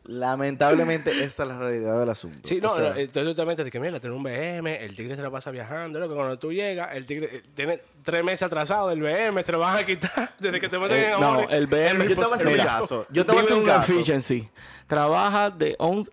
Lamentablemente, 0.06 1.10
esta 1.24 1.44
es 1.44 1.48
la 1.48 1.58
realidad 1.58 1.98
del 1.98 2.10
asunto. 2.10 2.46
Sí, 2.46 2.60
no, 2.60 2.72
O 2.72 2.76
sea, 2.76 2.90
no, 2.90 2.96
entonces 2.96 3.24
tú 3.32 3.34
también 3.34 3.56
te 3.56 3.64
dices, 3.64 3.80
mira, 3.80 3.98
tiene 4.00 4.14
un 4.14 4.22
BM, 4.22 4.84
el 4.84 4.94
tigre 4.94 5.16
se 5.16 5.22
la 5.22 5.30
pasa 5.30 5.50
viajando, 5.50 5.98
loco, 5.98 6.14
cuando 6.14 6.38
tú 6.38 6.52
llegas, 6.52 6.94
el 6.94 7.06
tigre 7.06 7.28
eh, 7.36 7.42
tiene 7.54 7.80
tres 8.02 8.22
meses 8.22 8.42
atrasado 8.42 8.88
del 8.90 9.00
BM, 9.00 9.42
se 9.42 9.52
lo 9.52 9.60
van 9.60 9.78
a 9.78 9.86
quitar 9.86 10.34
desde 10.38 10.60
que 10.60 10.68
te 10.68 10.78
meten 10.78 10.98
Eh, 10.98 11.12
en 11.14 11.20
no, 11.20 11.40
el 11.48 11.66
BM. 11.66 12.06
yo 12.06 12.08
te 12.10 12.14
voy 12.16 12.32
a 12.32 12.34
hacer 12.34 12.46
un 12.48 12.56
caso. 12.66 13.06
Yo 13.10 13.24
te 13.24 13.32
voy 13.32 13.40
a 13.40 13.44
hacer 13.44 13.56
un 13.56 13.64
caso. 13.64 13.92
efficiency. 13.92 14.48
Trabaja 14.86 15.48
de 15.50 15.74
on- 15.78 16.06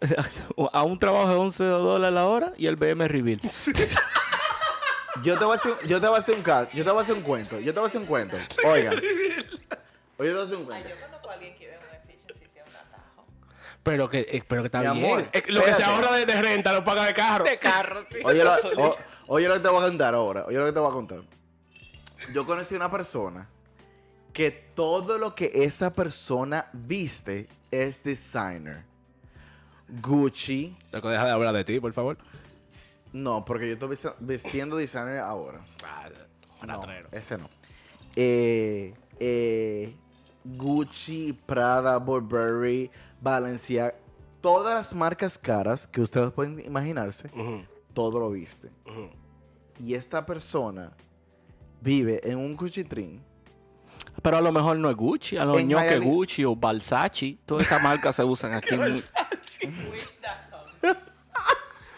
a 0.72 0.84
un 0.84 0.98
trabajo 0.98 1.28
de 1.30 1.36
11 1.36 1.64
dólares 1.66 2.14
la 2.16 2.28
hora 2.28 2.54
y 2.58 2.68
el 2.68 2.78
BM 2.78 3.06
reveal. 3.10 3.42
Yo 5.24 5.38
te 5.38 5.44
voy 5.44 5.52
a 5.54 5.56
hacer, 5.56 5.74
yo 5.88 6.00
te 6.00 6.08
voy 6.08 6.16
a 6.16 6.20
hacer 6.20 6.36
un 6.36 6.42
caso. 6.44 6.70
Yo 6.74 6.86
te 6.86 6.90
voy 6.92 7.00
a 7.00 7.04
hacer 7.04 7.16
un 7.16 7.22
cuento. 7.22 7.60
Yo 7.60 7.74
te 7.74 7.80
voy 7.82 7.88
a 7.88 7.90
hacer 7.90 8.00
un 8.02 8.08
cuento. 8.08 8.38
Oigan. 8.66 8.94
Oye, 8.98 9.04
yo 9.10 9.76
te 10.18 10.32
voy 10.34 10.40
a 10.40 10.44
hacer 10.44 10.58
un 10.58 10.64
cuento. 10.66 10.90
Pero 13.84 14.10
que, 14.10 14.20
eh, 14.30 14.44
pero 14.48 14.62
que 14.62 14.68
está 14.68 14.80
Mi 14.80 15.00
bien. 15.00 15.06
amor, 15.06 15.30
Eh, 15.34 15.44
lo 15.48 15.62
que 15.62 15.74
se 15.74 15.82
espérate. 15.82 15.84
ahorra 16.06 16.16
de, 16.18 16.26
de 16.28 16.42
renta 16.42 16.72
lo 16.72 16.84
paga 16.84 17.06
de 17.06 17.14
carro. 17.14 17.44
De 17.46 17.58
carro, 17.58 18.06
sí. 18.12 18.20
Oye 18.24 18.44
lo, 18.44 18.52
o- 18.78 18.98
oye 19.28 19.48
lo 19.48 19.56
que 19.56 19.60
te 19.62 19.70
voy 19.70 19.84
a 19.84 19.88
contar 19.88 20.14
ahora. 20.14 20.46
Oye 20.46 20.58
lo 20.58 20.66
que 20.66 20.72
te 20.72 20.80
voy 20.80 20.90
a 20.90 20.94
contar. 20.94 21.22
Yo 22.34 22.46
conocí 22.46 22.76
una 22.76 22.92
persona 22.92 23.50
que 24.34 24.52
todo 24.52 25.18
lo 25.18 25.34
que 25.34 25.52
esa 25.64 25.92
persona 25.92 26.68
viste 26.74 27.48
es 27.72 28.04
designer. 28.04 28.84
Gucci. 30.02 30.76
Loco, 30.92 31.10
deja 31.10 31.26
de 31.26 31.32
hablar 31.32 31.54
de 31.56 31.64
ti, 31.64 31.80
por 31.80 31.92
favor. 31.94 32.18
No, 33.12 33.44
porque 33.44 33.68
yo 33.68 33.74
estoy 33.74 33.90
vesti- 33.90 34.16
vestiendo 34.20 34.78
designer 34.78 35.20
ahora. 35.20 35.60
Ah, 35.84 36.08
No, 36.66 36.76
ratrero. 36.82 37.10
ese 37.12 37.38
no. 37.38 37.50
Eh, 38.16 38.94
eh, 39.20 39.96
Gucci, 40.44 41.34
Prada, 41.46 41.98
Burberry, 41.98 42.90
Balenciaga. 43.22 43.96
Todas 44.42 44.74
las 44.76 44.96
marcas 44.96 45.38
caras 45.38 45.86
que 45.88 46.02
ustedes 46.02 46.32
pueden 46.32 46.60
imaginarse, 46.66 47.30
todo 47.94 48.20
lo 48.20 48.32
viste. 48.32 48.70
Y 49.80 49.94
esta 49.94 50.26
persona 50.26 50.92
vive 51.82 52.22
en 52.30 52.38
un 52.38 52.56
cuchitrín 52.56 53.22
Pero 54.22 54.38
a 54.38 54.42
lo 54.42 54.52
mejor 54.52 54.78
no 54.78 54.90
es 54.90 54.96
Gucci, 54.96 55.38
a 55.38 55.46
lo 55.46 55.54
mejor 55.54 55.88
que 55.88 56.00
Gucci 56.00 56.44
o 56.46 56.56
Balsace. 56.56 57.38
Todas 57.46 57.64
esas 57.68 57.82
marcas 57.84 58.16
se 58.16 58.24
usan 58.24 58.54
aquí. 58.56 58.74
en- 58.76 59.04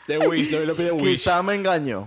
De 0.07 0.17
Wish, 0.27 0.51
lo, 0.51 0.65
lo 0.65 0.75
pide 0.75 0.91
Wish. 0.91 1.23
Quizá 1.23 1.41
me 1.41 1.55
engañó. 1.55 2.05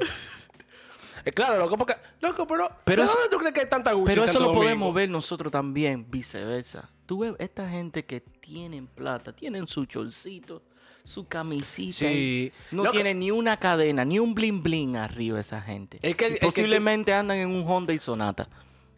Eh, 1.26 1.32
claro, 1.32 1.58
loco, 1.58 1.76
porque. 1.76 1.94
Loco, 2.20 2.46
pero. 2.46 2.70
Pero 2.84 3.02
eso- 3.02 3.14
dónde 3.14 3.28
tú 3.30 3.38
crees 3.38 3.52
que 3.52 3.60
hay 3.60 3.68
tanta 3.68 3.92
Gucci? 3.92 4.12
Pero 4.12 4.24
eso 4.24 4.38
lo 4.40 4.52
podemos 4.52 4.94
ver 4.94 5.10
nosotros 5.10 5.50
también, 5.52 6.08
viceversa. 6.10 6.88
Tú 7.04 7.18
ves 7.18 7.34
esta 7.38 7.68
gente 7.68 8.04
que 8.04 8.20
tienen 8.20 8.86
plata, 8.86 9.34
tienen 9.34 9.66
su 9.68 9.84
chorcito, 9.86 10.62
su 11.04 11.26
camisita. 11.26 11.98
Sí. 12.08 12.52
No 12.70 12.84
Loco. 12.84 12.92
tienen 12.94 13.18
ni 13.18 13.30
una 13.30 13.58
cadena, 13.58 14.04
ni 14.04 14.18
un 14.18 14.34
bling 14.34 14.62
bling 14.62 14.96
arriba 14.96 15.40
esa 15.40 15.60
gente. 15.60 15.98
Es 16.02 16.14
que- 16.16 16.28
Y 16.28 16.32
es 16.34 16.38
que 16.40 16.46
posiblemente 16.46 17.12
andan 17.12 17.38
en 17.38 17.48
un 17.48 17.64
Honda 17.68 17.92
y 17.92 17.98
Sonata. 17.98 18.48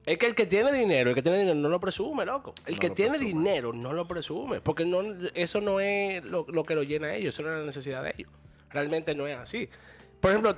Es 0.07 0.17
que 0.17 0.25
el 0.27 0.35
que 0.35 0.47
tiene 0.47 0.73
dinero, 0.73 1.11
el 1.11 1.14
que 1.14 1.21
tiene 1.23 1.38
dinero 1.38 1.55
no 1.59 1.69
lo 1.69 1.81
presume, 1.81 2.25
loco. 2.25 2.55
El 2.64 2.75
No 2.75 2.81
que 2.81 2.91
tiene 2.91 3.19
presume. 3.19 3.29
dinero 3.43 3.73
no 3.75 3.93
lo 3.93 4.07
presume. 4.09 4.61
Porque 4.62 4.87
no, 4.87 5.03
eso 5.35 5.61
no 5.61 5.81
es 5.81 6.25
lo, 6.25 6.47
lo 6.49 6.64
que 6.64 6.75
lo 6.75 6.83
llena 6.83 7.09
a 7.09 7.14
ellos, 7.14 7.35
eso 7.35 7.43
no 7.43 7.53
es 7.53 7.59
la 7.61 7.67
necesidad 7.67 8.03
de 8.03 8.14
ellos. 8.17 8.31
Realmente 8.71 9.14
no 9.14 9.27
es 9.27 9.37
así. 9.38 9.69
Por 10.21 10.31
ejemplo, 10.31 10.57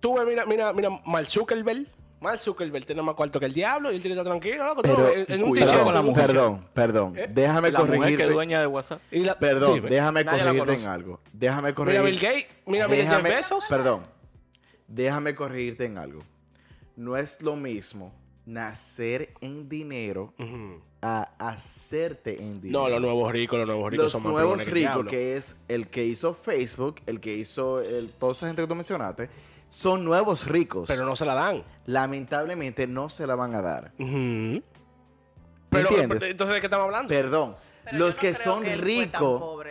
tú, 0.00 0.14
ves, 0.16 0.26
mira, 0.26 0.44
mira, 0.46 0.72
mira, 0.72 0.90
Mark 1.06 1.26
Zuckerberg. 1.26 1.86
Mark 2.20 2.40
Zuckerberg 2.40 2.84
tiene 2.84 3.00
más 3.00 3.14
cuarto 3.14 3.38
que 3.38 3.46
el 3.46 3.52
diablo 3.52 3.92
y 3.92 3.94
él 3.96 4.02
tiene 4.02 4.16
que 4.16 4.20
estar 4.20 4.32
tranquilo, 4.32 4.64
loco. 4.66 4.82
Pero, 4.82 5.04
ves 5.04 5.30
en 5.30 5.42
un 5.44 5.52
t-shirt, 5.54 5.84
con 5.84 5.94
la 5.94 6.02
mujer. 6.02 6.26
Perdón, 6.26 6.64
perdón. 6.74 7.16
¿Eh? 7.16 7.28
Déjame 7.32 7.70
La 7.70 7.84
mujer 7.84 8.16
que 8.16 8.24
dueña 8.26 8.60
de 8.60 8.66
WhatsApp. 8.66 9.00
Y 9.12 9.20
la- 9.20 9.38
Perdón, 9.38 9.74
dime. 9.74 9.88
déjame 9.90 10.24
corregirte 10.24 10.74
en 10.74 10.86
algo. 10.88 11.20
Déjame 11.32 11.62
Mira 11.62 11.74
corregirte. 11.76 12.10
Bill 12.10 12.18
Gates, 12.20 12.46
mira, 12.66 12.88
mira 12.88 13.02
déjame, 13.04 13.28
Bezos. 13.30 13.64
perdón. 13.68 14.02
Déjame 14.88 15.34
corregirte 15.36 15.84
en 15.84 15.98
algo. 15.98 16.22
No 16.96 17.16
es 17.16 17.40
lo 17.40 17.54
mismo 17.54 18.12
nacer 18.46 19.34
en 19.40 19.68
dinero 19.68 20.32
Ujú. 20.40 20.80
a 21.02 21.28
hacerte 21.38 22.42
en 22.42 22.60
dinero. 22.60 22.80
No, 22.82 22.88
los 22.88 23.00
nuevos 23.00 23.30
ricos, 23.30 23.58
los 23.58 23.68
nuevos 23.68 23.90
ricos 23.90 24.04
Los 24.06 24.12
son 24.12 24.22
más 24.24 24.32
nuevos 24.32 24.58
que 24.58 24.64
ricos, 24.64 24.74
diablo. 24.94 25.10
que 25.10 25.36
es 25.36 25.56
el 25.68 25.86
que 25.88 26.04
hizo 26.04 26.34
Facebook, 26.34 26.96
el 27.06 27.20
que 27.20 27.36
hizo 27.36 27.80
el, 27.80 28.10
toda 28.10 28.32
esa 28.32 28.46
gente 28.48 28.62
que 28.62 28.66
tú 28.68 28.74
mencionaste, 28.74 29.28
son 29.70 30.04
nuevos 30.04 30.46
ricos. 30.46 30.86
Pero 30.88 31.04
no 31.04 31.14
se 31.16 31.24
la 31.26 31.34
dan. 31.34 31.62
Lamentablemente 31.86 32.86
no 32.86 33.08
se 33.08 33.26
la 33.26 33.34
van 33.34 33.54
a 33.54 33.62
dar. 33.62 33.92
Pero, 35.70 35.88
entiendes? 35.90 36.22
entonces, 36.22 36.54
¿de 36.54 36.60
qué 36.60 36.66
estamos 36.66 36.84
hablando? 36.86 37.08
Perdón. 37.08 37.56
Pero 37.84 37.98
los 37.98 38.16
yo 38.16 38.16
no 38.16 38.20
que 38.20 38.34
son 38.34 38.64
ricos. 38.64 39.66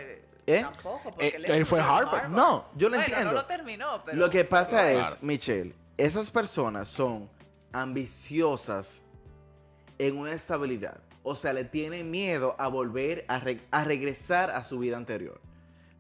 ¿Eh? 0.49 0.61
Tampoco, 0.61 1.01
porque 1.03 1.27
Eh, 1.27 1.33
él, 1.35 1.45
él 1.45 1.65
fue 1.65 1.81
Harvard. 1.81 2.29
No, 2.29 2.67
yo 2.75 2.87
lo 2.89 2.95
Bueno, 2.97 3.03
entiendo. 3.09 3.31
no 3.33 3.37
lo 3.41 3.45
terminó, 3.45 4.01
pero... 4.05 4.17
Lo 4.17 4.29
que 4.29 4.45
pasa 4.45 4.89
Claro. 4.91 4.99
es, 4.99 5.21
Michelle, 5.21 5.73
esas 5.97 6.31
personas 6.31 6.87
son 6.87 7.29
ambiciosas 7.73 9.03
en 9.97 10.17
una 10.17 10.31
estabilidad. 10.33 10.99
O 11.23 11.35
sea, 11.35 11.51
le 11.51 11.65
tienen 11.65 12.09
miedo 12.09 12.55
a 12.59 12.69
volver 12.69 13.25
a, 13.27 13.39
re- 13.39 13.59
a 13.71 13.83
regresar 13.83 14.51
a 14.51 14.63
su 14.63 14.79
vida 14.79 14.95
anterior. 14.95 15.41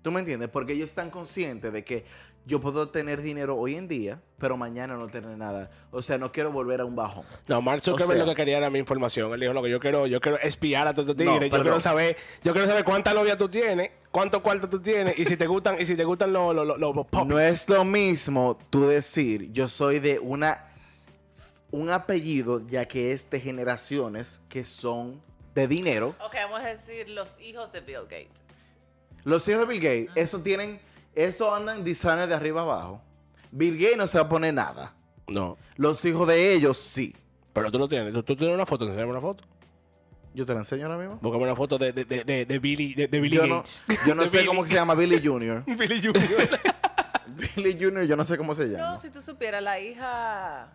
¿Tú 0.01 0.11
me 0.13 0.21
entiendes? 0.21 0.47
Porque 0.49 0.71
ellos 0.73 0.89
están 0.89 1.09
conscientes 1.09 1.73
de 1.73 1.83
que 1.83 2.05
yo 2.47 2.59
puedo 2.61 2.89
tener 2.89 3.21
dinero 3.21 3.55
hoy 3.57 3.75
en 3.75 3.87
día, 3.87 4.21
pero 4.39 4.57
mañana 4.57 4.95
no 4.95 5.07
tener 5.07 5.37
nada. 5.37 5.69
O 5.91 6.01
sea, 6.01 6.17
no 6.17 6.31
quiero 6.31 6.51
volver 6.51 6.81
a 6.81 6.85
un 6.85 6.95
bajón. 6.95 7.25
No, 7.47 7.61
Mark 7.61 7.81
Zuckerberg 7.83 8.17
sea- 8.17 8.25
lo 8.25 8.31
que 8.31 8.35
quería 8.37 8.57
era 8.57 8.69
mi 8.69 8.79
información. 8.79 9.31
Él 9.33 9.39
dijo, 9.41 9.53
lo 9.53 9.61
que 9.61 9.69
yo 9.69 9.79
quiero, 9.79 10.07
yo 10.07 10.19
quiero 10.21 10.39
espiar 10.39 10.87
a 10.87 10.93
todos 10.93 11.09
No, 11.09 11.15
tigres. 11.15 11.51
yo 11.51 11.61
quiero 11.61 11.79
saber, 11.79 12.17
yo 12.41 12.53
quiero 12.53 12.67
saber 12.67 12.83
cuántas 12.83 13.13
novias 13.13 13.37
tú 13.37 13.49
tienes, 13.49 13.91
cuántos 14.11 14.41
cuartos 14.41 14.69
tú 14.69 14.79
tienes, 14.81 15.19
y 15.19 15.25
si 15.25 15.35
te 15.37 15.45
gustan, 15.45 15.79
y 15.79 15.85
si 15.85 15.95
te 15.95 16.03
gustan 16.05 16.31
los, 16.33 16.55
los, 16.55 16.79
los. 16.79 16.95
No 17.27 17.37
es 17.39 17.67
lo 17.69 17.83
mismo 17.83 18.57
tú 18.69 18.87
decir, 18.87 19.51
yo 19.51 19.67
soy 19.67 19.99
de 19.99 20.17
una 20.17 20.63
un 21.69 21.89
apellido, 21.89 22.65
ya 22.67 22.87
que 22.87 23.11
es 23.11 23.29
de 23.29 23.41
generaciones 23.41 24.41
que 24.47 24.63
son 24.63 25.21
de 25.53 25.67
dinero. 25.67 26.15
Ok, 26.25 26.35
vamos 26.49 26.61
a 26.61 26.67
decir 26.69 27.09
los 27.09 27.37
hijos 27.41 27.73
de 27.73 27.81
Bill 27.81 28.03
Gates. 28.03 28.41
Los 29.25 29.45
hijos 29.49 29.67
de 29.67 29.73
Bill 29.73 29.81
Gates, 29.81 30.11
eso 30.15 30.39
tienen, 30.39 30.79
eso 31.17 31.53
andan 31.53 31.83
designers 31.83 32.29
de 32.29 32.35
arriba 32.35 32.61
abajo. 32.61 33.01
Bill 33.51 33.77
Gates 33.77 33.97
no 33.97 34.07
se 34.07 34.17
va 34.17 34.25
a 34.25 34.29
poner 34.29 34.53
nada. 34.53 34.93
No. 35.27 35.57
Los 35.75 36.03
hijos 36.05 36.27
de 36.27 36.53
ellos 36.53 36.77
sí. 36.77 37.15
Pero 37.53 37.71
tú 37.71 37.79
lo 37.79 37.87
tienes. 37.87 38.13
Tú, 38.13 38.23
tú 38.23 38.35
tienes 38.35 38.53
una 38.53 38.65
foto, 38.65 38.85
enséñame 38.85 39.11
una 39.11 39.21
foto. 39.21 39.43
Yo 40.33 40.45
te 40.45 40.53
la 40.53 40.59
enseño 40.59 40.85
ahora 40.85 40.97
mismo. 40.99 41.17
Búscame 41.21 41.43
una 41.45 41.55
foto 41.55 41.77
de, 41.79 41.91
de, 41.91 42.05
de, 42.05 42.23
de, 42.23 42.45
de 42.45 42.59
Billy, 42.59 42.93
de, 42.93 43.07
de 43.07 43.19
Billy 43.19 43.35
Yo 43.37 43.47
no, 43.47 43.55
Gates. 43.57 43.85
yo 44.05 44.13
no 44.13 44.27
sé 44.27 44.37
Billy- 44.41 44.47
cómo 44.47 44.61
que 44.63 44.69
se 44.69 44.75
llama 44.75 44.93
Billy 44.93 45.19
Jr. 45.25 45.63
Billy 45.77 45.99
Jr. 46.01 46.59
Billy 47.55 47.73
Jr. 47.79 48.03
yo 48.03 48.15
no 48.15 48.23
sé 48.25 48.37
cómo 48.37 48.53
se 48.55 48.65
llama. 48.67 48.91
No, 48.91 48.97
si 48.99 49.09
tú 49.09 49.21
supieras, 49.21 49.63
la 49.63 49.79
hija 49.79 50.67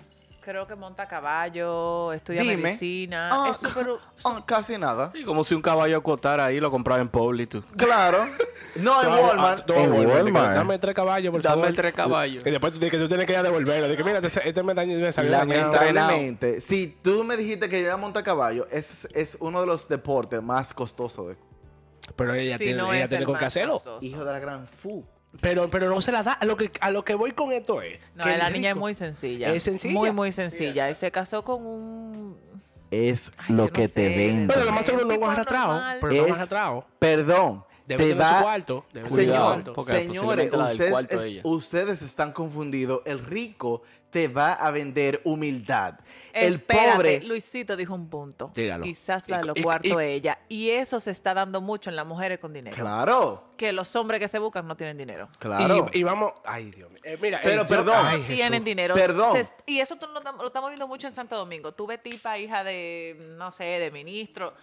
creo 0.43 0.67
que 0.67 0.75
monta 0.75 1.07
caballo, 1.09 2.13
estudia 2.13 2.43
Dime. 2.43 2.57
medicina. 2.57 3.31
Ah, 3.33 3.49
es 3.51 3.57
súper... 3.57 3.87
ah, 4.25 4.43
casi 4.45 4.77
nada. 4.77 5.11
Sí, 5.13 5.25
como 5.25 5.45
si 5.45 5.55
un 5.55 5.63
caballo 5.63 5.97
acotara 5.97 6.45
ahí 6.47 6.57
y 6.57 6.61
lo 6.61 6.71
compraba 6.71 7.01
en 7.01 7.09
Publi, 7.09 7.47
tú. 7.47 7.63
Claro. 7.77 8.27
No, 8.75 9.03
en 9.03 9.09
Walmart. 9.11 9.69
En 9.69 9.93
Walmart, 9.93 10.15
Walmart. 10.15 10.55
Dame 10.57 10.79
tres 10.79 10.95
caballos, 10.95 11.31
por 11.31 11.43
Dame 11.43 11.61
favor. 11.63 11.77
tres 11.77 11.93
caballos. 11.93 12.43
Y 12.47 12.51
después 12.51 12.73
tú, 12.73 12.81
que 12.81 12.97
tú 12.97 13.07
tienes 13.07 13.27
que 13.27 13.33
ir 13.33 13.39
a 13.39 13.43
devolverlo. 13.43 13.87
Dije, 13.87 14.03
mira, 14.03 14.19
este, 14.21 14.49
este 14.49 14.63
me, 14.63 14.73
dañó- 14.75 14.99
me 14.99 15.13
salió 15.13 15.31
dañado. 15.31 15.71
Lamentablemente, 15.73 16.59
si 16.59 16.87
tú 17.03 17.23
me 17.23 17.37
dijiste 17.37 17.69
que 17.69 17.79
yo 17.81 17.85
iba 17.87 17.93
a 17.95 17.99
montar 17.99 18.25
caballo, 18.25 18.67
ese 18.71 18.93
es, 18.95 19.09
es 19.15 19.37
uno 19.41 19.61
de 19.61 19.67
los 19.67 19.89
deportes 19.89 20.43
más 20.43 20.73
costosos. 20.73 21.29
De, 21.29 21.37
Pero 22.17 22.33
ella 22.33 22.57
Si 22.57 22.65
tiene, 22.65 22.81
no 22.81 22.91
ella 22.95 23.05
es 23.05 23.11
tiene 23.11 23.23
el 23.25 23.27
con 23.27 23.35
qué 23.37 23.45
más 23.45 23.53
hacerlo. 23.53 23.75
costoso. 23.75 23.99
hijo 24.07 24.25
de 24.25 24.33
la 24.33 24.39
gran 24.39 24.67
fu. 24.67 25.05
Pero, 25.41 25.69
pero 25.69 25.89
no 25.89 26.01
se 26.01 26.13
la 26.13 26.23
da. 26.23 26.33
A 26.33 26.45
lo, 26.45 26.57
que, 26.57 26.71
a 26.81 26.91
lo 26.91 27.05
que 27.05 27.15
voy 27.15 27.33
con 27.33 27.53
esto 27.53 27.81
es. 27.83 27.99
No, 28.15 28.25
que 28.25 28.37
la 28.37 28.51
niña 28.51 28.71
es 28.71 28.77
muy 28.77 28.95
sencilla. 28.95 29.53
¿Es 29.53 29.63
sencilla? 29.63 29.95
Muy, 29.95 30.13
muy 30.13 30.31
sencilla. 30.33 30.91
y 30.91 30.95
se 30.95 31.11
casó 31.11 31.43
con 31.45 31.67
un... 31.67 32.37
Es 32.91 33.33
Ay, 33.39 33.55
lo 33.57 33.65
no 33.65 33.71
que 33.71 33.89
sé, 33.89 33.95
te 33.95 34.09
venden. 34.17 34.49
Pero 34.49 34.65
lo 34.67 34.73
más 34.73 34.85
seguro 34.85 35.07
no 35.07 35.13
es 35.15 35.23
arrastrado. 35.23 35.81
Pero 36.01 36.13
no 36.13 36.13
es 36.13 36.21
un 36.21 36.27
Es- 36.29 36.35
arrastrado. 36.35 36.87
Perdón. 36.99 37.65
Debe 37.87 38.05
te 38.05 38.11
tener 38.11 38.27
su 38.27 38.33
va- 38.35 38.43
cuarto. 38.43 38.87
Debe 38.93 39.09
tener 39.09 39.09
su 39.09 39.17
Señor, 39.17 39.63
cuarto. 39.65 39.83
señores, 39.83 40.53
ustedes, 40.53 40.91
cuarto 40.91 41.17
es- 41.17 41.23
de 41.23 41.29
ella. 41.29 41.41
ustedes 41.45 42.03
están 42.03 42.33
confundidos. 42.33 43.01
El 43.05 43.19
rico 43.25 43.83
te 44.11 44.29
va 44.29 44.53
a 44.53 44.71
vender 44.71 45.21
humildad. 45.25 45.95
El 46.35 46.61
pobre. 46.63 47.21
Luisito 47.23 47.77
dijo 47.77 47.95
un 47.95 48.09
punto. 48.09 48.51
Tíralo. 48.55 48.85
Quizás 48.85 49.29
la 49.29 49.39
de 49.39 49.43
Y- 49.43 49.47
los 49.49 49.57
cuartos 49.63 49.97
de 49.99 50.13
ella. 50.15 50.39
Y 50.49 50.71
eso 50.71 50.99
se 51.01 51.11
está 51.11 51.35
dando 51.35 51.61
mucho 51.61 51.91
en 51.91 51.97
las 51.97 52.07
mujeres 52.07 52.39
con 52.39 52.53
dinero. 52.55 52.75
Claro, 52.77 53.45
Que 53.59 53.73
los 53.73 53.95
hombres 53.97 54.19
que 54.21 54.29
se 54.29 54.39
buscan 54.39 54.67
no 54.67 54.75
tienen 54.77 54.97
dinero. 54.97 55.29
claro. 55.39 55.89
Y, 55.93 55.99
y 56.01 56.03
vamos. 56.03 56.33
Ay, 56.45 56.71
Dios 56.71 56.91
mío. 56.91 57.01
Eh, 57.05 57.19
mira, 57.21 57.41
Pero 57.43 57.63
eh, 57.63 57.65
yo- 57.65 57.67
perdón. 57.69 57.95
ay, 57.99 58.17
no 58.19 58.23
Jesús. 58.25 58.37
tienen 58.37 58.65
dinero. 58.65 58.95
Perdón. 58.95 59.33
Se- 59.45 59.53
y 59.67 59.81
eso 59.81 59.97
tú 59.97 60.07
lo, 60.07 60.21
lo 60.21 60.47
estamos 60.47 60.71
viendo 60.71 60.87
mucho 60.89 61.07
en 61.07 61.13
Santo 61.13 61.37
Domingo. 61.37 61.73
Tú 61.73 61.87
ves 61.87 62.03
tipa, 62.03 62.39
hija 62.39 62.65
de, 62.65 63.35
no 63.39 63.51
sé, 63.53 63.65
de 63.65 63.91
ministro, 63.91 64.55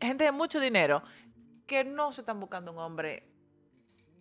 gente 0.00 0.24
de 0.24 0.32
mucho 0.32 0.58
dinero, 0.60 1.02
que 1.66 1.84
no 1.84 2.12
se 2.12 2.22
están 2.22 2.40
buscando 2.40 2.72
un 2.72 2.78
hombre 2.78 3.28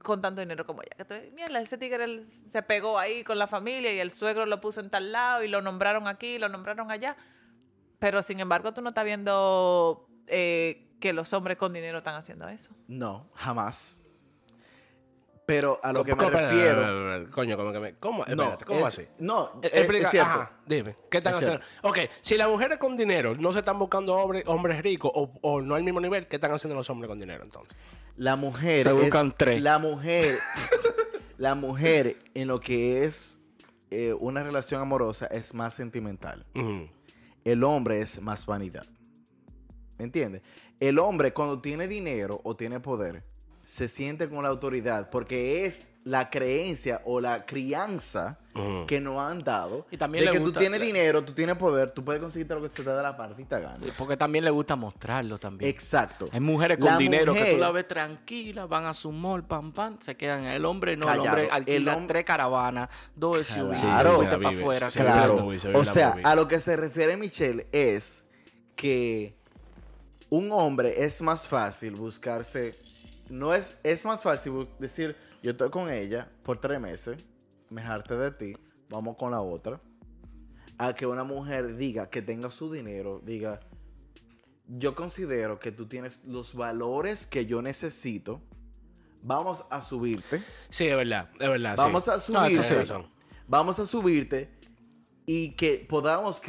con 0.03 0.21
tanto 0.21 0.41
dinero 0.41 0.65
como 0.65 0.82
ella. 0.82 1.06
Que 1.06 1.32
mierda, 1.32 1.60
ese 1.62 1.77
tigre 1.77 2.21
se 2.23 2.62
pegó 2.62 2.99
ahí 2.99 3.23
con 3.23 3.39
la 3.39 3.47
familia 3.47 3.93
y 3.93 3.99
el 3.99 4.12
suegro 4.12 4.45
lo 4.45 4.62
puso 4.62 4.82
en 4.82 4.89
tal 4.89 5.12
lado 5.12 5.43
y 5.43 5.47
lo 5.47 5.62
nombraron 5.62 6.08
aquí, 6.08 6.38
lo 6.38 6.49
nombraron 6.49 6.91
allá. 6.91 7.15
Pero 7.99 8.21
sin 8.21 8.39
embargo, 8.39 8.73
tú 8.73 8.82
no 8.82 8.89
estás 8.89 9.06
viendo 9.06 10.10
eh, 10.27 10.89
que 10.99 11.13
los 11.13 11.32
hombres 11.34 11.58
con 11.58 11.73
dinero 11.73 11.99
están 11.99 12.15
haciendo 12.15 12.47
eso. 12.47 12.75
No, 12.88 13.29
jamás. 13.34 14.03
Pero 15.45 15.79
a 15.84 15.91
lo 15.91 16.03
que 16.06 16.12
me 16.12 16.17
¿Cómo- 16.17 16.29
espera, 16.29 16.49
refiero. 16.51 17.32
Coño, 17.32 17.58
¿cómo 17.58 17.71
que 17.73 17.79
me.? 17.79 17.95
¿Cómo? 17.95 18.19
No, 18.25 18.32
Espérate, 18.32 18.65
¿cómo 18.65 18.79
es- 18.79 18.86
así? 18.99 19.08
No, 19.19 19.60
Eh, 19.62 19.69
es, 19.73 19.79
explica, 19.79 20.06
es 20.06 20.12
cierto. 20.12 20.29
ajá, 20.32 20.51
dime, 20.65 20.95
¿qué 21.12 21.17
están 21.17 21.34
Es 21.34 21.38
haciendo? 21.43 21.65
Ok, 21.82 21.97
si 22.21 22.38
las 22.38 22.47
mujeres 22.47 22.77
con 22.77 22.95
dinero 22.95 23.36
no 23.36 23.51
se 23.51 23.60
están 23.60 23.77
buscando 23.77 24.15
hombres, 24.15 24.43
hombres 24.47 24.82
ricos 24.82 25.12
o, 25.13 25.29
o 25.41 25.62
no 25.62 25.75
al 25.75 25.84
mismo 25.84 25.99
nivel, 25.99 26.27
¿qué 26.27 26.38
están 26.38 26.51
haciendo 26.53 26.75
los 26.75 26.89
hombres 26.89 27.10
con 27.10 27.17
dinero 27.17 27.43
entonces? 27.43 27.75
La 28.15 28.36
mujer. 28.38 28.84
Se 28.84 28.89
es- 28.89 28.95
buscan 28.95 29.34
tres. 29.38 29.62
La 29.62 29.79
mujer. 29.79 30.38
la 31.38 31.56
mujer 31.56 32.15
en 32.36 32.47
lo 32.47 32.60
que 32.62 33.03
es 33.03 33.39
eh, 33.91 34.13
una 34.17 34.43
relación 34.43 34.82
amorosa 34.82 35.25
es 35.27 35.53
más 35.53 35.73
sentimental. 35.73 36.45
El 37.43 37.63
hombre 37.65 37.99
es 38.01 38.21
más 38.21 38.45
vanidad. 38.45 38.86
¿Me 39.97 40.06
entiendes? 40.06 40.41
El 40.79 40.99
hombre 40.99 41.34
cuando 41.34 41.60
tiene 41.60 41.88
dinero 41.88 42.39
o 42.43 42.55
tiene 42.55 42.80
poder 42.80 43.24
se 43.74 43.88
siente 43.88 44.30
con 44.30 44.43
la 44.43 44.49
autoridad 44.49 45.09
porque 45.09 45.65
es 45.65 45.88
la 46.03 46.30
creencia 46.30 47.01
o 47.05 47.19
la 47.19 47.43
crianza 47.43 48.38
que 48.88 49.01
nos 49.01 49.17
han 49.17 49.39
dado 49.43 49.88
Y 49.89 49.97
también 49.97 50.26
de 50.26 50.32
le 50.32 50.38
que 50.38 50.43
gusta- 50.43 50.53
tú 50.53 50.59
tienes 50.59 50.80
dinero, 50.80 51.24
tú 51.24 51.34
tienes 51.34 51.57
poder, 51.57 51.89
tú 51.89 52.05
puedes 52.05 52.21
conseguirte 52.21 52.53
lo 52.53 52.61
que 52.61 52.67
se 52.69 52.84
te 52.84 52.91
da 52.91 53.01
la 53.01 53.17
partita 53.17 53.57
gana. 53.57 53.80
Porque 53.97 54.15
también 54.15 54.43
le 54.45 54.51
gusta 54.51 54.76
mostrarlo 54.76 55.39
también. 55.39 55.71
Exacto. 55.71 56.28
Hay 56.32 56.39
mujeres 56.39 56.78
con 56.78 56.86
La 56.86 56.97
dinero 56.99 57.34
que 57.34 57.53
tú 57.53 57.57
la 57.57 57.71
ves 57.71 57.88
tranquila, 57.88 58.67
van 58.67 58.86
a 58.86 58.93
su 58.93 59.11
mall, 59.11 59.43
pam, 59.43 59.71
pam, 59.71 59.97
se 60.01 60.15
quedan. 60.15 60.43
El 60.43 60.65
hombre 60.65 60.95
no, 60.95 61.07
Callado. 61.07 61.24
el 61.24 61.30
hombre 61.30 61.49
alquila 61.51 61.93
El 61.93 61.99
hom- 61.99 62.05
tres 62.07 62.26
caravanas, 62.26 62.89
dos 63.15 63.47
SUV, 63.47 63.71
Claro. 63.82 64.19
vete 64.19 64.32
Se 64.34 64.38
para 64.38 64.49
afuera. 64.55 64.91
se 64.91 64.99
Claro. 64.99 65.47
vive. 65.47 65.59
se 65.59 65.74
O 65.74 65.84
sea, 65.84 66.15
a 66.24 66.36
lo 66.36 66.47
que 66.47 66.59
se 66.59 66.76
refiere 66.76 67.17
Michelle 67.17 67.65
es 67.71 68.24
que 68.76 69.34
un 70.30 70.51
hombre 70.51 71.03
es 71.03 71.24
más 71.24 71.47
fácil 71.47 71.95
buscarse. 71.95 72.76
No 73.34 73.53
es, 73.55 73.77
es 73.84 74.05
más 74.05 74.21
fácil 74.21 74.67
decir, 74.77 75.15
yo 75.41 75.51
estoy 75.51 75.71
con 75.71 75.89
ella 75.89 76.29
por 76.43 76.61
tres 76.61 76.79
meses, 76.79 77.17
me 77.71 77.81
harté 77.81 78.15
de 78.15 78.29
ti, 78.31 78.53
vamos 78.89 79.17
con 79.17 79.31
la 79.31 79.41
otra. 79.41 79.81
A 80.77 80.93
que 80.93 81.07
una 81.07 81.23
mujer 81.23 81.75
diga 81.75 82.09
que 82.11 82.21
tenga 82.21 82.51
su 82.51 82.71
dinero, 82.71 83.21
diga, 83.25 83.59
yo 84.67 84.93
considero 84.93 85.57
que 85.59 85.71
tú 85.71 85.88
tienes 85.88 86.23
los 86.25 86.53
valores 86.53 87.25
que 87.25 87.45
yo 87.47 87.61
necesito. 87.63 88.39
Vamos 89.23 89.65
a 89.71 89.81
subirte. 89.81 90.43
Sí, 90.69 90.88
es 90.88 90.95
verdad, 90.95 91.29
es 91.39 91.49
verdad. 91.49 91.75
Vamos 91.77 92.03
sí. 92.03 92.11
a 92.11 92.13
No, 92.13 92.19
eso 92.19 92.61
subirte. 92.61 92.63
sí, 92.67 92.73
razón. 92.75 93.07
vamos 93.47 93.79
a 93.79 93.86
subirte 93.88 94.49
y 95.25 95.51
que 95.53 95.86
podamos 95.89 96.39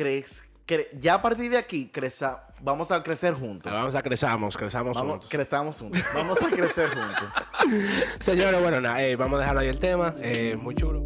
ya 0.94 1.14
a 1.14 1.22
partir 1.22 1.50
de 1.50 1.58
aquí, 1.58 1.88
creza, 1.88 2.46
vamos 2.60 2.90
a 2.90 3.02
crecer 3.02 3.34
juntos. 3.34 3.70
Vamos 3.70 3.94
a 3.94 4.02
crezamos, 4.02 4.56
crezamos 4.56 4.94
Vamos, 4.94 5.12
juntos. 5.12 5.30
crezamos 5.30 5.78
juntos. 5.78 6.02
Vamos 6.14 6.42
a 6.42 6.48
crecer 6.48 6.88
juntos. 6.88 7.28
Señores, 8.20 8.62
bueno, 8.62 8.80
nada, 8.80 9.02
eh, 9.02 9.16
vamos 9.16 9.36
a 9.36 9.40
dejarlo 9.40 9.60
ahí 9.60 9.68
el 9.68 9.78
tema. 9.78 10.12
Eh, 10.22 10.56
muy 10.56 10.74
chulo. 10.74 11.02